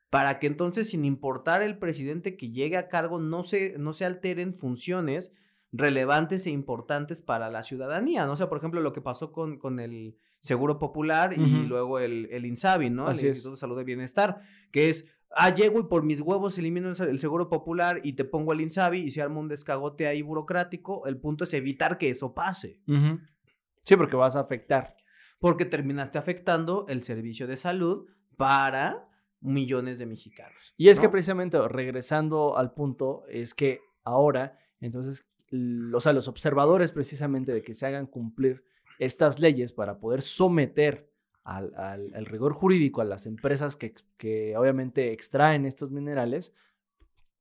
para 0.10 0.40
que 0.40 0.48
entonces, 0.48 0.90
sin 0.90 1.06
importar 1.06 1.62
el 1.62 1.78
presidente 1.78 2.36
que 2.36 2.52
llegue 2.52 2.76
a 2.76 2.90
cargo, 2.90 3.20
no 3.20 3.44
se, 3.44 3.78
no 3.78 3.94
se 3.94 4.04
alteren 4.06 4.54
funciones 4.54 5.32
relevantes 5.72 6.46
e 6.46 6.52
importantes 6.52 7.22
para 7.22 7.50
la 7.50 7.64
ciudadanía, 7.64 8.26
¿no? 8.26 8.34
O 8.34 8.36
sea, 8.36 8.50
por 8.50 8.58
ejemplo, 8.58 8.82
lo 8.82 8.94
que 8.94 9.02
pasó 9.02 9.32
con, 9.32 9.58
con 9.58 9.80
el 9.80 10.18
Seguro 10.40 10.78
Popular 10.78 11.34
y 11.34 11.64
luego 11.66 12.00
el, 12.00 12.28
el 12.32 12.46
INSABI, 12.46 12.90
¿no? 12.90 13.08
Así 13.08 13.26
el 13.26 13.32
es. 13.32 13.38
Instituto 13.38 13.56
de 13.56 13.60
Salud 13.62 13.78
de 13.78 13.86
Bienestar, 13.86 14.42
que 14.72 14.90
es, 14.90 15.08
ah, 15.36 15.54
llego 15.54 15.80
y 15.80 15.84
por 15.84 16.04
mis 16.04 16.22
huevos 16.22 16.58
elimino 16.58 16.90
el, 16.90 17.20
Seguro 17.20 17.50
Popular 17.50 18.02
y 18.04 18.14
te 18.14 18.26
pongo 18.26 18.54
el 18.54 18.62
INSABI 18.62 19.02
y 19.02 19.12
se 19.12 19.22
arma 19.22 19.40
un 19.40 19.48
descagote 19.48 20.08
ahí 20.08 20.22
burocrático, 20.22 21.06
el 21.06 21.18
punto 21.18 21.44
es 21.44 21.54
evitar 21.54 21.98
que 21.98 22.10
eso 22.10 22.34
pase. 22.34 22.82
Sí, 23.84 23.96
porque 23.96 24.16
vas 24.16 24.36
a 24.36 24.42
afectar. 24.42 24.96
porque 25.40 25.66
terminaste 25.66 26.18
afectando 26.18 26.86
el 26.88 27.02
servicio 27.02 27.48
de 27.48 27.58
salud 27.58 28.08
para 28.38 29.10
millones 29.42 29.98
de 29.98 30.06
mexicanos. 30.06 30.74
Y 30.78 30.88
es 30.88 31.00
que 31.00 31.10
precisamente, 31.10 31.60
regresando 31.68 32.58
al 32.58 32.74
punto, 32.74 33.26
es 33.28 33.54
que 33.54 33.82
ahora, 34.04 34.58
entonces, 34.80 35.30
o 35.94 36.00
sea, 36.00 36.14
los 36.14 36.30
observadores 36.30 36.94
precisamente 36.94 37.54
de 37.54 37.62
que 37.62 37.74
se 37.74 37.86
hagan 37.86 38.08
cumplir 38.08 38.64
estas 39.00 39.40
leyes 39.40 39.74
para 39.74 40.00
poder 40.00 40.22
someter 40.22 41.13
al, 41.44 41.74
al- 41.76 42.14
al 42.16 42.26
rigor 42.26 42.54
jurídico 42.54 43.02
a 43.02 43.06
las 43.06 43.26
empresas 43.26 43.76
que, 43.76 43.94
que 44.18 44.56
obviamente 44.58 45.12
extraen 45.12 45.66
estos 45.66 45.92
minerales, 45.92 46.54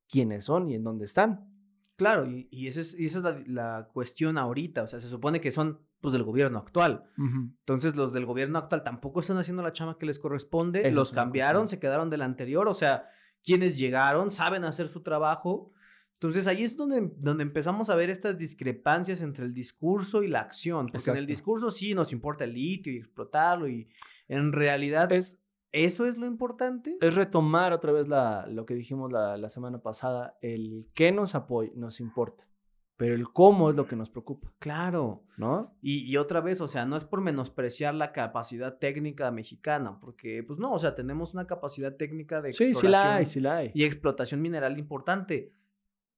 quiénes 0.09 0.43
son 0.45 0.69
y 0.69 0.75
en 0.75 0.83
dónde 0.83 1.05
están. 1.05 1.49
Claro, 1.95 2.25
y, 2.25 2.47
y 2.51 2.67
esa 2.67 2.81
es, 2.81 2.99
y 2.99 3.05
esa 3.05 3.19
es 3.19 3.23
la, 3.23 3.43
la 3.47 3.89
cuestión 3.93 4.37
ahorita, 4.37 4.83
o 4.83 4.87
sea, 4.87 4.99
se 4.99 5.07
supone 5.07 5.39
que 5.39 5.51
son 5.51 5.79
pues 6.01 6.11
del 6.11 6.23
gobierno 6.23 6.57
actual. 6.59 7.05
Entonces 7.17 7.95
los 7.95 8.11
del 8.11 8.25
gobierno 8.25 8.57
actual 8.59 8.83
tampoco 8.83 9.21
están 9.21 9.37
haciendo 9.37 9.63
la 9.63 9.71
chama 9.71 9.97
que 9.97 10.05
les 10.05 10.19
corresponde, 10.19 10.89
los 10.91 11.07
es 11.09 11.13
una 11.13 11.21
cambiaron, 11.21 11.67
se 11.69 11.79
quedaron 11.79 12.09
del 12.09 12.23
anterior, 12.23 12.67
o 12.67 12.73
sea, 12.73 13.07
quienes 13.43 13.77
llegaron 13.77 14.29
saben 14.31 14.65
hacer 14.65 14.89
su 14.89 15.01
trabajo. 15.01 15.71
Entonces 16.15 16.47
ahí 16.47 16.63
es 16.63 16.77
donde, 16.77 17.11
donde 17.17 17.43
empezamos 17.43 17.89
a 17.89 17.95
ver 17.95 18.09
estas 18.09 18.37
discrepancias 18.37 19.19
entre 19.21 19.43
el 19.45 19.53
discurso 19.53 20.23
y 20.23 20.27
la 20.29 20.39
acción, 20.39 20.87
porque 20.87 21.11
en 21.11 21.17
el 21.17 21.23
Exacto. 21.23 21.27
discurso 21.27 21.71
sí 21.71 21.93
nos 21.93 22.13
importa 22.13 22.45
el 22.45 22.53
litio 22.53 22.93
y 22.93 22.97
explotarlo 22.97 23.67
y 23.67 23.89
en 24.29 24.53
realidad 24.53 25.11
Es, 25.11 25.39
eso 25.73 26.05
es 26.05 26.17
lo 26.17 26.25
importante. 26.25 26.97
es 27.01 27.15
retomar 27.15 27.73
otra 27.73 27.91
vez 27.91 28.07
la, 28.07 28.45
lo 28.47 28.65
que 28.65 28.73
dijimos 28.73 29.11
la, 29.11 29.35
la 29.37 29.49
semana 29.49 29.79
pasada, 29.81 30.37
el 30.41 30.87
qué 30.93 31.11
nos 31.11 31.35
apoya, 31.35 31.71
nos 31.75 31.99
importa, 31.99 32.47
pero 32.95 33.15
el 33.15 33.27
cómo 33.33 33.69
es 33.69 33.75
lo 33.75 33.85
que 33.85 33.97
nos 33.97 34.09
preocupa, 34.09 34.53
Claro. 34.59 35.25
¿no? 35.35 35.75
Y, 35.81 36.09
y 36.09 36.15
otra 36.15 36.39
vez, 36.39 36.61
o 36.61 36.69
sea, 36.69 36.85
no 36.85 36.95
es 36.95 37.03
por 37.03 37.19
menospreciar 37.19 37.95
la 37.95 38.13
capacidad 38.13 38.77
técnica 38.77 39.29
mexicana, 39.31 39.99
porque, 39.99 40.41
pues 40.43 40.57
no, 40.57 40.71
o 40.71 40.77
sea, 40.79 40.95
tenemos 40.95 41.33
una 41.33 41.47
capacidad 41.47 41.97
técnica 41.97 42.41
de 42.41 42.53
Sí, 42.53 42.73
sí 42.73 42.87
la 42.87 43.15
hay, 43.15 43.25
sí 43.25 43.41
la 43.41 43.57
hay. 43.57 43.71
y 43.73 43.83
explotación 43.83 44.41
mineral 44.41 44.77
importante. 44.79 45.51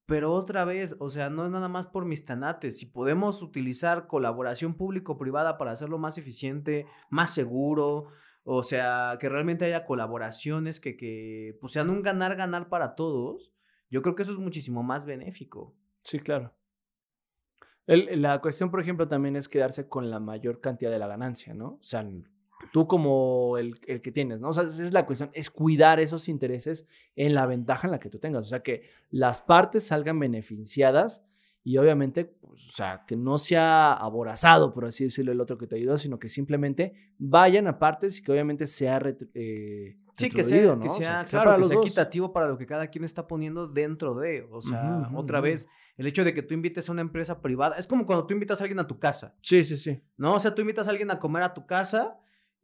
Pero 0.05 0.33
otra 0.33 0.65
vez, 0.65 0.95
o 0.99 1.09
sea, 1.09 1.29
no 1.29 1.45
es 1.45 1.51
nada 1.51 1.67
más 1.67 1.87
por 1.87 2.05
mis 2.05 2.25
tanates. 2.25 2.77
Si 2.77 2.85
podemos 2.85 3.41
utilizar 3.41 4.07
colaboración 4.07 4.75
público-privada 4.75 5.57
para 5.57 5.71
hacerlo 5.71 5.97
más 5.97 6.17
eficiente, 6.17 6.85
más 7.09 7.33
seguro, 7.33 8.09
o 8.43 8.61
sea, 8.61 9.17
que 9.19 9.29
realmente 9.29 9.65
haya 9.65 9.85
colaboraciones 9.85 10.79
que, 10.79 10.95
que 10.95 11.57
pues, 11.59 11.73
sean 11.73 11.89
un 11.89 12.03
ganar-ganar 12.03 12.69
para 12.69 12.93
todos, 12.93 13.55
yo 13.89 14.03
creo 14.03 14.13
que 14.13 14.21
eso 14.21 14.33
es 14.33 14.37
muchísimo 14.37 14.83
más 14.83 15.07
benéfico. 15.07 15.75
Sí, 16.03 16.19
claro. 16.19 16.53
La 17.87 18.41
cuestión, 18.41 18.71
por 18.71 18.81
ejemplo, 18.81 19.07
también 19.07 19.35
es 19.35 19.47
quedarse 19.47 19.87
con 19.87 20.09
la 20.09 20.19
mayor 20.19 20.59
cantidad 20.59 20.91
de 20.91 20.99
la 20.99 21.07
ganancia, 21.07 21.53
¿no? 21.53 21.77
O 21.79 21.83
sea, 21.83 22.07
tú 22.71 22.87
como 22.87 23.57
el, 23.57 23.79
el 23.87 24.01
que 24.01 24.11
tienes, 24.11 24.39
¿no? 24.39 24.49
O 24.49 24.53
sea, 24.53 24.63
esa 24.63 24.83
es 24.83 24.93
la 24.93 25.05
cuestión, 25.05 25.29
es 25.33 25.49
cuidar 25.49 25.99
esos 25.99 26.29
intereses 26.29 26.87
en 27.15 27.33
la 27.33 27.45
ventaja 27.45 27.87
en 27.87 27.91
la 27.91 27.99
que 27.99 28.09
tú 28.09 28.19
tengas. 28.19 28.43
O 28.43 28.49
sea, 28.49 28.61
que 28.61 28.83
las 29.09 29.41
partes 29.41 29.87
salgan 29.87 30.19
beneficiadas 30.19 31.23
y 31.63 31.77
obviamente, 31.77 32.25
pues, 32.25 32.67
o 32.67 32.71
sea, 32.71 33.03
que 33.07 33.15
no 33.15 33.39
sea 33.39 33.93
aborazado, 33.93 34.71
por 34.71 34.85
así 34.85 35.05
decirlo, 35.05 35.31
el 35.31 35.41
otro 35.41 35.57
que 35.57 35.65
te 35.65 35.75
ayudó, 35.75 35.97
sino 35.97 36.19
que 36.19 36.29
simplemente 36.29 36.93
vayan 37.17 37.67
a 37.67 37.79
partes 37.79 38.19
y 38.19 38.23
que 38.23 38.31
obviamente 38.31 38.67
sea 38.67 39.01
eh, 39.33 39.97
Sí, 40.13 40.29
que 40.29 40.43
sea, 40.43 40.75
¿no? 40.75 40.79
que 40.79 40.87
O 40.87 40.95
sea, 40.95 41.25
sea, 41.25 41.41
claro, 41.41 41.51
para 41.51 41.61
que 41.61 41.67
sea 41.67 41.77
equitativo 41.79 42.31
para 42.31 42.47
lo 42.47 42.57
que 42.57 42.65
cada 42.65 42.87
quien 42.87 43.03
está 43.03 43.27
poniendo 43.27 43.67
dentro 43.67 44.13
de. 44.13 44.47
O 44.49 44.61
sea, 44.61 45.09
otra 45.13 45.41
vez, 45.41 45.67
el 45.97 46.07
hecho 46.07 46.23
de 46.23 46.33
que 46.33 46.41
tú 46.41 46.53
invites 46.53 46.87
a 46.87 46.91
una 46.91 47.01
empresa 47.01 47.41
privada, 47.41 47.77
es 47.77 47.87
como 47.87 48.05
cuando 48.05 48.25
tú 48.25 48.33
invitas 48.33 48.61
a 48.61 48.63
alguien 48.63 48.79
a 48.79 48.87
tu 48.87 48.97
casa, 48.97 49.35
Sí, 49.41 49.63
sí, 49.63 49.75
sí. 49.75 50.01
¿no? 50.17 50.35
O 50.35 50.39
sea, 50.39 50.55
tú 50.55 50.61
invitas 50.61 50.87
a 50.87 50.91
alguien 50.91 51.11
a 51.11 51.19
comer 51.19 51.43
a 51.43 51.53
tu 51.53 51.65
casa 51.65 52.17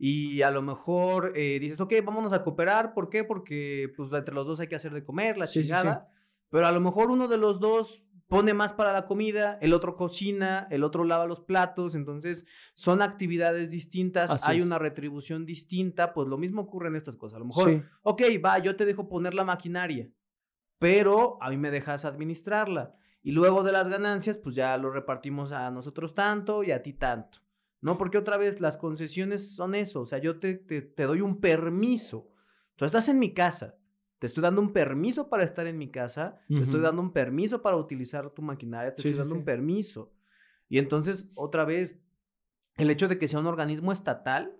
y 0.04 0.42
a 0.42 0.50
lo 0.50 0.64
mejor 0.64 1.34
eh, 1.36 1.60
dices, 1.60 1.80
ok, 1.80 1.94
vámonos 2.04 2.34
a 2.34 2.44
cooperar. 2.44 2.96
¿Por 2.96 3.08
qué? 3.08 3.24
Porque 3.24 3.94
pues 3.96 4.12
entre 4.12 4.34
los 4.34 4.48
dos 4.48 4.60
hay 4.60 4.68
que 4.68 4.76
hacer 4.76 4.94
de 4.94 5.04
comer, 5.04 5.38
la 5.38 5.46
Sí, 5.46 5.60
sí, 5.60 5.64
sí. 5.66 5.70
chingada. 5.70 6.10
Pero 6.50 6.66
a 6.66 6.72
lo 6.72 6.80
mejor 6.80 7.12
uno 7.12 7.28
de 7.28 7.38
los 7.38 7.60
dos 7.60 8.04
pone 8.26 8.56
más 8.56 8.74
para 8.74 8.94
la 8.94 9.06
comida, 9.06 9.60
el 9.62 9.74
otro 9.74 9.96
cocina, 9.96 10.66
el 10.72 10.84
otro 10.84 11.04
lava 11.04 11.28
los 11.28 11.42
platos, 11.42 11.94
entonces 11.94 12.48
son 12.74 13.04
actividades 13.04 13.70
distintas, 13.70 14.32
Así 14.32 14.50
hay 14.52 14.58
es. 14.58 14.66
una 14.66 14.80
retribución 14.80 15.46
distinta, 15.46 16.14
pues 16.14 16.28
lo 16.28 16.40
mismo 16.40 16.64
ocurre 16.64 16.88
en 16.88 16.96
estas 16.96 17.16
cosas. 17.16 17.36
A 17.36 17.40
lo 17.40 17.46
mejor 17.46 17.84
ok, 18.02 18.24
va, 18.44 18.58
yo 18.58 18.76
te 18.76 18.86
dejo 18.86 19.08
poner 19.08 19.36
la 19.36 19.44
maquinaria, 19.44 20.10
pero 20.80 21.38
a 21.42 21.52
mí 21.52 21.58
me 21.58 21.70
dejas 21.70 22.06
administrarla. 22.06 22.96
Y 23.22 23.34
luego 23.34 23.62
de 23.62 23.72
las 23.72 23.88
ganancias, 23.88 24.40
pues 24.40 24.56
ya 24.56 24.76
lo 24.78 24.90
repartimos 24.90 25.52
a 25.52 25.70
nosotros 25.70 26.16
tanto 26.16 26.64
y 26.64 26.72
a 26.72 26.82
ti 26.82 26.94
tanto. 26.94 27.38
No, 27.82 27.98
porque 27.98 28.18
otra 28.18 28.38
vez 28.38 28.62
las 28.62 28.78
concesiones 28.78 29.56
son 29.56 29.76
eso. 29.76 30.02
O 30.02 30.06
sea, 30.06 30.20
yo 30.20 30.40
te, 30.40 30.56
te, 30.56 30.82
te 30.82 31.04
doy 31.04 31.22
un 31.22 31.42
permiso. 31.42 32.32
Tú 32.76 32.86
estás 32.86 33.10
en 33.10 33.20
mi 33.20 33.34
casa. 33.34 33.78
Te 34.20 34.28
estoy 34.28 34.44
dando 34.44 34.62
un 34.62 34.72
permiso 34.72 35.30
para 35.30 35.44
estar 35.44 35.66
en 35.66 35.80
mi 35.80 35.90
casa. 35.90 36.40
Te 36.48 36.60
estoy 36.60 36.80
dando 36.80 37.02
un 37.02 37.12
permiso 37.12 37.64
para 37.64 37.78
utilizar 37.78 38.30
tu 38.30 38.44
maquinaria. 38.44 38.94
Te 38.94 39.02
Sí, 39.02 39.08
estoy 39.08 39.14
sí, 39.14 39.18
dando 39.18 39.34
sí. 39.36 39.40
un 39.40 39.46
permiso. 39.46 40.14
Y 40.70 40.78
entonces, 40.78 41.32
otra 41.36 41.66
vez, 41.66 42.00
el 42.78 42.92
hecho 42.92 43.08
de 43.08 43.18
que 43.18 43.28
sea 43.28 43.40
un 43.40 43.48
organismo 43.48 43.92
estatal, 43.92 44.56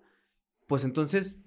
pues 0.66 0.84
entonces 0.84 1.38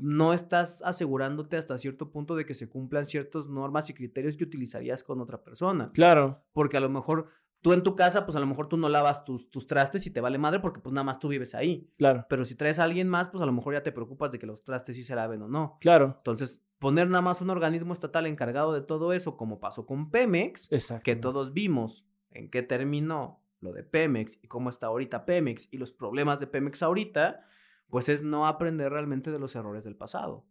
no 0.00 0.32
estás 0.32 0.80
asegurándote 0.82 1.56
hasta 1.58 1.76
cierto 1.76 2.10
punto 2.10 2.36
de 2.36 2.46
que 2.46 2.54
se 2.54 2.68
cumplan 2.70 3.04
ciertas 3.04 3.48
normas 3.48 3.90
y 3.90 3.94
criterios 3.94 4.36
que 4.36 4.44
utilizarías 4.44 5.04
con 5.04 5.20
otra 5.20 5.42
persona. 5.44 5.90
Claro. 5.92 6.42
Porque 6.52 6.78
a 6.78 6.80
lo 6.80 6.88
mejor 6.88 7.28
tú 7.60 7.72
en 7.72 7.82
tu 7.82 7.96
casa, 7.96 8.24
pues 8.24 8.36
a 8.36 8.40
lo 8.40 8.46
mejor 8.46 8.68
tú 8.68 8.76
no 8.76 8.88
lavas 8.88 9.24
tus, 9.24 9.50
tus 9.50 9.66
trastes 9.66 10.06
y 10.06 10.10
te 10.10 10.20
vale 10.20 10.38
madre 10.38 10.60
porque 10.60 10.80
pues 10.80 10.92
nada 10.92 11.04
más 11.04 11.18
tú 11.18 11.28
vives 11.28 11.54
ahí. 11.54 11.92
Claro. 11.98 12.26
Pero 12.28 12.44
si 12.44 12.54
traes 12.54 12.78
a 12.78 12.84
alguien 12.84 13.08
más, 13.08 13.28
pues 13.28 13.42
a 13.42 13.46
lo 13.46 13.52
mejor 13.52 13.74
ya 13.74 13.82
te 13.82 13.92
preocupas 13.92 14.30
de 14.32 14.38
que 14.38 14.46
los 14.46 14.64
trastes 14.64 14.96
sí 14.96 15.04
se 15.04 15.14
laven 15.14 15.42
o 15.42 15.48
no. 15.48 15.78
Claro. 15.80 16.14
Entonces, 16.18 16.64
poner 16.78 17.08
nada 17.08 17.22
más 17.22 17.40
un 17.40 17.50
organismo 17.50 17.92
estatal 17.92 18.26
encargado 18.26 18.72
de 18.72 18.82
todo 18.82 19.12
eso, 19.12 19.36
como 19.36 19.60
pasó 19.60 19.86
con 19.86 20.10
Pemex, 20.10 20.68
que 21.02 21.16
todos 21.16 21.52
vimos 21.52 22.06
en 22.30 22.50
qué 22.50 22.62
terminó 22.62 23.42
lo 23.60 23.72
de 23.72 23.82
Pemex 23.82 24.38
y 24.42 24.46
cómo 24.46 24.70
está 24.70 24.86
ahorita 24.86 25.24
Pemex 25.24 25.72
y 25.72 25.78
los 25.78 25.92
problemas 25.92 26.38
de 26.38 26.46
Pemex 26.46 26.82
ahorita, 26.82 27.44
pues 27.88 28.08
es 28.08 28.22
no 28.22 28.46
aprender 28.46 28.92
realmente 28.92 29.32
de 29.32 29.38
los 29.38 29.56
errores 29.56 29.84
del 29.84 29.96
pasado. 29.96 30.46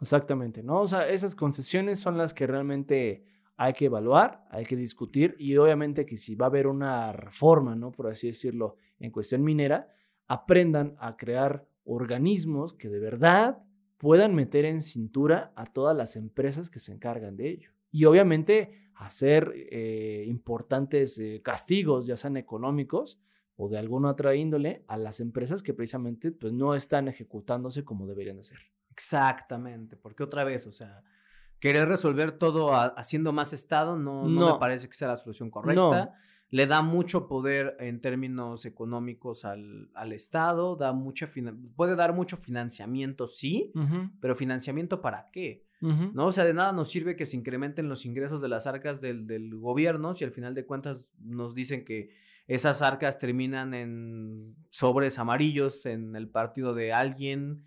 Exactamente, 0.00 0.62
¿no? 0.62 0.80
O 0.80 0.88
sea, 0.88 1.08
esas 1.08 1.34
concesiones 1.34 2.00
son 2.00 2.18
las 2.18 2.34
que 2.34 2.46
realmente 2.46 3.24
hay 3.56 3.72
que 3.72 3.86
evaluar, 3.86 4.44
hay 4.50 4.64
que 4.64 4.76
discutir 4.76 5.34
y 5.38 5.56
obviamente 5.56 6.04
que 6.04 6.16
si 6.16 6.34
va 6.34 6.46
a 6.46 6.48
haber 6.48 6.66
una 6.66 7.12
reforma, 7.12 7.74
¿no? 7.74 7.90
Por 7.90 8.08
así 8.08 8.28
decirlo, 8.28 8.76
en 8.98 9.10
cuestión 9.10 9.42
minera, 9.42 9.88
aprendan 10.26 10.94
a 10.98 11.16
crear 11.16 11.66
organismos 11.84 12.74
que 12.74 12.88
de 12.88 13.00
verdad 13.00 13.62
puedan 13.96 14.34
meter 14.34 14.64
en 14.64 14.80
cintura 14.80 15.52
a 15.56 15.66
todas 15.66 15.96
las 15.96 16.16
empresas 16.16 16.68
que 16.68 16.78
se 16.78 16.92
encargan 16.92 17.36
de 17.36 17.48
ello. 17.48 17.70
Y 17.90 18.04
obviamente 18.04 18.90
hacer 18.94 19.52
eh, 19.54 20.24
importantes 20.26 21.18
eh, 21.18 21.40
castigos, 21.42 22.06
ya 22.06 22.16
sean 22.16 22.36
económicos 22.36 23.20
o 23.56 23.68
de 23.68 23.78
alguna 23.78 24.10
otra 24.10 24.34
índole, 24.34 24.84
a 24.86 24.98
las 24.98 25.20
empresas 25.20 25.62
que 25.62 25.72
precisamente 25.72 26.30
pues, 26.30 26.52
no 26.52 26.74
están 26.74 27.08
ejecutándose 27.08 27.84
como 27.84 28.06
deberían 28.06 28.36
de 28.36 28.42
ser. 28.42 28.58
Exactamente, 28.90 29.96
porque 29.96 30.22
otra 30.22 30.44
vez, 30.44 30.66
o 30.66 30.72
sea, 30.72 31.02
querer 31.60 31.88
resolver 31.88 32.32
todo 32.32 32.74
a- 32.74 32.86
haciendo 32.86 33.32
más 33.32 33.52
Estado 33.52 33.96
no, 33.96 34.24
no, 34.28 34.40
No. 34.40 34.52
me 34.54 34.58
parece 34.60 34.88
que 34.88 34.94
sea 34.94 35.08
la 35.08 35.16
solución 35.16 35.50
correcta. 35.50 36.12
Le 36.50 36.66
da 36.68 36.80
mucho 36.80 37.26
poder 37.26 37.76
en 37.80 38.00
términos 38.00 38.66
económicos 38.66 39.44
al, 39.44 39.90
al 39.94 40.12
Estado, 40.12 40.76
da 40.76 40.92
mucha 40.92 41.28
puede 41.74 41.96
dar 41.96 42.14
mucho 42.14 42.36
financiamiento, 42.36 43.26
sí, 43.26 43.72
pero 44.20 44.34
financiamiento 44.36 45.00
para 45.00 45.28
qué? 45.32 45.64
¿No? 45.80 46.26
O 46.26 46.32
sea, 46.32 46.44
de 46.44 46.54
nada 46.54 46.72
nos 46.72 46.88
sirve 46.88 47.16
que 47.16 47.26
se 47.26 47.36
incrementen 47.36 47.88
los 47.88 48.06
ingresos 48.06 48.40
de 48.40 48.48
las 48.48 48.66
arcas 48.66 49.00
del, 49.00 49.26
del 49.26 49.56
gobierno 49.58 50.14
si 50.14 50.24
al 50.24 50.30
final 50.30 50.54
de 50.54 50.64
cuentas 50.64 51.12
nos 51.20 51.54
dicen 51.54 51.84
que 51.84 52.10
esas 52.46 52.80
arcas 52.80 53.18
terminan 53.18 53.74
en 53.74 54.54
sobres 54.70 55.18
amarillos 55.18 55.84
en 55.84 56.14
el 56.14 56.28
partido 56.28 56.74
de 56.74 56.92
alguien 56.92 57.64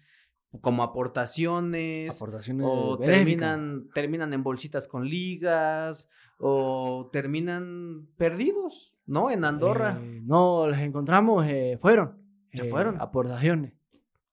como 0.62 0.84
aportaciones 0.84 2.16
Aportaciones 2.16 2.66
o 2.68 2.98
terminan, 2.98 3.90
terminan 3.94 4.34
en 4.34 4.44
bolsitas 4.44 4.88
con 4.88 5.08
ligas 5.08 6.10
o 6.40 7.10
terminan 7.12 8.08
perdidos, 8.18 8.96
¿no? 9.06 9.30
En 9.30 9.46
Andorra. 9.46 10.00
Eh, 10.02 10.22
no, 10.24 10.68
los 10.68 10.78
encontramos, 10.80 11.46
eh, 11.46 11.78
fueron. 11.80 12.18
Se 12.54 12.64
eh, 12.64 12.70
fueron. 12.70 13.00
Aportaciones. 13.00 13.74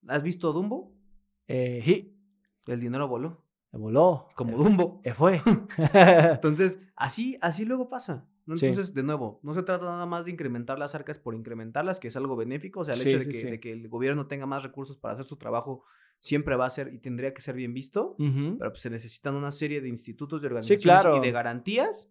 ¿Has 0.09 0.22
visto 0.22 0.52
Dumbo? 0.52 0.94
Sí, 1.48 2.16
El 2.66 2.81
dinero 2.81 3.07
voló, 3.09 3.44
se 3.70 3.76
voló. 3.76 4.29
como 4.35 4.57
Dumbo. 4.57 5.00
eh, 5.05 5.14
fue. 5.14 5.40
Entonces, 6.33 6.81
así, 6.96 7.37
así 7.40 7.64
luego 7.64 7.88
pasa. 7.88 8.26
¿No? 8.46 8.56
Sí. 8.56 8.66
Entonces, 8.66 8.94
de 8.94 9.02
nuevo, 9.02 9.40
no 9.42 9.52
se 9.52 9.62
trata 9.62 9.85
nada 9.87 10.06
más 10.06 10.24
de 10.24 10.30
incrementar 10.30 10.78
las 10.78 10.94
arcas 10.94 11.18
por 11.18 11.35
incrementarlas, 11.35 12.00
que 12.00 12.09
es 12.09 12.16
algo 12.16 12.37
benéfico. 12.37 12.80
O 12.80 12.85
sea, 12.85 12.94
el 12.94 13.00
Sí, 13.00 13.09
hecho 13.09 13.18
de, 13.18 13.24
sí, 13.24 13.30
que, 13.30 13.37
sí. 13.37 13.50
de 13.50 13.61
que 13.61 13.72
el 13.72 13.88
gobierno 13.88 14.26
tenga 14.26 14.46
más 14.46 14.62
recursos 14.62 14.96
para 14.96 15.14
hacer 15.14 15.24
su 15.24 15.37
trabajo 15.37 15.82
siempre 16.18 16.56
va 16.56 16.66
a 16.66 16.70
ser 16.70 16.94
y 16.94 16.98
tendría 16.98 17.35
que 17.35 17.42
ser 17.42 17.56
bien 17.56 17.74
visto. 17.74 18.14
Pero 18.18 18.70
pues, 18.70 18.80
se 18.80 18.88
necesitan 18.90 19.35
una 19.35 19.50
serie 19.50 19.80
de 19.80 19.88
institutos, 19.88 20.40
de 20.40 20.46
organizaciones 20.46 21.02
claro. 21.02 21.18
y 21.18 21.20
de 21.20 21.30
garantías 21.32 22.11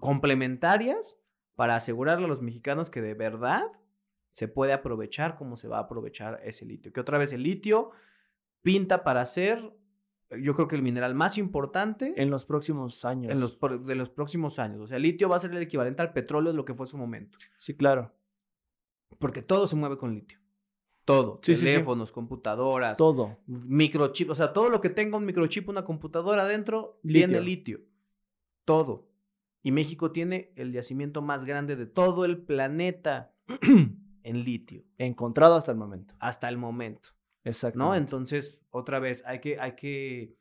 complementarias 0.00 1.18
para 1.54 1.76
asegurarle 1.76 2.24
a 2.24 2.28
los 2.28 2.42
mexicanos 2.42 2.90
que 2.90 3.02
de 3.02 3.14
verdad 3.14 3.64
se 4.30 4.48
puede 4.48 4.72
aprovechar 4.72 5.36
como 5.36 5.56
se 5.56 5.68
va 5.68 5.76
a 5.78 5.82
aprovechar 5.82 6.40
ese 6.42 6.64
litio. 6.64 6.92
Que 6.92 7.00
otra 7.00 7.18
vez 7.18 7.32
el 7.32 7.42
litio 7.42 7.90
pinta 8.62 9.04
para 9.04 9.24
ser, 9.24 9.76
yo 10.40 10.54
creo 10.54 10.68
que 10.68 10.76
el 10.76 10.82
mineral 10.82 11.14
más 11.14 11.38
importante 11.38 12.14
En 12.16 12.30
los 12.30 12.44
próximos 12.44 13.04
años. 13.04 13.32
en 13.32 13.40
los, 13.40 13.58
de 13.84 13.94
los 13.94 14.10
próximos 14.10 14.58
años. 14.58 14.80
O 14.80 14.86
sea, 14.86 14.96
el 14.96 15.02
litio 15.02 15.28
va 15.28 15.36
a 15.36 15.38
ser 15.40 15.52
el 15.52 15.62
equivalente 15.62 16.02
al 16.02 16.12
petróleo 16.12 16.52
de 16.52 16.56
lo 16.56 16.64
que 16.64 16.74
fue 16.74 16.86
su 16.86 16.98
momento. 16.98 17.38
Sí, 17.56 17.74
claro. 17.76 18.12
Porque 19.18 19.42
todo 19.42 19.66
se 19.66 19.76
mueve 19.76 19.98
con 19.98 20.14
litio. 20.14 20.38
Todo. 21.04 21.40
Sí, 21.42 21.54
sí, 21.54 21.60
sí. 21.60 21.66
Teléfonos, 21.66 22.12
computadoras, 22.12 22.96
Todo. 22.96 23.38
microchip. 23.46 24.30
O 24.30 24.34
sea, 24.34 24.52
todo 24.52 24.68
lo 24.68 24.80
que 24.80 24.88
tenga 24.88 25.16
un 25.16 25.26
microchip, 25.26 25.68
una 25.68 25.84
computadora 25.84 26.42
adentro, 26.42 27.00
tiene 27.06 27.40
litio. 27.40 27.80
Todo. 28.64 29.08
Y 29.62 29.72
México 29.72 30.12
tiene 30.12 30.52
el 30.56 30.72
yacimiento 30.72 31.22
más 31.22 31.44
grande 31.44 31.76
de 31.76 31.86
todo 31.86 32.24
el 32.24 32.38
planeta 32.38 33.34
en 34.22 34.44
litio. 34.44 34.84
Encontrado 34.98 35.56
hasta 35.56 35.72
el 35.72 35.78
momento. 35.78 36.14
Hasta 36.20 36.48
el 36.48 36.56
momento. 36.56 37.10
Exacto. 37.44 37.78
¿no? 37.78 37.94
Entonces, 37.94 38.60
otra 38.70 38.98
vez, 38.98 39.24
hay 39.26 39.40
que, 39.40 39.58
hay 39.60 39.74
que 39.74 40.36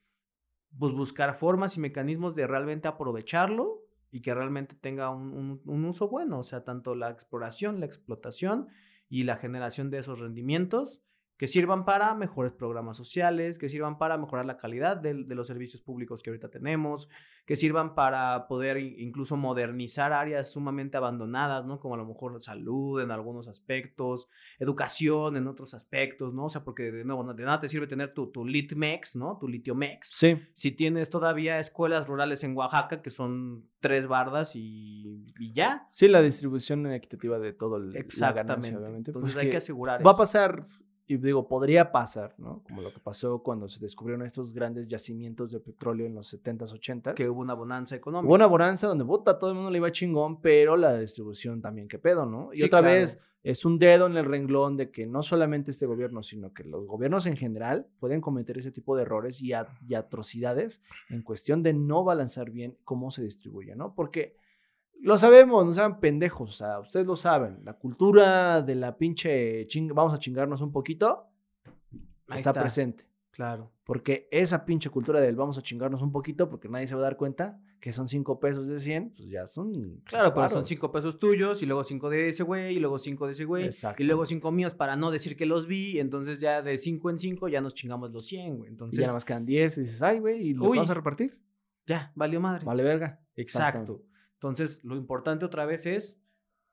pues, 0.77 0.93
buscar 0.93 1.35
formas 1.35 1.77
y 1.77 1.79
mecanismos 1.81 2.35
de 2.35 2.47
realmente 2.47 2.87
aprovecharlo 2.87 3.83
y 4.11 4.21
que 4.21 4.33
realmente 4.33 4.75
tenga 4.75 5.09
un, 5.09 5.33
un- 5.33 5.61
un 5.65 5.85
uso 5.85 6.09
bueno, 6.09 6.39
o 6.39 6.43
sea, 6.43 6.63
tanto 6.63 6.95
la 6.95 7.09
exploración, 7.09 7.79
la 7.79 7.85
explotación 7.85 8.67
y 9.09 9.23
la 9.23 9.37
generación 9.37 9.89
de 9.89 9.99
esos 9.99 10.19
rendimientos 10.19 11.01
que 11.41 11.47
sirvan 11.47 11.85
para 11.85 12.13
mejores 12.13 12.51
programas 12.51 12.97
sociales, 12.97 13.57
que 13.57 13.67
sirvan 13.67 13.97
para 13.97 14.15
mejorar 14.15 14.45
la 14.45 14.57
calidad 14.57 14.95
de, 14.95 15.15
los 15.15 15.47
servicios 15.47 15.81
públicos 15.81 16.21
que 16.21 16.29
ahorita 16.29 16.51
tenemos, 16.51 17.09
que 17.47 17.55
sirvan 17.55 17.95
para 17.95 18.47
poder 18.47 18.77
incluso 18.77 19.37
modernizar 19.37 20.13
áreas 20.13 20.51
sumamente 20.51 20.97
abandonadas, 20.97 21.65
¿no? 21.65 21.79
Como 21.79 21.95
a 21.95 21.97
lo 21.97 22.05
mejor 22.05 22.39
salud 22.39 23.01
en 23.01 23.09
algunos 23.09 23.47
aspectos, 23.47 24.27
educación 24.59 25.35
en 25.35 25.47
otros 25.47 25.73
aspectos, 25.73 26.31
¿no? 26.31 26.45
O 26.45 26.49
sea, 26.49 26.63
porque 26.63 26.91
de 26.91 27.03
nuevo, 27.05 27.33
de 27.33 27.43
nada 27.43 27.59
te 27.59 27.67
sirve 27.67 27.87
tener 27.87 28.13
tu, 28.13 28.27
tu 28.29 28.45
Litmex, 28.45 29.15
¿no? 29.15 29.39
Tu 29.39 29.47
Litiomex. 29.47 30.09
Sí. 30.11 30.39
Si 30.53 30.71
tienes 30.73 31.09
todavía 31.09 31.57
escuelas 31.57 32.07
rurales 32.07 32.43
en 32.43 32.55
Oaxaca 32.55 33.01
que 33.01 33.09
son 33.09 33.67
tres 33.79 34.07
bardas 34.07 34.55
y, 34.55 35.25
y 35.39 35.53
ya. 35.53 35.87
Sí, 35.89 36.07
la 36.07 36.21
distribución 36.21 36.85
equitativa 36.85 37.39
de 37.39 37.51
todo 37.51 37.77
el, 37.77 37.93
la 37.93 37.99
Exactamente. 37.99 38.47
ganancia, 38.47 38.77
obviamente. 38.77 39.09
Entonces 39.09 39.33
pues 39.33 39.43
hay 39.43 39.49
que 39.49 39.57
asegurar 39.57 40.05
Va 40.05 40.11
a 40.11 40.13
eso. 40.13 40.19
pasar, 40.19 40.67
y 41.13 41.17
digo, 41.17 41.47
podría 41.47 41.91
pasar, 41.91 42.33
¿no? 42.37 42.63
Como 42.63 42.81
lo 42.81 42.93
que 42.93 42.99
pasó 42.99 43.43
cuando 43.43 43.67
se 43.69 43.79
descubrieron 43.79 44.25
estos 44.25 44.53
grandes 44.53 44.87
yacimientos 44.87 45.51
de 45.51 45.59
petróleo 45.59 46.05
en 46.05 46.15
los 46.15 46.33
70s, 46.33 46.73
80s. 46.73 47.13
que 47.15 47.29
hubo 47.29 47.41
una 47.41 47.53
bonanza 47.53 47.95
económica. 47.95 48.27
Hubo 48.27 48.35
una 48.35 48.45
bonanza 48.47 48.87
donde 48.87 49.05
puta, 49.05 49.37
todo 49.37 49.49
el 49.49 49.55
mundo 49.55 49.69
le 49.71 49.77
iba 49.77 49.91
chingón, 49.91 50.41
pero 50.41 50.77
la 50.77 50.97
distribución 50.97 51.61
también, 51.61 51.87
qué 51.87 51.99
pedo, 51.99 52.25
¿no? 52.25 52.49
Y 52.53 52.57
Sí, 52.57 52.63
otra 52.63 52.79
claro. 52.79 52.95
vez 52.95 53.19
es 53.43 53.65
un 53.65 53.79
dedo 53.79 54.05
en 54.05 54.15
el 54.17 54.25
renglón 54.25 54.77
de 54.77 54.91
que 54.91 55.07
no 55.07 55.23
solamente 55.23 55.71
este 55.71 55.87
gobierno, 55.87 56.21
sino 56.21 56.53
que 56.53 56.63
los 56.63 56.85
gobiernos 56.85 57.25
en 57.25 57.35
general 57.35 57.87
pueden 57.99 58.21
cometer 58.21 58.57
ese 58.59 58.71
tipo 58.71 58.95
de 58.95 59.01
errores 59.01 59.41
y, 59.41 59.53
a- 59.53 59.65
y 59.87 59.95
atrocidades 59.95 60.81
en 61.09 61.23
cuestión 61.23 61.63
de 61.63 61.73
no 61.73 62.03
balancear 62.03 62.51
bien 62.51 62.75
cómo 62.83 63.09
se 63.09 63.23
distribuye, 63.23 63.75
¿no? 63.75 63.95
Porque 63.95 64.35
lo 65.01 65.17
sabemos, 65.17 65.65
no 65.65 65.73
sean 65.73 65.99
pendejos, 65.99 66.49
o 66.49 66.53
sea, 66.53 66.79
ustedes 66.79 67.05
lo 67.05 67.15
saben, 67.15 67.59
la 67.63 67.73
cultura 67.73 68.61
de 68.61 68.75
la 68.75 68.97
pinche 68.97 69.65
ching- 69.67 69.93
vamos 69.93 70.13
a 70.13 70.19
chingarnos 70.19 70.61
un 70.61 70.71
poquito 70.71 71.27
está, 72.27 72.51
está. 72.51 72.61
presente. 72.61 73.05
Claro. 73.31 73.71
Porque 73.85 74.27
esa 74.29 74.65
pinche 74.65 74.89
cultura 74.89 75.19
del 75.21 75.35
vamos 75.37 75.57
a 75.57 75.61
chingarnos 75.61 76.01
un 76.01 76.11
poquito 76.11 76.49
porque 76.49 76.67
nadie 76.67 76.85
se 76.85 76.95
va 76.95 77.01
a 77.01 77.03
dar 77.05 77.17
cuenta 77.17 77.59
que 77.79 77.93
son 77.93 78.07
5 78.07 78.39
pesos 78.39 78.67
de 78.67 78.79
100, 78.79 79.13
pues 79.17 79.29
ya 79.29 79.47
son. 79.47 80.01
Claro, 80.03 80.33
pero 80.35 80.47
son 80.49 80.55
varos. 80.57 80.67
cinco 80.67 80.91
pesos 80.91 81.17
tuyos 81.17 81.63
y 81.63 81.65
luego 81.65 81.83
cinco 81.83 82.09
de 82.09 82.29
ese 82.29 82.43
güey 82.43 82.75
y 82.75 82.79
luego 82.79 82.97
cinco 82.99 83.25
de 83.25 83.31
ese 83.31 83.45
güey 83.45 83.63
Exacto. 83.65 84.03
y 84.03 84.05
luego 84.05 84.25
cinco 84.25 84.51
míos 84.51 84.75
para 84.75 84.95
no 84.97 85.09
decir 85.09 85.35
que 85.35 85.45
los 85.47 85.65
vi 85.65 85.93
y 85.93 85.99
entonces 85.99 86.39
ya 86.39 86.61
de 86.61 86.77
cinco 86.77 87.09
en 87.09 87.17
cinco 87.17 87.47
ya 87.47 87.59
nos 87.61 87.73
chingamos 87.73 88.11
los 88.11 88.25
100, 88.27 88.57
güey. 88.57 88.69
Y 88.69 88.71
Entonces, 88.73 88.99
ya 88.99 89.05
nada 89.07 89.13
más 89.15 89.25
quedan 89.25 89.45
10 89.45 89.77
y 89.77 89.81
dices, 89.81 90.01
ay, 90.03 90.19
güey, 90.19 90.49
¿y 90.49 90.53
lo 90.53 90.65
Uy. 90.65 90.77
vamos 90.77 90.89
a 90.91 90.93
repartir? 90.93 91.39
ya, 91.87 92.11
valió 92.15 92.39
madre. 92.39 92.65
Vale, 92.65 92.83
verga. 92.83 93.19
Exacto. 93.35 94.03
Entonces, 94.41 94.83
lo 94.83 94.95
importante 94.95 95.45
otra 95.45 95.65
vez 95.65 95.85
es 95.85 96.19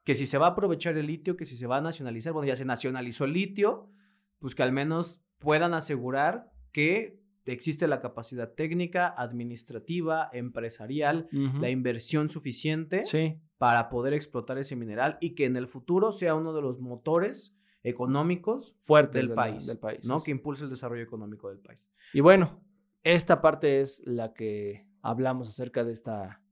que 0.05 0.15
si 0.15 0.25
se 0.27 0.39
va 0.39 0.47
a 0.47 0.51
aprovechar 0.51 0.97
el 0.97 1.07
litio, 1.07 1.37
que 1.37 1.45
si 1.45 1.55
se 1.57 1.67
va 1.67 1.77
a 1.77 1.81
nacionalizar, 1.83 2.33
bueno, 2.33 2.49
ya 2.49 2.57
se 2.57 2.65
nacionalizó 2.65 3.27
el 3.27 3.35
litio, 3.35 3.91
pues 4.39 4.55
que 4.55 4.63
al 4.63 4.73
menos 4.73 5.21
puedan 5.39 5.75
asegurar 5.75 6.51
que 6.73 7.21
existe 7.45 7.87
la 7.87 8.01
capacidad 8.01 8.53
técnica, 8.55 9.09
administrativa, 9.17 10.29
empresarial, 10.33 11.29
la 11.61 11.69
inversión 11.71 12.31
suficiente 12.31 13.05
Sí, 13.05 13.39
para 13.59 13.89
poder 13.91 14.15
explotar 14.15 14.57
ese 14.59 14.75
mineral 14.77 15.19
y 15.21 15.35
que 15.35 15.45
en 15.45 15.57
el 15.57 15.67
futuro 15.69 16.13
sea 16.13 16.35
uno 16.35 16.53
de 16.55 16.63
los 16.63 16.79
motores 16.81 17.55
económicos 17.83 18.75
fuerte 18.79 19.19
del 19.19 19.33
país, 19.33 19.67
del 19.67 19.79
país. 19.79 20.07
¿no? 20.09 20.17
es- 20.19 20.25
Que 20.25 20.31
impulse 20.31 20.65
el 20.65 20.71
desarrollo 20.71 21.03
económico 21.03 21.49
del 21.49 21.59
país. 21.59 21.91
Y 22.13 22.21
bueno, 22.21 22.61
esta 23.03 23.41
parte 23.41 23.81
es 23.81 24.03
la 24.07 24.33
que 24.35 24.87
hablamos 25.03 25.49
acerca 25.49 25.85
de 25.85 25.93
esta, 25.93 26.43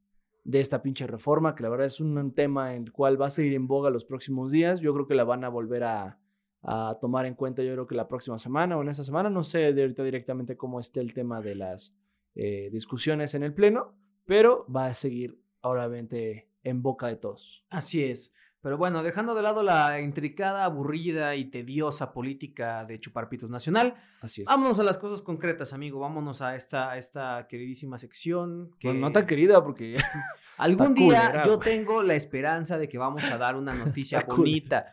de 0.47 0.61
esta 0.61 0.81
pinche 0.81 1.09
reforma, 1.09 1.57
que 1.57 1.65
la 1.65 1.69
verdad 1.69 1.89
es 1.89 2.01
un 2.01 2.33
tema 2.33 2.75
en 2.75 2.85
el 2.85 2.93
cual 2.93 3.21
va 3.21 3.27
a 3.27 3.31
seguir 3.31 3.55
en 3.55 3.67
boga 3.67 3.91
los 3.91 4.05
próximos 4.05 4.53
días. 4.53 4.81
Yo 4.81 4.95
creo 4.95 5.07
que 5.09 5.17
la 5.17 5.25
van 5.25 5.43
a 5.43 5.49
volver 5.49 5.83
a, 5.83 6.21
a 6.63 6.97
tomar 7.01 7.27
en 7.27 7.35
cuenta, 7.35 7.65
yo 7.65 7.73
creo 7.73 7.87
que 7.87 7.97
la 7.97 8.07
próxima 8.07 8.39
semana 8.39 8.77
o 8.77 8.83
en 8.83 8.89
esta 8.89 9.03
semana. 9.03 9.29
No 9.29 9.43
sé 9.43 9.73
de 9.73 9.83
ahorita 9.83 10.05
directamente 10.05 10.57
cómo 10.57 10.79
esté 10.79 11.01
el 11.01 11.15
tema 11.15 11.41
de 11.41 11.57
las 11.57 11.95
eh, 12.37 12.71
discusiones 12.71 13.35
en 13.35 13.43
el 13.43 13.55
Pleno, 13.55 13.97
pero 14.25 14.67
va 14.75 14.87
a 14.87 14.95
seguir 14.95 15.37
obviamente 15.63 16.49
en 16.63 16.81
boca 16.81 17.09
de 17.09 17.17
todos. 17.17 17.65
Así 17.69 18.05
es. 18.05 18.33
Pero 18.67 18.79
bueno, 18.79 19.05
dejando 19.05 19.37
de 19.37 19.43
lado 19.43 19.63
la 19.63 20.01
intricada, 20.01 20.65
aburrida 20.65 21.37
y 21.37 21.45
tediosa 21.45 22.13
política 22.13 22.85
de 22.85 22.99
Chuparpitos 22.99 23.49
Nacional, 23.49 23.95
Así 24.21 24.43
es. 24.43 24.49
vámonos 24.49 24.77
a 24.81 24.83
las 24.83 24.99
cosas 24.99 25.23
concretas, 25.23 25.73
amigo. 25.73 26.01
Vámonos 26.01 26.43
a 26.43 26.57
esta, 26.57 26.91
a 26.91 26.99
esta 26.99 27.47
queridísima 27.49 27.97
sección. 27.97 28.73
Que 28.81 28.89
Bueno, 28.89 29.03
no 29.03 29.13
tan 29.13 29.25
querida 29.25 29.63
porque 29.63 29.97
algún 30.59 30.95
día 30.95 31.45
yo 31.47 31.61
tengo 31.61 32.03
la 32.03 32.17
esperanza 32.17 32.77
de 32.77 32.89
que 32.89 32.99
vamos 32.99 33.23
a 33.31 33.39
dar 33.39 33.55
una 33.55 33.73
noticia 33.85 34.27
bonita. 34.27 34.87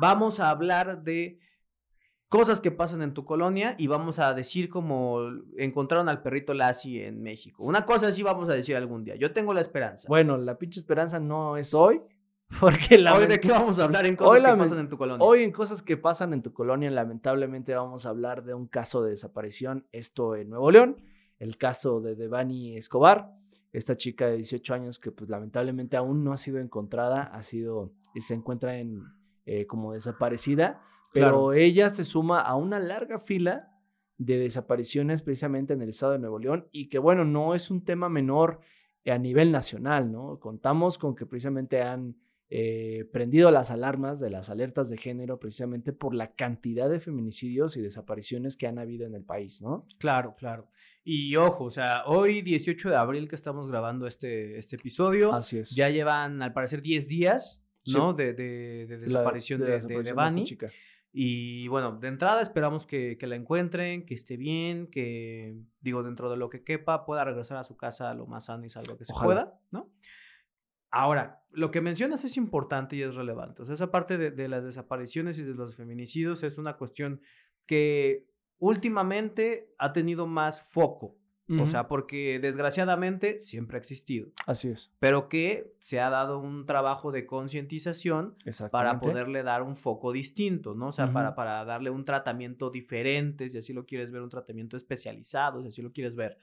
Vamos 0.00 0.38
a 0.38 0.50
hablar 0.50 1.02
de 1.02 1.40
cosas 2.28 2.60
que 2.60 2.70
pasan 2.70 3.02
en 3.02 3.12
tu 3.12 3.24
colonia 3.24 3.74
y 3.76 3.88
vamos 3.88 4.20
a 4.20 4.34
decir 4.34 4.68
como 4.68 5.18
encontraron 5.56 6.08
al 6.08 6.22
perrito 6.22 6.54
Lassie 6.54 7.06
en 7.06 7.22
México. 7.22 7.64
Una 7.64 7.84
cosa 7.84 8.06
así 8.06 8.22
vamos 8.22 8.48
a 8.48 8.52
decir 8.52 8.76
algún 8.76 9.02
día. 9.02 9.16
Yo 9.16 9.32
tengo 9.32 9.52
la 9.52 9.62
esperanza. 9.62 10.06
Bueno, 10.08 10.36
la 10.36 10.58
pinche 10.58 10.78
esperanza 10.78 11.18
no 11.18 11.56
es 11.56 11.74
hoy, 11.74 12.02
porque 12.60 12.98
la 12.98 13.14
Hoy 13.14 13.26
de 13.26 13.40
qué 13.40 13.48
vamos 13.48 13.78
a 13.78 13.84
hablar 13.84 14.06
en 14.06 14.16
cosas 14.16 14.42
que 14.42 14.56
pasan 14.56 14.78
en 14.78 14.88
tu 14.88 14.96
colonia. 14.96 15.26
Hoy 15.26 15.42
en 15.42 15.52
cosas 15.52 15.82
que 15.82 15.96
pasan 15.96 16.32
en 16.32 16.42
tu 16.42 16.52
colonia, 16.52 16.90
lamentablemente 16.90 17.74
vamos 17.74 18.06
a 18.06 18.10
hablar 18.10 18.44
de 18.44 18.54
un 18.54 18.66
caso 18.66 19.02
de 19.02 19.10
desaparición, 19.10 19.86
esto 19.92 20.36
en 20.36 20.50
Nuevo 20.50 20.70
León, 20.70 21.02
el 21.38 21.56
caso 21.56 22.00
de 22.00 22.14
Devani 22.14 22.76
Escobar, 22.76 23.32
esta 23.72 23.94
chica 23.94 24.26
de 24.26 24.36
18 24.36 24.74
años 24.74 24.98
que 24.98 25.10
pues 25.10 25.28
lamentablemente 25.28 25.96
aún 25.96 26.24
no 26.24 26.32
ha 26.32 26.36
sido 26.36 26.58
encontrada, 26.58 27.22
ha 27.22 27.42
sido, 27.42 27.92
y 28.14 28.20
se 28.20 28.34
encuentra 28.34 28.78
en, 28.78 29.02
eh, 29.44 29.66
como 29.66 29.92
desaparecida, 29.92 30.80
pero 31.12 31.28
Claro. 31.28 31.52
ella 31.52 31.90
se 31.90 32.04
suma 32.04 32.40
a 32.40 32.54
una 32.56 32.78
larga 32.78 33.18
fila 33.18 33.72
de 34.18 34.38
desapariciones 34.38 35.20
precisamente 35.20 35.74
en 35.74 35.82
el 35.82 35.90
estado 35.90 36.12
de 36.12 36.18
Nuevo 36.18 36.38
León 36.38 36.68
y 36.72 36.88
que 36.88 36.98
bueno, 36.98 37.24
no 37.24 37.54
es 37.54 37.70
un 37.70 37.84
tema 37.84 38.08
menor 38.08 38.60
eh, 39.04 39.12
a 39.12 39.18
nivel 39.18 39.52
nacional, 39.52 40.10
¿no? 40.10 40.38
Contamos 40.40 40.96
con 40.96 41.14
que 41.14 41.26
precisamente 41.26 41.82
han 41.82 42.16
eh, 42.48 43.08
prendido 43.12 43.50
las 43.50 43.70
alarmas 43.70 44.20
de 44.20 44.30
las 44.30 44.50
alertas 44.50 44.88
de 44.88 44.96
género 44.96 45.38
precisamente 45.40 45.92
por 45.92 46.14
la 46.14 46.34
cantidad 46.34 46.88
de 46.88 47.00
feminicidios 47.00 47.76
y 47.76 47.80
desapariciones 47.82 48.56
que 48.56 48.66
han 48.68 48.78
habido 48.78 49.06
en 49.06 49.14
el 49.14 49.24
país, 49.24 49.62
¿no? 49.62 49.86
Claro, 49.98 50.34
claro. 50.38 50.68
Y 51.02 51.34
ojo, 51.36 51.64
o 51.64 51.70
sea, 51.70 52.04
hoy 52.06 52.42
18 52.42 52.90
de 52.90 52.96
abril 52.96 53.28
que 53.28 53.34
estamos 53.34 53.68
grabando 53.68 54.06
este, 54.06 54.58
este 54.58 54.76
episodio, 54.76 55.32
Así 55.32 55.58
es. 55.58 55.70
ya 55.74 55.88
llevan 55.90 56.40
al 56.42 56.52
parecer 56.52 56.82
10 56.82 57.08
días, 57.08 57.62
Sí. 57.84 57.94
¿no? 57.96 58.12
De, 58.12 58.32
de- 58.34 58.86
de 58.88 58.96
La- 58.96 59.02
desaparición 59.02 59.60
de, 59.60 59.64
la 59.66 59.70
de, 59.70 59.74
desaparición 59.76 60.16
de 60.16 60.42
esta 60.42 60.44
chica. 60.44 60.66
Y 61.12 61.66
bueno, 61.68 61.96
de 61.98 62.08
entrada 62.08 62.42
esperamos 62.42 62.86
que, 62.86 63.16
que 63.16 63.26
la 63.26 63.36
encuentren, 63.36 64.04
que 64.04 64.14
esté 64.14 64.36
bien, 64.36 64.88
que, 64.88 65.56
digo, 65.80 66.02
dentro 66.02 66.28
de 66.28 66.36
lo 66.36 66.50
que 66.50 66.62
quepa, 66.62 67.06
pueda 67.06 67.24
regresar 67.24 67.56
a 67.58 67.64
su 67.64 67.76
casa 67.76 68.12
lo 68.12 68.26
más 68.26 68.46
sano 68.46 68.64
y 68.66 68.68
salvo 68.70 68.96
que 68.98 69.04
se 69.04 69.12
Ojalá. 69.12 69.24
pueda, 69.26 69.60
¿no? 69.70 69.90
Ahora, 70.96 71.42
lo 71.52 71.70
que 71.70 71.80
mencionas 71.80 72.24
es 72.24 72.36
importante 72.36 72.96
y 72.96 73.02
es 73.02 73.14
relevante. 73.14 73.62
O 73.62 73.64
sea, 73.64 73.74
esa 73.74 73.90
parte 73.90 74.18
de, 74.18 74.30
de 74.30 74.48
las 74.48 74.64
desapariciones 74.64 75.38
y 75.38 75.42
de 75.42 75.54
los 75.54 75.76
feminicidios 75.76 76.42
es 76.42 76.58
una 76.58 76.76
cuestión 76.76 77.20
que 77.66 78.26
últimamente 78.58 79.74
ha 79.78 79.92
tenido 79.92 80.26
más 80.26 80.70
foco. 80.70 81.18
O 81.60 81.66
sea, 81.66 81.86
porque 81.86 82.40
desgraciadamente 82.40 83.38
siempre 83.38 83.76
ha 83.76 83.78
existido, 83.78 84.32
Así 84.46 84.66
es. 84.66 84.92
pero 84.98 85.28
que 85.28 85.76
se 85.78 86.00
ha 86.00 86.10
dado 86.10 86.40
un 86.40 86.66
trabajo 86.66 87.12
de 87.12 87.24
concientización 87.24 88.36
para 88.72 88.98
poderle 88.98 89.44
dar 89.44 89.62
un 89.62 89.76
foco 89.76 90.10
distinto, 90.10 90.74
¿no? 90.74 90.88
O 90.88 90.92
sea, 90.92 91.12
para 91.12 91.64
darle 91.64 91.90
un 91.90 92.04
tratamiento 92.04 92.70
diferente, 92.70 93.48
si 93.48 93.58
así 93.58 93.72
lo 93.72 93.86
quieres 93.86 94.10
ver, 94.10 94.22
un 94.22 94.28
tratamiento 94.28 94.76
especializado, 94.76 95.62
si 95.62 95.68
así 95.68 95.82
lo 95.82 95.92
quieres 95.92 96.16
ver. 96.16 96.36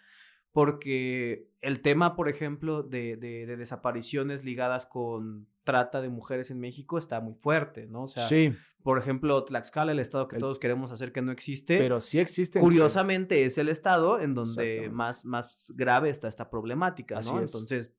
Porque 0.53 1.49
el 1.61 1.81
tema, 1.81 2.15
por 2.15 2.29
ejemplo, 2.29 2.83
de, 2.83 3.17
de- 3.17 3.45
de 3.45 3.57
desapariciones 3.57 4.43
ligadas 4.45 4.85
con 4.85 5.47
trata 5.63 6.01
de 6.01 6.09
mujeres 6.09 6.51
en 6.51 6.59
México 6.59 6.97
está 6.97 7.19
muy 7.21 7.33
fuerte, 7.35 7.87
¿no? 7.87 8.03
O 8.03 8.07
sea, 8.07 8.25
sí, 8.27 8.51
por 8.83 8.97
ejemplo, 8.99 9.43
Tlaxcala, 9.45 9.91
el 9.93 9.99
estado 9.99 10.27
que 10.27 10.35
El- 10.35 10.41
todos 10.41 10.59
queremos 10.59 10.91
hacer 10.91 11.11
que 11.11 11.21
no 11.21 11.31
existe, 11.31 11.77
pero 11.77 11.99
sí 12.01 12.19
existen. 12.19 12.61
curiosamente 12.61 13.45
es 13.45 13.57
el 13.57 13.69
estado 13.69 14.19
en 14.19 14.33
donde 14.35 14.89
más, 14.91 15.25
más 15.25 15.55
grave 15.69 16.09
está 16.09 16.27
esta 16.27 16.49
problemática, 16.49 17.17
Así 17.17 17.33
¿no? 17.33 17.41
es. 17.41 17.53
Entonces, 17.53 17.91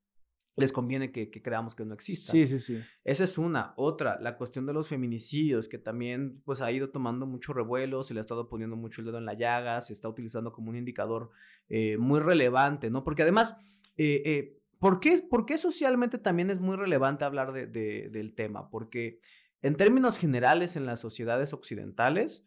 les 0.56 0.72
conviene 0.72 1.10
que, 1.10 1.30
que 1.30 1.42
creamos 1.42 1.74
que 1.74 1.84
no 1.84 1.94
exista. 1.94 2.32
Sí, 2.32 2.46
sí, 2.46 2.58
sí. 2.60 2.80
Esa 3.02 3.24
es 3.24 3.38
una. 3.38 3.74
Otra, 3.76 4.20
la 4.20 4.36
cuestión 4.36 4.66
de 4.66 4.72
los 4.72 4.86
feminicidios, 4.88 5.68
que 5.68 5.78
también 5.78 6.40
pues 6.44 6.60
ha 6.60 6.70
ido 6.70 6.90
tomando 6.90 7.26
mucho 7.26 7.52
revuelo, 7.52 8.02
se 8.02 8.14
le 8.14 8.20
ha 8.20 8.22
estado 8.22 8.48
poniendo 8.48 8.76
mucho 8.76 9.00
el 9.00 9.06
dedo 9.06 9.18
en 9.18 9.24
la 9.26 9.34
llaga, 9.34 9.80
se 9.80 9.92
está 9.92 10.08
utilizando 10.08 10.52
como 10.52 10.70
un 10.70 10.76
indicador 10.76 11.30
eh, 11.68 11.96
muy 11.98 12.20
relevante, 12.20 12.88
¿no? 12.90 13.02
Porque 13.02 13.22
además, 13.22 13.56
eh, 13.96 14.22
eh, 14.24 14.58
¿por, 14.78 15.00
qué, 15.00 15.20
por 15.28 15.44
qué 15.44 15.58
socialmente 15.58 16.18
también 16.18 16.50
es 16.50 16.60
muy 16.60 16.76
relevante 16.76 17.24
hablar 17.24 17.52
de- 17.52 17.66
de- 17.66 18.08
del 18.10 18.34
tema? 18.34 18.70
Porque 18.70 19.18
en 19.62 19.76
términos 19.76 20.18
generales 20.18 20.76
en 20.76 20.86
las 20.86 21.00
sociedades 21.00 21.52
occidentales, 21.52 22.44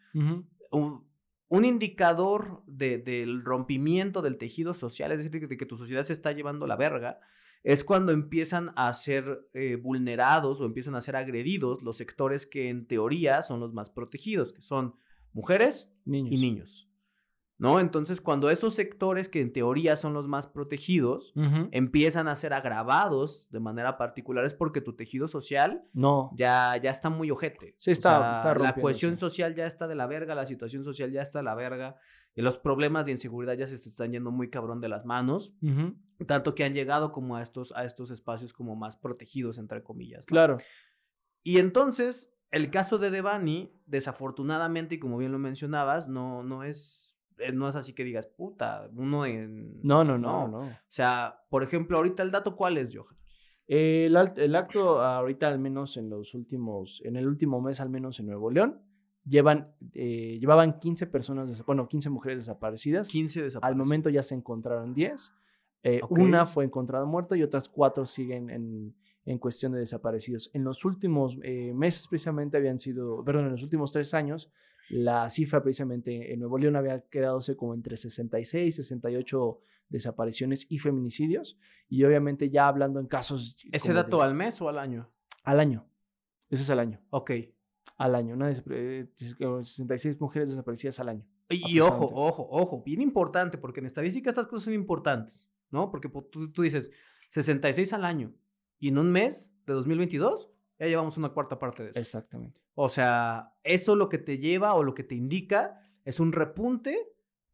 un, 0.72 1.08
un 1.50 1.66
indicador 1.66 2.62
de- 2.68 2.98
del 3.00 3.42
rompimiento 3.44 4.22
del 4.22 4.38
tejido 4.38 4.74
social, 4.74 5.12
es 5.12 5.18
decir, 5.24 5.48
de 5.48 5.58
que 5.58 5.66
tu 5.66 5.78
sociedad 5.78 6.04
se 6.04 6.14
está 6.14 6.32
llevando 6.32 6.68
la 6.68 6.76
verga, 6.76 7.20
es 7.68 7.84
cuando 7.84 8.14
empiezan 8.14 8.72
a 8.78 8.94
ser 8.94 9.46
eh, 9.54 9.76
vulnerados 9.76 10.62
o 10.62 10.66
empiezan 10.66 10.96
a 10.96 11.02
ser 11.02 11.18
agredidos 11.18 11.84
los 11.84 11.98
sectores 11.98 12.48
que 12.48 12.70
en 12.70 12.88
teoría 12.88 13.42
son 13.42 13.60
los 13.60 13.74
más 13.74 13.90
protegidos, 13.90 14.54
que 14.54 14.62
son 14.62 14.96
mujeres 15.34 15.94
Niños. 16.06 16.32
y 16.32 16.38
niños. 16.38 16.90
¿No? 17.60 17.80
Entonces, 17.80 18.22
cuando 18.22 18.52
esos 18.52 18.76
sectores 18.76 19.30
que 19.30 19.42
en 19.42 19.52
teoría 19.52 19.96
son 19.96 20.14
los 20.14 20.28
más 20.28 20.46
protegidos 20.46 21.34
empiezan 21.72 22.28
a 22.28 22.36
ser 22.36 22.54
agravados 22.54 23.50
de 23.50 23.60
manera 23.60 23.98
particular 23.98 24.46
es 24.46 24.54
porque 24.54 24.80
tu 24.80 24.94
tejido 24.96 25.28
social 25.28 25.84
No. 25.94 26.30
ya, 26.36 26.78
ya 26.78 26.92
está 26.92 27.10
muy 27.10 27.32
ojete. 27.32 27.74
Sí, 27.78 27.90
O 27.90 27.94
está- 27.94 28.34
sea, 28.36 28.52
está 28.52 28.60
La 28.64 28.76
cohesión 28.76 29.18
social 29.18 29.56
ya 29.56 29.66
está 29.66 29.88
de 29.88 29.96
la 29.96 30.06
verga, 30.06 30.36
la 30.36 30.46
situación 30.46 30.84
social 30.84 31.12
ya 31.12 31.24
está 31.24 31.40
de 31.40 31.46
la 31.46 31.56
verga, 31.56 31.96
y 32.36 32.44
los 32.44 32.60
problemas 32.60 33.08
de 33.08 33.14
inseguridad 33.14 33.56
ya 33.56 33.66
se 33.66 33.74
están 33.74 34.12
yendo 34.12 34.30
muy 34.30 34.52
cabrón 34.52 34.80
de 34.80 34.90
las 34.90 35.06
manos, 35.06 35.56
tanto 36.28 36.54
que 36.54 36.64
han 36.64 36.76
llegado 36.76 37.12
como 37.12 37.38
a 37.38 37.42
estos, 37.42 37.72
a 37.72 37.86
estos 37.86 38.12
espacios 38.12 38.54
como 38.54 38.76
más 38.76 38.98
protegidos, 38.98 39.58
entre 39.58 39.82
comillas. 39.82 40.22
¿no? 40.22 40.28
Claro. 40.28 40.58
Y 41.42 41.58
entonces, 41.58 42.32
el 42.52 42.70
caso 42.70 43.00
de 43.00 43.10
Devani, 43.10 43.74
desafortunadamente, 43.88 44.96
y 44.96 45.00
como 45.00 45.18
bien 45.18 45.32
lo 45.32 45.40
mencionabas, 45.40 46.08
no, 46.08 46.44
no 46.44 46.64
es, 46.64 47.07
no 47.54 47.68
es 47.68 47.76
así 47.76 47.94
que 47.94 48.04
digas, 48.04 48.28
puta, 48.28 48.90
uno 48.96 49.26
en... 49.26 49.80
No, 49.84 50.04
no, 50.04 50.18
no, 50.18 50.48
no. 50.48 50.60
O 50.60 50.72
sea, 50.88 51.42
por 51.50 51.64
ejemplo, 51.64 51.98
ahorita 51.98 52.24
el 52.24 52.32
dato, 52.32 52.56
¿cuál 52.56 52.78
es, 52.78 52.96
Johan? 52.96 53.16
El, 53.68 54.16
el 54.38 54.56
acto 54.56 55.02
ahorita 55.02 55.48
al 55.48 55.60
menos 55.60 55.98
en 55.98 56.10
los 56.10 56.34
últimos, 56.34 57.02
en 57.04 57.18
el 57.18 57.28
último 57.28 57.62
mes 57.62 57.82
al 57.82 57.90
menos 57.90 58.20
en 58.20 58.28
Nuevo 58.28 58.50
León, 58.50 58.82
llevan, 59.26 59.74
eh, 59.94 60.38
llevaban 60.40 60.80
15 60.80 61.08
personas, 61.08 61.66
bueno, 61.66 61.88
15 61.88 62.10
mujeres 62.10 62.40
desaparecidas. 62.40 63.10
15 63.10 63.40
Al 63.40 63.46
desaparecidos. 63.46 63.88
momento 63.88 64.10
ya 64.10 64.24
se 64.24 64.36
encontraron 64.36 64.94
10. 64.94 65.34
Eh. 65.84 66.02
Una 66.10 66.46
fue 66.46 66.66
encontrada 66.66 67.06
muerta 67.06 67.36
y 67.38 67.44
otras 67.44 67.70
cuatro 67.70 68.06
siguen 68.06 68.50
en, 68.50 68.96
en 69.26 69.38
cuestión 69.38 69.74
de 69.74 69.80
desaparecidos. 69.80 70.50
En 70.54 70.64
los 70.64 70.86
últimos 70.86 71.38
eh, 71.44 71.74
meses 71.74 72.08
precisamente 72.08 72.58
habían 72.58 72.80
sido, 72.80 73.24
perdón, 73.24 73.46
en 73.46 73.52
los 73.52 73.64
últimos 73.64 73.92
tres 73.92 74.14
años, 74.14 74.50
la 74.90 75.30
cifra 75.30 75.62
precisamente 75.62 76.34
en 76.34 76.40
Nuevo 76.40 76.58
León 76.58 76.76
había 76.76 77.02
quedadose 77.02 77.56
como 77.58 77.74
entre 77.74 77.98
66 77.98 78.68
y 78.68 78.72
68 78.72 79.60
desapariciones 79.90 80.66
y 80.70 80.80
feminicidios. 80.80 81.58
Y 81.90 82.04
obviamente 82.04 82.50
ya 82.50 82.68
hablando 82.68 83.00
en 83.00 83.08
casos... 83.08 83.58
¿Ese 83.72 83.94
dato 83.94 84.18
de- 84.18 84.24
al 84.24 84.34
mes 84.36 84.62
o 84.62 84.70
al 84.70 84.78
año? 84.80 85.10
al 85.44 85.60
año. 85.62 85.88
Ese 86.50 86.64
es 86.64 86.70
al 86.70 86.80
año. 86.80 87.00
Ok. 87.10 87.32
Al 87.98 88.16
año. 88.16 88.34
Una 88.36 88.48
des- 88.48 88.64
eh, 88.70 89.08
66 89.16 90.20
mujeres 90.20 90.50
desaparecidas 90.50 91.00
al 91.00 91.10
año. 91.10 91.26
Y, 91.50 91.76
y 91.76 91.80
ojo, 91.80 92.06
ojo, 92.14 92.46
ojo, 92.52 92.84
bien 92.84 93.02
importante, 93.02 93.58
porque 93.58 93.80
en 93.80 93.86
estadística 93.86 94.30
estas 94.30 94.48
cosas 94.48 94.66
son 94.66 94.74
importantes, 94.74 95.48
¿no? 95.72 95.90
Porque 95.90 96.10
po- 96.10 96.26
tú, 96.26 96.52
tú 96.52 96.62
dices 96.64 96.92
66 97.30 97.94
al 97.94 98.04
año 98.04 98.34
y 98.80 98.90
en 98.90 98.98
un 98.98 99.10
mes 99.12 99.54
de 99.66 99.74
2022 99.74 100.52
ya 100.80 100.86
llevamos 100.88 101.18
una 101.18 101.30
cuarta 101.30 101.58
parte 101.60 101.84
de 101.84 101.90
eso. 101.92 102.00
Exactamente. 102.00 102.60
O 102.76 102.90
sea, 102.90 103.54
eso 103.64 103.96
lo 103.96 104.10
que 104.10 104.18
te 104.18 104.38
lleva 104.38 104.74
o 104.76 104.84
lo 104.84 104.94
que 104.94 105.04
te 105.04 105.16
indica 105.16 105.80
es 106.06 106.20
un 106.20 106.32
repunte 106.32 106.98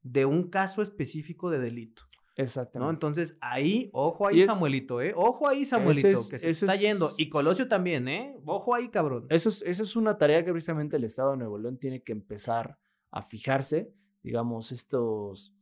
de 0.02 0.26
un 0.26 0.50
caso 0.50 0.82
específico 0.82 1.50
de 1.50 1.60
delito, 1.60 2.04
¿no? 2.04 2.44
Exactamente. 2.44 2.94
Entonces, 2.94 3.38
ahí, 3.40 3.90
ojo 3.94 4.28
ahí, 4.28 4.42
es- 4.42 4.48
Samuelito, 4.48 5.02
¿eh? 5.02 5.14
Ojo 5.16 5.48
ahí, 5.48 5.64
Samuelito, 5.66 6.08
es- 6.10 6.30
que 6.30 6.38
se 6.40 6.50
está 6.50 6.76
es- 6.76 6.82
yendo. 6.82 7.10
Y 7.18 7.30
Colosio 7.30 7.68
también, 7.70 8.08
¿eh? 8.10 8.36
Ojo 8.46 8.76
ahí, 8.76 8.90
cabrón. 8.90 9.26
Eso 9.30 9.48
es, 9.50 9.62
eso 9.62 9.84
es 9.84 9.96
una 9.96 10.18
tarea 10.18 10.44
que 10.44 10.52
precisamente 10.52 10.98
el 10.98 11.06
Estado 11.06 11.32
de 11.32 11.38
Nuevo 11.38 11.58
León 11.58 11.78
tiene 11.78 12.02
que 12.04 12.12
empezar 12.12 12.78
a 13.12 13.22
fijarse, 13.24 13.94
digamos, 14.24 14.72
estos, 14.74 15.54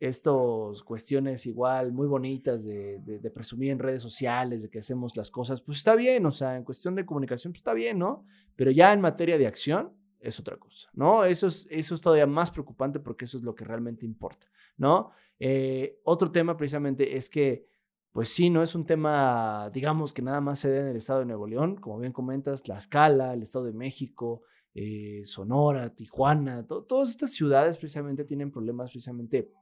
estos 0.00 0.82
cuestiones 0.84 1.44
igual 1.46 1.92
muy 1.92 2.06
bonitas 2.06 2.64
de, 2.64 2.98
de- 3.00 3.30
presumir 3.30 3.70
en 3.72 3.78
redes 3.78 4.00
sociales, 4.02 4.62
de 4.62 4.70
que 4.70 4.78
hacemos 4.78 5.16
las 5.16 5.30
cosas, 5.30 5.60
pues 5.60 5.78
está 5.78 5.94
bien, 5.96 6.24
o 6.26 6.30
sea, 6.30 6.56
en 6.56 6.64
cuestión 6.64 6.94
de 6.94 7.04
comunicación, 7.04 7.52
pues 7.52 7.60
está 7.60 7.74
bien, 7.74 7.98
¿no? 7.98 8.24
Pero 8.56 8.70
ya 8.70 8.92
en 8.92 9.00
materia 9.00 9.36
de 9.38 9.46
acción 9.46 9.92
es 10.20 10.38
otra 10.40 10.56
cosa, 10.56 10.88
¿no? 10.94 11.24
Eso 11.24 11.46
es, 11.48 11.66
eso 11.70 11.94
es 11.94 12.00
todavía 12.00 12.26
más 12.26 12.50
preocupante 12.50 13.00
porque 13.00 13.24
eso 13.26 13.38
es 13.38 13.44
lo 13.44 13.54
que 13.54 13.64
realmente 13.64 14.06
importa, 14.06 14.46
¿no? 14.76 15.10
Eh, 15.38 16.00
otro 16.04 16.30
tema 16.32 16.56
precisamente 16.56 17.16
es 17.16 17.28
que 17.30 17.66
pues 18.10 18.30
sí, 18.30 18.50
no 18.50 18.62
es 18.62 18.74
un 18.74 18.84
tema, 18.86 19.70
digamos, 19.72 20.12
que 20.12 20.22
nada 20.22 20.40
más 20.40 20.58
se 20.60 20.72
da 20.72 20.80
en 20.80 20.86
el 20.88 20.96
estado 20.96 21.20
de 21.20 21.26
Nuevo 21.26 21.46
León, 21.46 21.76
como 21.76 21.98
bien 22.00 22.12
comentas, 22.12 22.62
Tlaxcala, 22.62 23.34
el 23.34 23.42
estado 23.42 23.66
de 23.66 23.72
México, 23.74 24.42
eh, 24.74 25.20
Sonora, 25.24 25.94
Tijuana, 25.94 26.66
to- 26.66 26.82
todas 26.84 27.10
estas 27.10 27.32
ciudades 27.32 27.78
precisamente 27.78 28.24
tienen 28.24 28.50
problemas 28.50 28.90
precisamente 28.90 29.52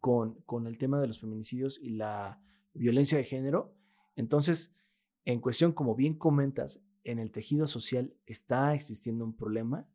con, 0.00 0.40
con 0.42 0.66
el 0.66 0.78
tema 0.78 1.00
de 1.00 1.06
los 1.06 1.20
feminicidios 1.20 1.78
y 1.82 1.90
la 1.90 2.40
violencia 2.74 3.18
de 3.18 3.24
género. 3.24 3.74
Entonces, 4.14 4.74
en 5.24 5.40
cuestión, 5.40 5.72
como 5.72 5.94
bien 5.94 6.14
comentas, 6.14 6.82
en 7.04 7.18
el 7.18 7.30
tejido 7.30 7.66
social 7.66 8.14
está 8.26 8.74
existiendo 8.74 9.24
un 9.24 9.36
problema 9.36 9.88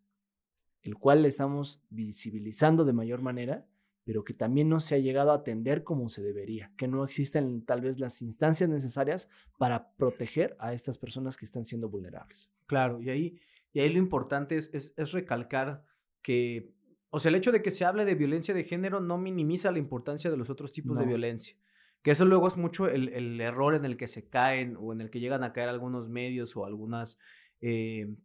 el 0.81 0.95
cual 0.95 1.25
estamos 1.25 1.83
visibilizando 1.89 2.85
de 2.85 2.93
mayor 2.93 3.21
manera, 3.21 3.67
pero 4.03 4.23
que 4.23 4.33
también 4.33 4.67
no 4.67 4.79
se 4.79 4.95
ha 4.95 4.99
llegado 4.99 5.31
a 5.31 5.35
atender 5.35 5.83
como 5.83 6.09
se 6.09 6.23
debería, 6.23 6.71
que 6.75 6.87
no 6.87 7.03
existen 7.03 7.63
tal 7.65 7.81
vez 7.81 7.99
las 7.99 8.21
instancias 8.21 8.69
necesarias 8.69 9.29
para 9.57 9.93
proteger 9.93 10.55
a 10.59 10.73
estas 10.73 10.97
personas 10.97 11.37
que 11.37 11.45
están 11.45 11.65
siendo 11.65 11.87
vulnerables. 11.89 12.51
Claro, 12.65 12.99
y 12.99 13.09
ahí, 13.09 13.39
y 13.73 13.79
ahí 13.79 13.89
lo 13.89 13.99
importante 13.99 14.57
es, 14.57 14.73
es, 14.73 14.93
es 14.97 15.11
recalcar 15.11 15.85
que, 16.23 16.73
o 17.11 17.19
sea, 17.19 17.29
el 17.29 17.35
hecho 17.35 17.51
de 17.51 17.61
que 17.61 17.71
se 17.71 17.85
hable 17.85 18.05
de 18.05 18.15
violencia 18.15 18.53
de 18.53 18.63
género 18.63 18.99
no 18.99 19.17
minimiza 19.19 19.71
la 19.71 19.77
importancia 19.79 20.31
de 20.31 20.37
los 20.37 20.49
otros 20.49 20.71
tipos 20.71 20.97
de 20.97 21.05
violencia. 21.05 21.55
Que 22.01 22.11
eso 22.11 22.25
luego 22.25 22.47
es 22.47 22.57
mucho 22.57 22.87
el, 22.87 23.09
el 23.09 23.39
error 23.39 23.75
en 23.75 23.85
el 23.85 23.95
que 23.97 24.07
se 24.07 24.27
caen 24.27 24.75
o 24.79 24.91
en 24.93 25.01
el 25.01 25.11
que 25.11 25.19
llegan 25.19 25.43
a 25.43 25.53
caer 25.53 25.69
algunos 25.69 26.09
medios 26.09 26.57
o 26.57 26.65
algunas 26.65 27.19
eh, 27.61 28.15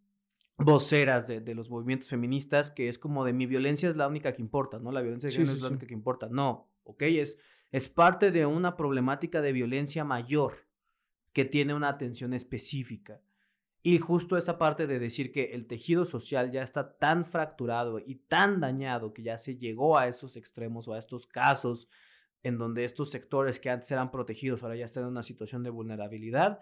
voceras 0.56 1.26
de, 1.26 1.40
de 1.40 1.54
los 1.54 1.70
movimientos 1.70 2.08
feministas, 2.08 2.70
que 2.70 2.88
es 2.88 2.98
como 2.98 3.24
de 3.24 3.32
mi 3.34 3.46
violencia 3.46 3.88
es 3.88 3.96
la 3.96 4.08
única 4.08 4.32
que 4.32 4.40
importa, 4.42 4.78
¿no? 4.78 4.92
La 4.92 5.02
violencia 5.02 5.28
de 5.28 5.32
Sí, 5.32 5.36
género 5.36 5.52
sí, 5.52 5.58
es 5.58 5.62
la 5.62 5.68
sí. 5.68 5.74
única 5.74 5.86
que 5.86 5.94
importa. 5.94 6.28
No, 6.30 6.70
¿ok? 6.84 7.02
Es, 7.02 7.38
es 7.70 7.88
parte 7.88 8.30
de 8.30 8.46
una 8.46 8.76
problemática 8.76 9.42
de 9.42 9.52
violencia 9.52 10.04
mayor 10.04 10.66
que 11.34 11.44
tiene 11.44 11.74
una 11.74 11.88
atención 11.90 12.32
específica. 12.32 13.20
Y 13.86 14.00
justo 14.00 14.36
esta 14.36 14.58
parte 14.58 14.88
de 14.88 14.98
decir 14.98 15.30
que 15.30 15.52
el 15.52 15.68
tejido 15.68 16.04
social 16.04 16.50
ya 16.50 16.64
está 16.64 16.98
tan 16.98 17.24
fracturado 17.24 18.00
y 18.00 18.16
tan 18.16 18.58
dañado 18.58 19.14
que 19.14 19.22
ya 19.22 19.38
se 19.38 19.58
llegó 19.58 19.96
a 19.96 20.08
estos 20.08 20.34
extremos 20.34 20.88
o 20.88 20.94
a 20.94 20.98
estos 20.98 21.28
casos 21.28 21.88
en 22.42 22.58
donde 22.58 22.84
estos 22.84 23.10
sectores 23.10 23.60
que 23.60 23.70
antes 23.70 23.88
eran 23.92 24.10
protegidos 24.10 24.64
ahora 24.64 24.74
ya 24.74 24.86
están 24.86 25.04
en 25.04 25.10
una 25.10 25.22
situación 25.22 25.62
de 25.62 25.70
vulnerabilidad, 25.70 26.58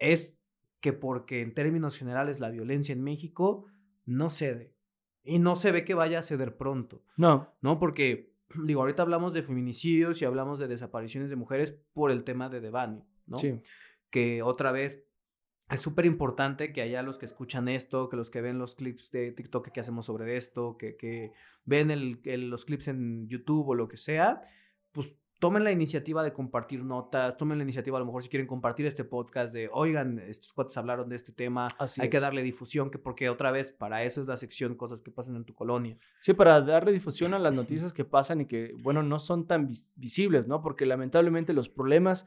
es 0.00 0.40
que 0.80 0.92
porque 0.92 1.40
en 1.40 1.54
términos 1.54 1.96
generales 1.96 2.40
la 2.40 2.50
violencia 2.50 2.92
en 2.94 3.04
México 3.04 3.66
no 4.04 4.28
cede. 4.28 4.74
Y 5.22 5.38
no 5.38 5.54
se 5.54 5.70
ve 5.70 5.84
que 5.84 5.94
vaya 5.94 6.18
a 6.18 6.22
ceder 6.22 6.56
pronto. 6.56 7.04
No, 7.16 7.54
¿no? 7.60 7.78
Porque, 7.78 8.34
digo, 8.64 8.80
ahorita 8.80 9.02
hablamos 9.02 9.34
de 9.34 9.44
feminicidios 9.44 10.20
y 10.20 10.24
hablamos 10.24 10.58
de 10.58 10.66
desapariciones 10.66 11.30
de 11.30 11.36
mujeres 11.36 11.80
por 11.92 12.10
el 12.10 12.24
tema 12.24 12.48
de 12.48 12.60
Devani, 12.60 13.04
¿no? 13.26 13.36
sí, 13.36 13.60
Que 14.10 14.42
otra 14.42 14.72
vez 14.72 15.06
es 15.70 15.80
súper 15.80 16.06
importante 16.06 16.72
que 16.72 16.80
haya 16.82 17.02
los 17.02 17.18
que 17.18 17.26
escuchan 17.26 17.68
esto, 17.68 18.08
que 18.08 18.16
los 18.16 18.30
que 18.30 18.40
ven 18.40 18.58
los 18.58 18.74
clips 18.74 19.10
de 19.10 19.32
TikTok 19.32 19.68
que 19.70 19.80
hacemos 19.80 20.06
sobre 20.06 20.36
esto, 20.36 20.76
que, 20.78 20.96
que 20.96 21.32
ven 21.64 21.90
el- 21.90 22.20
el- 22.24 22.50
los 22.50 22.64
clips 22.64 22.88
en 22.88 23.26
YouTube 23.28 23.68
o 23.68 23.74
lo 23.74 23.88
que 23.88 23.96
sea, 23.96 24.42
pues 24.92 25.14
tomen 25.38 25.64
la 25.64 25.70
iniciativa 25.72 26.22
de 26.22 26.32
compartir 26.32 26.82
notas, 26.82 27.36
tomen 27.36 27.58
la 27.58 27.64
iniciativa 27.64 27.98
a 27.98 28.00
lo 28.00 28.06
mejor 28.06 28.22
si 28.22 28.30
quieren 28.30 28.46
compartir 28.46 28.86
este 28.86 29.04
podcast 29.04 29.52
de, 29.52 29.68
oigan, 29.70 30.18
estos 30.18 30.52
cuates 30.54 30.76
hablaron 30.78 31.10
de 31.10 31.16
este 31.16 31.30
tema, 31.32 31.68
Así 31.78 32.00
hay 32.00 32.08
que 32.08 32.20
darle 32.20 32.42
difusión, 32.42 32.88
que 32.88 32.98
porque 32.98 33.28
otra 33.28 33.50
vez 33.50 33.70
para 33.70 34.02
eso 34.04 34.22
es 34.22 34.26
la 34.28 34.38
sección 34.38 34.76
cosas 34.76 35.02
que 35.02 35.10
pasan 35.10 35.36
en 35.36 35.44
tu 35.44 35.52
colonia. 35.52 35.98
Sí, 36.20 36.32
para 36.32 36.62
darle 36.62 36.90
difusión 36.92 37.34
a 37.34 37.38
las 37.38 37.52
noticias 37.52 37.92
que 37.92 38.04
pasan 38.06 38.40
y 38.40 38.46
que, 38.46 38.72
bueno, 38.82 39.02
no 39.02 39.18
son 39.18 39.46
tan 39.46 39.66
vis- 39.68 39.90
visibles, 39.96 40.46
¿no? 40.48 40.62
Porque 40.62 40.86
lamentablemente 40.86 41.52
los 41.52 41.68
problemas 41.68 42.26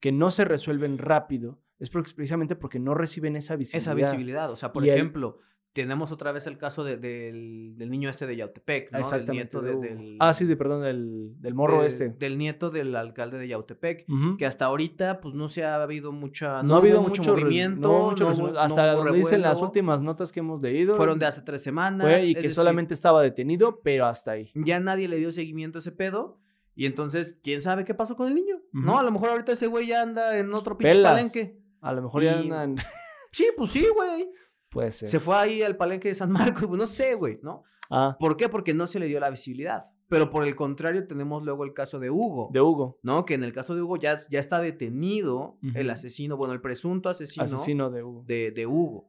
que 0.00 0.12
no 0.12 0.30
se 0.30 0.44
resuelven 0.44 0.98
rápido 0.98 1.58
es 1.78 1.90
porque- 1.90 2.12
precisamente 2.14 2.56
porque 2.56 2.78
no 2.78 2.94
reciben 2.94 3.36
esa 3.36 3.56
visibilidad. 3.56 3.92
esa 3.92 3.94
visibilidad. 4.10 4.50
O 4.50 4.56
sea, 4.56 4.72
por 4.72 4.84
Y 4.84 4.88
el- 4.90 4.96
ejemplo, 4.96 5.38
tenemos 5.72 6.10
otra 6.10 6.32
vez 6.32 6.46
el 6.48 6.58
caso 6.58 6.82
de- 6.82 6.96
del, 6.96 7.74
del 7.76 7.90
niño 7.90 8.10
este 8.10 8.26
de 8.26 8.34
Yautepec, 8.36 8.90
¿no? 8.92 8.98
Exactamente. 8.98 9.26
Del 9.26 9.36
nieto 9.36 9.62
de- 9.62 9.72
Hugo. 9.72 9.82
del, 10.02 10.16
Ah, 10.18 10.32
sí, 10.32 10.44
de, 10.44 10.56
perdón, 10.56 10.82
del, 10.82 11.34
del 11.40 11.54
morro 11.54 11.84
este. 11.84 12.08
Del 12.18 12.38
nieto 12.38 12.70
del 12.70 12.96
alcalde 12.96 13.38
de 13.38 13.46
Yautepec. 13.48 14.04
Que 14.36 14.46
hasta 14.46 14.64
ahorita, 14.64 15.20
pues 15.20 15.34
no 15.34 15.48
se 15.48 15.64
ha 15.64 15.80
habido 15.80 16.10
mucha. 16.12 16.62
no, 16.64 16.74
ha 16.74 16.78
habido 16.78 17.00
mucho 17.02 17.22
movimiento. 17.22 17.80
no 17.88 18.10
mucho 18.10 18.34
no 18.34 18.58
hasta 18.58 18.92
donde 18.94 19.12
dicen 19.12 19.42
las 19.42 19.62
últimas 19.62 20.02
notas 20.02 20.32
que 20.32 20.40
hemos 20.40 20.60
leído. 20.60 20.96
Fueron 20.96 21.18
de 21.20 21.26
hace 21.26 21.42
tres 21.42 21.62
semanas. 21.62 22.02
fue 22.04 22.24
y 22.24 22.34
que 22.34 22.40
decir, 22.42 22.50
solamente 22.52 22.92
estaba 22.94 23.22
detenido, 23.22 23.80
pero 23.82 24.06
hasta 24.06 24.32
ahí. 24.32 24.50
Ya 24.54 24.80
nadie 24.80 25.06
le 25.08 25.18
dio 25.18 25.30
seguimiento 25.30 25.78
a 25.78 25.80
ese 25.80 25.92
pedo. 25.92 26.38
Y 26.80 26.86
entonces, 26.86 27.38
¿quién 27.42 27.60
sabe 27.60 27.84
qué 27.84 27.92
pasó 27.92 28.16
con 28.16 28.26
el 28.28 28.34
niño? 28.34 28.56
¿No? 28.72 28.98
A 28.98 29.02
lo 29.02 29.10
mejor 29.10 29.28
ahorita 29.28 29.52
ese 29.52 29.66
güey 29.66 29.88
ya 29.88 30.00
anda 30.00 30.38
en 30.38 30.54
otro 30.54 30.78
pinche 30.78 30.92
Pelas. 30.96 31.12
palenque. 31.12 31.60
A 31.82 31.92
lo 31.92 32.00
mejor 32.00 32.22
ya 32.22 32.40
Y- 32.40 32.44
andan. 32.50 32.76
Sí, 33.32 33.46
pues 33.54 33.70
sí, 33.72 33.86
güey. 33.94 34.30
Puede 34.70 34.90
ser. 34.90 35.10
Se 35.10 35.20
fue 35.20 35.36
ahí 35.36 35.62
al 35.62 35.76
palenque 35.76 36.08
de 36.08 36.14
San 36.14 36.30
Marcos, 36.32 36.70
no 36.70 36.86
sé, 36.86 37.14
güey, 37.16 37.38
¿no? 37.42 37.64
Ah, 37.90 38.16
¿Por 38.18 38.34
qué? 38.38 38.48
Porque 38.48 38.72
no 38.72 38.86
se 38.86 38.98
le 38.98 39.06
dio 39.08 39.20
la 39.20 39.28
visibilidad. 39.28 39.90
Pero 40.08 40.30
por 40.30 40.42
el 40.44 40.56
contrario, 40.56 41.06
tenemos 41.06 41.42
luego 41.44 41.64
el 41.64 41.74
caso 41.74 41.98
de 41.98 42.08
Hugo, 42.10 42.48
de 42.50 42.62
Hugo. 42.62 42.98
¿no? 43.02 43.26
Que 43.26 43.34
en 43.34 43.44
el 43.44 43.52
caso 43.52 43.74
de 43.74 43.82
Hugo 43.82 43.98
ya, 43.98 44.16
ya 44.30 44.40
está 44.40 44.58
detenido 44.58 45.58
el 45.74 45.90
asesino, 45.90 46.38
bueno, 46.38 46.54
el 46.54 46.62
presunto 46.62 47.10
asesino, 47.10 47.44
Asesino 47.44 47.90
de 47.90 48.02
Hugo. 48.02 48.24
De, 48.26 48.52
de 48.52 48.66
Hugo. 48.66 49.06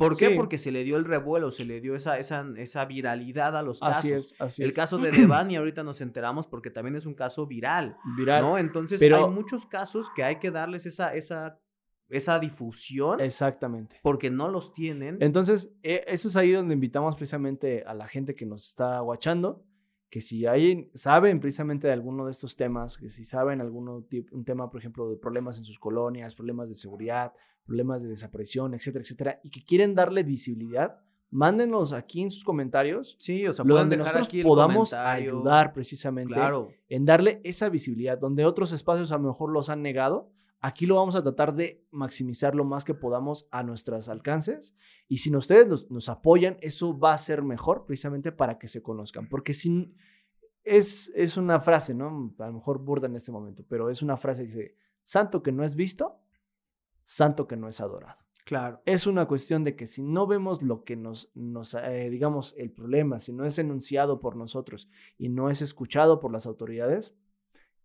¿Por 0.00 0.16
qué? 0.16 0.28
Sí. 0.30 0.34
Porque 0.34 0.58
se 0.58 0.72
le 0.72 0.82
dio 0.82 0.96
el 0.96 1.04
revuelo, 1.04 1.50
se 1.50 1.64
le 1.64 1.80
dio 1.80 1.94
esa, 1.94 2.18
esa, 2.18 2.44
esa 2.56 2.84
viralidad 2.86 3.56
a 3.56 3.62
los 3.62 3.78
casos. 3.80 3.96
Así 3.98 4.12
es, 4.12 4.34
así 4.40 4.62
el 4.62 4.70
es. 4.70 4.76
caso 4.76 4.98
de 4.98 5.10
Devani 5.12 5.56
ahorita 5.56 5.82
nos 5.84 6.00
enteramos 6.00 6.46
porque 6.46 6.70
también 6.70 6.96
es 6.96 7.06
un 7.06 7.14
caso 7.14 7.46
viral, 7.46 7.96
Viral. 8.16 8.42
¿no? 8.42 8.58
Entonces 8.58 8.98
Pero- 8.98 9.24
hay 9.26 9.30
muchos 9.30 9.66
casos 9.66 10.08
que 10.16 10.24
hay 10.24 10.36
que 10.40 10.50
darles 10.50 10.86
esa, 10.86 11.14
esa, 11.14 11.60
esa 12.08 12.38
difusión 12.40 13.20
Exactamente. 13.20 14.00
porque 14.02 14.30
no 14.30 14.48
los 14.48 14.72
tienen. 14.72 15.18
Entonces, 15.20 15.72
e- 15.82 16.02
eso 16.08 16.28
es 16.28 16.36
ahí 16.36 16.50
donde 16.52 16.74
invitamos 16.74 17.14
precisamente 17.14 17.84
a 17.86 17.94
la 17.94 18.08
gente 18.08 18.34
que 18.34 18.46
nos 18.46 18.66
está 18.66 18.98
guachando, 19.00 19.64
que 20.10 20.20
si 20.20 20.44
hay, 20.44 20.90
saben 20.92 21.38
precisamente 21.40 21.86
de 21.86 21.92
alguno 21.92 22.24
de 22.26 22.32
estos 22.32 22.56
temas, 22.56 22.98
que 22.98 23.08
si 23.08 23.24
saben 23.24 23.60
alguno 23.60 24.04
un 24.32 24.44
tema, 24.44 24.68
por 24.68 24.80
ejemplo, 24.80 25.08
de 25.08 25.16
problemas 25.16 25.56
en 25.58 25.64
sus 25.64 25.78
colonias, 25.78 26.34
problemas 26.34 26.68
de 26.68 26.74
seguridad, 26.74 27.32
problemas 27.64 28.02
de 28.02 28.08
desaparición, 28.08 28.74
etcétera, 28.74 29.02
etcétera, 29.04 29.40
y 29.44 29.50
que 29.50 29.64
quieren 29.64 29.94
darle 29.94 30.24
visibilidad, 30.24 30.98
mándenos 31.30 31.92
aquí 31.92 32.22
en 32.22 32.30
sus 32.32 32.42
comentarios, 32.42 33.14
sí, 33.20 33.46
o 33.46 33.52
sea, 33.52 33.64
lo 33.64 33.76
donde 33.76 33.96
dejar 33.96 34.08
nosotros 34.14 34.26
aquí 34.26 34.40
el 34.40 34.46
podamos 34.46 34.90
comentario. 34.90 35.30
ayudar 35.30 35.72
precisamente 35.72 36.32
Claro. 36.32 36.70
en 36.88 37.04
darle 37.04 37.40
esa 37.44 37.68
visibilidad, 37.68 38.18
donde 38.18 38.44
otros 38.44 38.72
espacios 38.72 39.12
a 39.12 39.16
lo 39.18 39.28
mejor 39.28 39.52
los 39.52 39.68
han 39.70 39.80
negado. 39.80 40.32
Aquí 40.60 40.84
lo 40.86 40.96
vamos 40.96 41.16
a 41.16 41.22
tratar 41.22 41.54
de 41.54 41.86
maximizar 41.90 42.54
lo 42.54 42.64
más 42.64 42.84
que 42.84 42.94
podamos 42.94 43.48
a 43.50 43.62
nuestros 43.62 44.08
alcances. 44.08 44.74
Y 45.08 45.18
si 45.18 45.34
ustedes 45.34 45.66
los- 45.66 45.90
nos 45.90 46.08
apoyan, 46.08 46.58
eso 46.60 46.98
va 46.98 47.14
a 47.14 47.18
ser 47.18 47.42
mejor 47.42 47.86
precisamente 47.86 48.30
para 48.30 48.58
que 48.58 48.68
se 48.68 48.82
conozcan. 48.82 49.28
Porque 49.28 49.52
si 49.54 49.94
es, 50.62 51.10
es 51.14 51.36
una 51.36 51.60
frase, 51.60 51.94
¿no? 51.94 52.34
A 52.38 52.46
lo 52.46 52.52
mejor 52.52 52.78
burda 52.78 53.06
en 53.06 53.16
este 53.16 53.32
momento, 53.32 53.64
pero 53.68 53.88
es 53.88 54.02
una 54.02 54.16
frase 54.18 54.42
que 54.42 54.46
dice, 54.48 54.76
santo 55.02 55.42
que 55.42 55.50
no 55.52 55.64
es 55.64 55.74
visto, 55.74 56.20
santo 57.02 57.46
que 57.46 57.56
no 57.56 57.66
es 57.68 57.80
adorado. 57.80 58.18
Claro. 58.44 58.82
Es 58.84 59.06
una 59.06 59.26
cuestión 59.26 59.64
de 59.64 59.76
que 59.76 59.86
si 59.86 60.02
no 60.02 60.26
vemos 60.26 60.62
lo 60.62 60.84
que 60.84 60.96
nos, 60.96 61.30
nos 61.34 61.74
eh, 61.74 62.08
digamos, 62.10 62.54
el 62.58 62.70
problema, 62.72 63.18
si 63.18 63.32
no 63.32 63.44
es 63.44 63.58
enunciado 63.58 64.20
por 64.20 64.36
nosotros 64.36 64.88
y 65.18 65.28
no 65.28 65.50
es 65.50 65.62
escuchado 65.62 66.20
por 66.20 66.32
las 66.32 66.46
autoridades, 66.46 67.16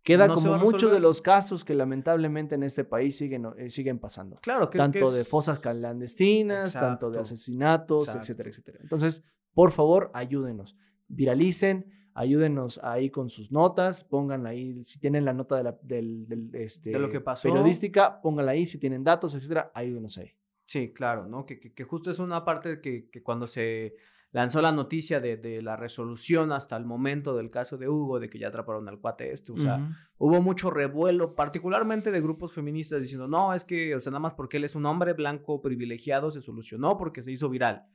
queda 0.06 0.28
No 0.28 0.36
como 0.36 0.56
muchos 0.58 0.92
de 0.92 1.00
los 1.00 1.20
casos 1.20 1.64
que 1.64 1.74
lamentablemente 1.74 2.54
en 2.54 2.62
este 2.62 2.84
país 2.84 3.16
siguen, 3.18 3.44
eh, 3.58 3.68
siguen 3.70 3.98
pasando. 3.98 4.38
Claro, 4.40 4.70
que 4.70 4.78
es- 4.78 4.84
Tanto 4.84 5.10
de 5.10 5.24
fosas 5.24 5.58
clandestinas, 5.58 6.72
tanto 6.72 7.10
de 7.10 7.18
asesinatos, 7.18 8.02
Exacto. 8.02 8.20
etcétera, 8.22 8.50
etcétera. 8.50 8.78
Entonces, 8.82 9.24
por 9.52 9.72
favor, 9.72 10.10
ayúdenos, 10.14 10.76
viralicen, 11.08 11.90
ayúdenos 12.14 12.78
ahí 12.84 13.10
con 13.10 13.28
sus 13.28 13.50
notas, 13.50 14.04
pongan 14.04 14.46
ahí, 14.46 14.82
si 14.84 15.00
tienen 15.00 15.24
la 15.24 15.32
nota 15.32 15.56
de, 15.56 15.64
la, 15.64 15.78
del, 15.82 16.26
del, 16.28 16.50
este, 16.54 16.90
De 16.90 16.98
lo 17.00 17.08
que 17.10 17.20
pasó. 17.20 17.48
periodística, 17.48 18.20
pónganla 18.22 18.52
ahí, 18.52 18.64
si 18.64 18.78
tienen 18.78 19.02
datos, 19.02 19.34
etcétera, 19.34 19.70
ayúdenos 19.74 20.16
ahí. 20.18 20.30
Sí, 20.66 20.92
claro, 20.92 21.26
¿no? 21.26 21.44
Que, 21.44 21.58
que, 21.58 21.72
que 21.74 21.84
justo 21.84 22.10
es 22.10 22.18
una 22.18 22.44
parte 22.44 22.80
que, 22.80 23.08
que 23.10 23.22
cuando 23.22 23.46
se 23.46 23.94
lanzó 24.36 24.60
la 24.60 24.70
noticia 24.70 25.18
de, 25.18 25.38
de 25.38 25.62
la 25.62 25.76
resolución 25.76 26.52
hasta 26.52 26.76
el 26.76 26.84
momento 26.84 27.34
del 27.34 27.50
caso 27.50 27.78
de 27.78 27.88
Hugo, 27.88 28.20
de 28.20 28.28
que 28.28 28.38
ya 28.38 28.48
atraparon 28.48 28.86
al 28.86 28.98
cuate 29.00 29.32
este, 29.32 29.52
o 29.52 29.56
sea, 29.56 29.76
Ujú. 29.76 29.94
hubo 30.18 30.42
mucho 30.42 30.70
revuelo, 30.70 31.34
particularmente 31.34 32.10
de 32.10 32.20
grupos 32.20 32.52
feministas 32.52 33.00
diciendo, 33.00 33.28
no, 33.28 33.54
es 33.54 33.64
que, 33.64 33.94
o 33.94 34.00
sea, 34.00 34.10
nada 34.10 34.20
más 34.20 34.34
porque 34.34 34.58
él 34.58 34.64
es 34.64 34.74
un 34.74 34.84
hombre 34.84 35.14
blanco 35.14 35.62
privilegiado 35.62 36.30
se 36.30 36.42
solucionó 36.42 36.98
porque 36.98 37.22
se 37.22 37.32
hizo 37.32 37.48
viral, 37.48 37.86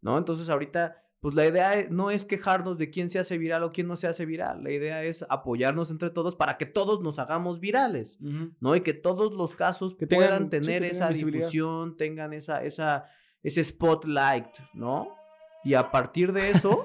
¿no? 0.00 0.16
Entonces 0.16 0.48
ahorita, 0.48 0.96
pues 1.20 1.34
la 1.34 1.46
idea 1.46 1.78
e- 1.78 1.90
no 1.90 2.10
es 2.10 2.24
quejarnos 2.24 2.78
de 2.78 2.88
quién 2.88 3.10
se 3.10 3.18
hace 3.18 3.36
viral 3.36 3.62
o 3.62 3.70
quién 3.72 3.86
no 3.86 3.96
se 3.96 4.06
hace 4.08 4.24
viral, 4.24 4.64
la 4.64 4.70
idea 4.70 5.04
es 5.04 5.26
apoyarnos 5.28 5.90
entre 5.90 6.08
todos 6.08 6.36
para 6.36 6.56
que 6.56 6.64
todos 6.64 7.02
nos 7.02 7.18
hagamos 7.18 7.60
virales. 7.60 8.18
Ujú. 8.22 8.52
¿no? 8.60 8.74
Y 8.74 8.80
que 8.80 8.94
todos 8.94 9.32
los 9.34 9.54
casos 9.54 9.94
Que 9.94 10.06
tengan- 10.06 10.26
puedan 10.26 10.42
sí, 10.44 10.48
tener 10.48 10.80
que 10.82 10.88
esa 10.88 11.08
tengan 11.10 11.30
difusión, 11.32 11.96
tengan 11.98 12.32
esa, 12.32 12.64
esa, 12.64 13.04
ese 13.42 13.62
spotlight, 13.62 14.46
¿no? 14.72 15.20
Y 15.64 15.74
a 15.74 15.90
partir 15.90 16.32
de 16.32 16.50
eso, 16.50 16.84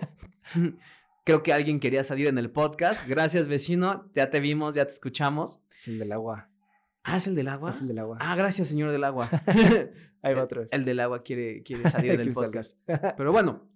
creo 1.24 1.44
que 1.44 1.54
alguien 1.54 1.80
quería 1.80 2.04
salir 2.04 2.28
en 2.28 2.38
el 2.38 2.52
podcast. 2.52 3.08
Gracias, 3.08 3.48
vecino. 3.48 4.10
Ya 4.14 4.30
te 4.30 4.40
vimos, 4.40 4.76
ya 4.76 4.86
te 4.86 4.94
escuchamos. 4.94 5.62
Es 5.74 5.88
el 5.88 6.00
del 6.00 6.12
agua. 6.12 6.50
Ah, 7.04 7.18
¿es 7.18 7.28
el 7.28 7.36
del 7.36 7.48
agua? 7.48 7.70
Es 7.70 7.82
el 7.82 7.88
del 7.88 8.00
agua. 8.00 8.18
Ah, 8.20 8.36
gracias, 8.36 8.68
señor 8.68 8.92
del 8.92 9.04
agua. 9.04 9.30
Ahí 10.22 10.34
va 10.34 10.40
El- 10.42 10.46
otra 10.46 10.62
vez. 10.62 10.74
El 10.74 10.84
del 10.86 11.00
agua 11.00 11.24
quiere, 11.24 11.64
quiere 11.64 11.90
salir 11.90 12.12
en 12.12 12.20
el 12.22 12.32
podcast. 12.32 12.78
Pero 12.86 13.32
bueno, 13.32 13.68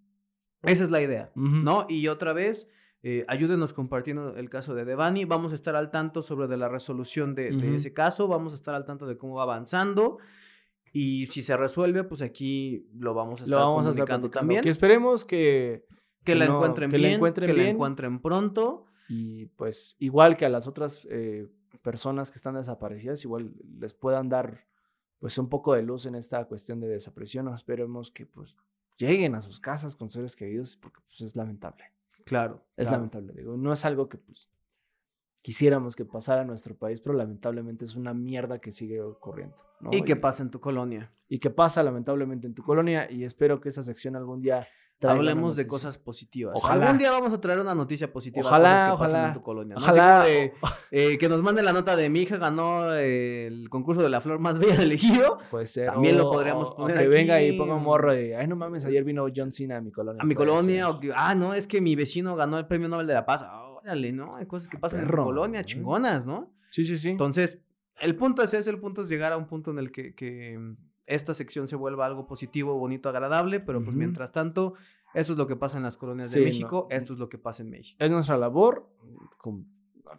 esa 0.63 0.83
es 0.83 0.91
la 0.91 1.01
idea. 1.01 1.31
¿no? 1.35 1.85
Y 1.87 2.07
otra 2.09 2.33
vez, 2.33 2.69
eh, 3.03 3.23
ayúdenos 3.29 3.71
compartiendo 3.73 4.35
el 4.35 4.49
caso 4.49 4.75
de 4.75 4.83
Devani. 4.85 5.23
Vamos 5.25 5.53
a 5.53 5.55
estar 5.55 5.75
al 5.75 5.91
tanto 5.91 6.21
sobre 6.21 6.47
de 6.47 6.57
la 6.57 6.67
resolución 6.67 7.33
de, 7.35 7.51
de 7.51 7.75
ese 7.75 7.93
caso. 7.93 8.27
Vamos 8.27 8.51
a 8.51 8.55
estar 8.55 8.75
al 8.75 8.85
tanto 8.85 9.05
de 9.07 9.17
cómo 9.17 9.35
va 9.35 9.43
avanzando. 9.43 10.17
Y 10.93 11.27
si 11.27 11.41
se 11.41 11.55
resuelve, 11.55 12.03
pues 12.03 12.21
aquí 12.21 12.89
lo 12.93 13.13
vamos 13.13 13.41
a 13.41 13.43
estar 13.45 13.59
Lo 13.59 13.65
vamos 13.65 13.87
a 13.87 13.91
estar 13.91 14.05
comunicando 14.05 14.29
también. 14.29 14.61
Que 14.61 14.69
esperemos 14.69 15.23
que, 15.25 15.85
Que, 16.23 16.35
la 16.35 16.45
no- 16.47 16.55
encuentren 16.57 16.91
que 16.91 16.97
la 16.97 17.07
bien, 17.07 17.15
encuentren 17.15 17.47
que 17.47 17.53
la 17.53 17.69
encuentren 17.69 18.21
pronto. 18.21 18.85
Y 19.07 19.45
pues 19.47 19.95
igual 19.99 20.37
que 20.37 20.45
a 20.45 20.49
las 20.49 20.67
otras 20.67 21.07
eh, 21.09 21.47
personas 21.81 22.31
que 22.31 22.37
están 22.37 22.55
desaparecidas, 22.55 23.23
igual 23.23 23.53
les 23.79 23.93
puedan 23.93 24.29
dar 24.29 24.65
pues 25.19 25.37
un 25.37 25.49
poco 25.49 25.73
de 25.73 25.83
luz 25.83 26.05
en 26.05 26.15
esta 26.15 26.43
cuestión 26.45 26.79
de 26.79 26.87
desaparición. 26.87 27.47
Esperemos 27.53 28.11
que 28.11 28.25
pues 28.25 28.55
lleguen 28.97 29.35
a 29.35 29.41
sus 29.41 29.59
casas 29.59 29.95
con 29.95 30.09
seres 30.09 30.35
queridos 30.35 30.77
porque 30.77 30.99
pues 31.05 31.21
es 31.21 31.35
lamentable. 31.35 31.83
Claro. 32.25 32.65
Es 32.77 32.87
claro. 32.87 32.97
lamentable, 32.97 33.33
digo, 33.33 33.57
no 33.57 33.71
es 33.73 33.83
algo 33.85 34.07
que 34.09 34.17
pues 34.17 34.49
quisiéramos 35.41 35.95
que 35.95 36.05
pasara 36.05 36.41
en 36.41 36.47
nuestro 36.47 36.75
país, 36.75 37.01
pero 37.01 37.15
lamentablemente 37.15 37.85
es 37.85 37.95
una 37.95 38.13
mierda 38.13 38.59
que 38.59 38.71
sigue 38.71 39.01
ocurriendo. 39.01 39.55
¿no? 39.79 39.89
Y 39.91 40.03
que 40.03 40.15
pasa 40.15 40.43
en 40.43 40.51
tu 40.51 40.59
colonia. 40.59 41.11
y 41.27 41.39
que 41.39 41.49
pasa 41.49 41.81
lamentablemente 41.81 42.47
en 42.47 42.53
tu 42.53 42.63
colonia 42.63 43.09
y 43.09 43.23
espero 43.23 43.61
que 43.61 43.69
esa 43.69 43.83
sección 43.83 44.15
algún 44.15 44.41
día 44.41 44.67
Hablemos 45.09 45.55
de 45.55 45.65
cosas 45.65 45.97
positivas. 45.97 46.53
Ojalá. 46.55 46.83
Algún 46.83 46.97
día 46.99 47.11
vamos 47.11 47.33
a 47.33 47.41
traer 47.41 47.59
una 47.59 47.73
noticia 47.73 48.11
positiva. 48.11 48.45
Ojalá, 48.45 48.91
que 48.91 48.91
pasan 48.91 48.93
ojalá. 48.93 49.27
en 49.27 49.33
tu 49.33 49.41
colonia. 49.41 49.75
¿no? 49.75 49.81
Ojalá. 49.81 50.23
De, 50.25 50.53
eh, 50.91 51.17
que 51.17 51.29
nos 51.29 51.41
manden 51.41 51.65
la 51.65 51.73
nota 51.73 51.95
de 51.95 52.09
mi 52.09 52.21
hija 52.21 52.37
ganó 52.37 52.93
el 52.93 53.69
concurso 53.69 54.01
de 54.03 54.09
la 54.09 54.21
flor 54.21 54.39
más 54.39 54.59
bella 54.59 54.77
del 54.77 54.91
ejido. 54.91 55.39
Puede 55.49 55.67
ser. 55.67 55.87
También 55.87 56.17
lo 56.17 56.29
podríamos 56.31 56.69
o 56.69 56.75
poner 56.75 56.97
que 56.97 57.07
venga 57.07 57.41
y 57.41 57.57
ponga 57.57 57.75
un 57.75 57.83
morro 57.83 58.13
de, 58.13 58.35
ay, 58.35 58.47
no 58.47 58.55
mames, 58.55 58.85
ayer 58.85 59.03
vino 59.03 59.25
John 59.35 59.51
Cena 59.51 59.77
a 59.77 59.81
mi 59.81 59.91
colonia. 59.91 60.21
A 60.21 60.25
mi 60.25 60.35
colonia. 60.35 60.85
ser. 60.85 60.95
O 60.95 60.99
que, 60.99 61.11
ah, 61.15 61.33
no, 61.33 61.53
es 61.53 61.67
que 61.67 61.81
mi 61.81 61.95
vecino 61.95 62.35
ganó 62.35 62.57
el 62.59 62.67
premio 62.67 62.87
Nobel 62.87 63.07
de 63.07 63.13
la 63.13 63.25
Paz. 63.25 63.43
Ah, 63.43 63.60
Órale, 63.83 64.11
¿no? 64.11 64.35
Hay 64.35 64.45
cosas 64.45 64.67
que 64.67 64.77
pasan 64.77 65.01
en 65.01 65.05
Perro, 65.07 65.23
tu 65.23 65.27
colonia, 65.29 65.61
¿no? 65.61 65.65
chingonas, 65.65 66.25
¿no? 66.25 66.53
Sí, 66.69 66.83
sí, 66.83 66.97
sí. 66.97 67.09
Entonces, 67.09 67.59
el 67.99 68.15
punto 68.15 68.41
es 68.43 68.53
ese, 68.53 68.69
el 68.69 68.79
punto 68.79 69.01
es 69.01 69.09
llegar 69.09 69.31
a 69.33 69.37
un 69.37 69.47
punto 69.47 69.71
en 69.71 69.79
el 69.79 69.91
que, 69.91 70.15
que 70.15 70.59
esta 71.05 71.33
sección 71.33 71.67
se 71.67 71.75
vuelva 71.75 72.05
algo 72.05 72.25
positivo, 72.27 72.77
bonito, 72.77 73.09
agradable, 73.09 73.59
pero 73.59 73.83
pues 73.83 73.95
mientras 73.95 74.31
tanto, 74.31 74.73
eso 75.13 75.33
es 75.33 75.37
lo 75.37 75.45
que 75.47 75.55
pasa 75.55 75.77
en 75.77 75.83
las 75.83 75.97
colonias 75.97 76.29
Sí, 76.29 76.35
de 76.39 76.45
no. 76.45 76.45
México, 76.45 76.87
esto 76.89 77.13
es 77.13 77.19
lo 77.19 77.27
que 77.29 77.37
pasa 77.37 77.63
en 77.63 77.69
México. 77.69 77.97
es 78.03 78.11
nuestra 78.11 78.37
labor, 78.37 78.89
con- 79.37 79.67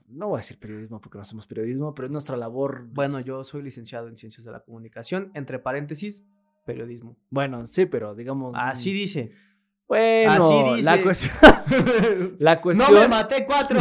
no 0.08 0.28
voy 0.28 0.36
a 0.36 0.38
decir 0.38 0.58
periodismo 0.58 1.00
porque 1.00 1.18
no 1.18 1.22
hacemos 1.22 1.46
periodismo, 1.46 1.94
pero 1.94 2.06
es 2.06 2.12
nuestra 2.12 2.36
labor. 2.36 2.86
Bueno, 2.92 3.14
pues, 3.14 3.24
yo 3.26 3.44
soy 3.44 3.62
licenciado 3.62 4.08
en 4.08 4.16
Ciencias 4.16 4.44
de 4.44 4.50
la 4.52 4.60
Comunicación, 4.60 5.30
entre 5.34 5.58
paréntesis, 5.58 6.26
periodismo. 6.64 7.16
Bueno, 7.30 7.66
sí, 7.66 7.86
pero 7.86 8.14
digamos. 8.14 8.52
Así 8.56 8.90
mm, 8.90 8.94
dice. 8.94 9.32
Bueno, 9.92 10.32
así 10.32 10.82
la 10.82 11.02
cuestión. 11.02 11.34
la 12.38 12.62
no 12.64 12.90
me 12.92 13.08
maté 13.08 13.44
cuatro. 13.44 13.78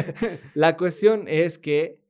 la 0.54 0.76
cuestión 0.76 1.26
es 1.28 1.60
que 1.60 2.00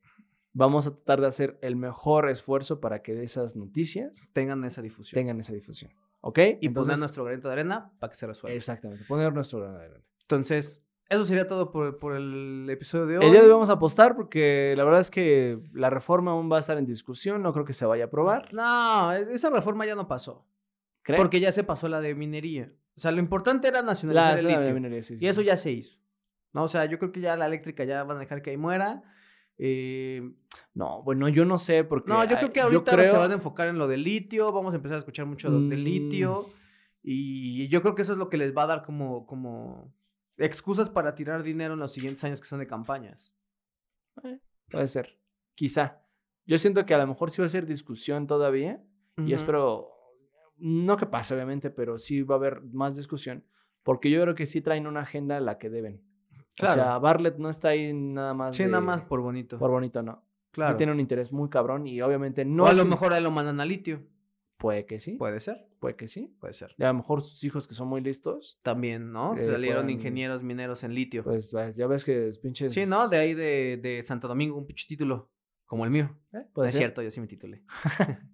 vamos 0.55 0.87
a 0.87 0.93
tratar 0.95 1.21
de 1.21 1.27
hacer 1.27 1.59
el 1.61 1.77
mejor 1.77 2.31
esfuerzo 2.31 2.81
para 2.81 3.03
que 3.03 3.23
esas 3.23 3.55
noticias 3.55 4.31
Tengan 4.33 4.65
esa 4.65 4.81
difusión. 4.81 5.21
tengan 5.21 5.41
esa 5.41 5.53
difusión. 5.53 5.93
¿Ok? 6.23 6.39
y 6.63 6.71
poner 6.71 6.99
nuestro 6.99 7.23
granito 7.25 7.49
de 7.49 7.53
arena 7.53 7.93
para 7.99 8.11
que 8.11 8.17
se 8.17 8.27
resuelva. 8.27 8.57
Exactamente, 8.57 9.05
poner 9.05 9.31
nuestro 9.35 9.61
grano 9.61 9.77
de 9.79 9.85
arena. 9.85 10.05
Entonces, 10.23 10.83
eso 11.11 11.27
sería 11.27 11.47
todo 11.47 11.71
por, 11.71 11.99
por 11.99 12.17
el 12.17 12.67
episodio 12.71 13.05
de 13.05 13.19
hoy. 13.19 13.27
El 13.27 13.33
día 13.33 13.41
de 13.43 13.47
hoy 13.49 13.53
vamos 13.53 13.69
a 13.69 13.75
apostar 13.75 14.17
porque 14.17 14.73
la 14.75 14.85
verdad 14.85 15.01
es 15.01 15.11
que 15.11 15.59
la 15.75 15.91
reforma 15.91 16.31
aún 16.31 16.51
va 16.51 16.57
a 16.57 16.61
estar 16.61 16.79
en 16.79 16.87
discusión, 16.87 17.43
no 17.43 17.53
creo 17.53 17.67
que 17.67 17.75
se 17.75 17.85
vaya 17.85 18.05
a 18.05 18.07
aprobar. 18.07 18.55
No, 18.55 19.13
es- 19.13 19.29
esa 19.29 19.51
reforma 19.51 19.85
ya 19.85 19.97
no 19.97 20.09
pasó. 20.09 20.47
¿Crees? 21.03 21.21
Porque 21.21 21.41
ya 21.41 21.53
se 21.53 21.63
pasó 21.63 21.89
la 21.89 22.01
de 22.01 22.15
minería. 22.15 22.73
O 22.97 23.01
sea, 23.01 23.11
lo 23.11 23.19
importante 23.21 23.69
era 23.69 23.81
la, 23.81 23.87
nacionalizar 23.89 24.39
el 24.39 24.45
la- 24.47 24.53
la 24.53 24.59
litio. 24.61 24.75
minería, 24.75 25.03
sí, 25.03 25.17
sí, 25.17 25.25
Y 25.25 25.29
eso 25.29 25.43
ya 25.43 25.57
se 25.57 25.73
hizo. 25.73 25.99
No, 26.53 26.65
o 26.65 26.69
sea, 26.69 26.85
yo 26.85 26.99
creo 26.99 27.11
que 27.13 27.21
ya 27.21 27.37
la 27.37 27.47
eléctrica 27.47 27.83
ya 27.85 28.05
van 28.05 28.17
a 28.19 28.21
dejar 28.21 28.41
que 28.43 28.51
ahí 28.51 28.57
muera. 28.57 29.03
Eh, 29.59 30.23
No, 30.75 31.03
bueno, 31.03 31.29
yo 31.29 31.45
no 31.45 31.59
sé 31.59 31.85
porque... 31.85 32.11
no, 32.11 32.25
yo 32.25 32.37
creo 32.37 32.53
que 32.53 32.61
ah, 32.61 32.65
ahorita 32.65 32.93
creo- 32.93 33.11
se 33.13 33.17
van 33.19 33.31
a 33.31 33.35
enfocar 33.35 33.69
en 33.69 33.79
lo 33.79 33.87
del 33.89 34.03
litio. 34.03 34.51
Vamos 34.53 34.75
a 34.75 34.77
empezar 34.77 34.97
a 34.97 34.99
escuchar 34.99 35.27
mucho 35.27 35.51
de- 35.51 35.69
del 35.69 35.81
Mm. 35.83 35.85
litio. 35.85 36.47
Y 37.03 37.69
yo 37.69 37.81
creo 37.83 37.95
que 37.95 38.03
eso 38.03 38.13
es 38.13 38.19
lo 38.19 38.29
que 38.29 38.37
les 38.39 38.57
va 38.57 38.63
a 38.65 38.67
dar 38.67 38.83
como, 38.83 39.27
como 39.27 39.93
excusas 40.37 40.89
para 40.91 41.15
tirar 41.15 41.43
dinero 41.43 41.75
en 41.75 41.81
los 41.81 41.93
siguientes 41.93 42.23
años 42.25 42.41
que 42.41 42.47
son 42.49 42.59
de 42.61 42.67
campañas. 42.67 43.35
Puede 44.71 44.89
ser, 44.89 45.19
quizá. 45.55 46.01
Yo 46.47 46.59
siento 46.59 46.85
que 46.87 46.95
a 46.95 46.99
lo 46.99 47.07
mejor 47.07 47.31
sí 47.31 47.41
va 47.43 47.47
a 47.47 47.51
ser 47.51 47.67
discusión 47.67 48.27
todavía 48.27 48.83
y 49.19 49.23
Ujú. 49.23 49.35
espero, 49.35 49.91
no 50.59 50.97
que 50.97 51.07
pase 51.07 51.35
obviamente, 51.35 51.71
pero 51.71 51.99
sí 51.99 52.23
va 52.23 52.35
a 52.37 52.39
haber 52.39 52.63
más 52.73 52.97
discusión 52.97 53.45
porque 53.83 54.11
yo 54.11 54.21
creo 54.23 54.35
que 54.35 54.47
sí 54.47 54.61
traen 54.63 54.87
una 54.87 55.01
agenda 55.01 55.37
a 55.37 55.41
la 55.41 55.59
que 55.59 55.69
deben. 55.71 56.01
Claro. 56.57 56.73
O 56.73 56.85
sea, 56.85 56.99
Bartlett 56.99 57.37
no 57.39 57.51
está 57.51 57.69
ahí 57.71 57.93
nada 57.93 58.33
más 58.35 58.57
Sí, 58.57 58.63
de- 58.65 58.71
nada 58.71 58.81
más 58.83 59.03
por 59.03 59.21
bonito. 59.21 59.59
por 59.59 59.71
bonito, 59.71 60.03
no. 60.03 60.25
claro. 60.53 60.73
Sí 60.75 60.79
tiene 60.79 60.93
un 60.93 61.01
interés 61.01 61.33
muy 61.33 61.49
cabrón 61.51 61.87
y 61.87 62.01
obviamente 62.01 62.45
no 62.45 62.65
o 62.65 62.67
a 62.67 62.73
lo 62.73 62.85
mejor 62.85 63.13
a 63.13 63.21
lo 63.21 63.31
mandan 63.31 63.61
a 63.61 63.65
litio. 63.65 64.03
Puede 64.57 64.87
que 64.87 64.99
sí, 65.01 65.17
Puede 65.19 65.41
ser, 65.41 65.67
puede 65.81 65.97
que 65.97 66.07
sí. 66.09 66.35
puede 66.41 66.55
ser. 66.55 66.75
Y 66.79 66.85
a 66.85 66.87
lo 66.89 66.95
mejor 66.95 67.21
sus 67.21 67.43
hijos 67.45 67.67
que 67.67 67.75
son 67.75 67.89
muy 67.89 68.01
listos, 68.01 68.59
También, 68.63 69.13
¿no? 69.13 69.35
Eh, 69.35 69.37
Salieron 69.37 69.83
puedan- 69.87 69.91
ingenieros 69.91 70.43
mineros 70.45 70.85
en 70.85 70.95
litio. 70.95 71.25
pues 71.25 71.51
ya 71.77 71.87
ves 71.89 72.05
que 72.05 72.29
es 72.29 72.39
pinches... 72.39 72.73
Sí, 72.73 72.87
¿no? 72.87 73.09
De 73.09 73.19
ahí 73.19 73.35
de, 73.35 73.79
de 73.83 74.01
Santo 74.03 74.29
Domingo, 74.29 74.57
un 74.57 74.65
pinche 74.67 74.87
título. 74.87 75.29
Como 75.67 75.85
el 75.85 75.91
mío. 75.91 76.17
¿Eh? 76.33 76.47
No 76.57 76.65
es 76.65 76.73
cierto, 76.75 77.03
yo 77.03 77.11
sí 77.11 77.21
me 77.21 77.27
titulé. 77.27 77.63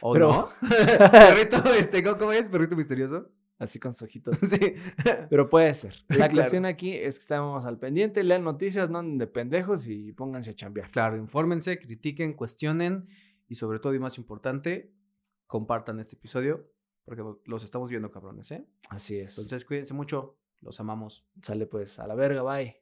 ¿O 0.00 0.12
Pero- 0.12 0.30
no? 0.32 0.48
Perrito, 1.10 1.72
este, 1.74 2.02
¿cómo, 2.02 2.32
es? 2.32 2.48
Perrito 2.48 2.76
misterioso. 2.76 3.30
Así 3.58 3.78
con 3.78 3.92
sus 3.94 4.02
ojitos. 4.02 4.36
sí. 4.42 4.74
Pero 5.30 5.48
puede 5.48 5.72
ser. 5.74 5.94
La 6.08 6.16
Claro. 6.16 6.34
cuestión 6.34 6.66
aquí 6.66 6.92
es 6.92 7.18
que 7.18 7.22
estamos 7.22 7.64
al 7.64 7.78
pendiente, 7.78 8.22
lean 8.22 8.44
noticias, 8.44 8.90
no 8.90 8.98
anden 8.98 9.16
de 9.18 9.26
pendejos 9.26 9.86
y 9.88 10.12
pónganse 10.12 10.50
a 10.50 10.54
chambear. 10.54 10.90
Claro, 10.90 11.16
infórmense, 11.16 11.78
critiquen, 11.78 12.34
cuestionen 12.34 13.08
y 13.48 13.54
sobre 13.54 13.78
todo 13.78 13.94
y 13.94 13.98
más 13.98 14.18
importante, 14.18 14.92
compartan 15.46 16.00
este 16.00 16.16
episodio 16.16 16.70
porque 17.04 17.22
lo- 17.22 17.40
los 17.46 17.62
estamos 17.62 17.88
viendo 17.88 18.10
cabrones, 18.10 18.50
¿eh? 18.50 18.66
Así 18.90 19.16
es. 19.16 19.38
Entonces 19.38 19.64
cuídense 19.64 19.94
mucho, 19.94 20.36
los 20.60 20.78
amamos. 20.80 21.24
Sale 21.40 21.66
pues 21.66 21.98
a 21.98 22.06
la 22.06 22.14
verga, 22.14 22.42
bye. 22.42 22.76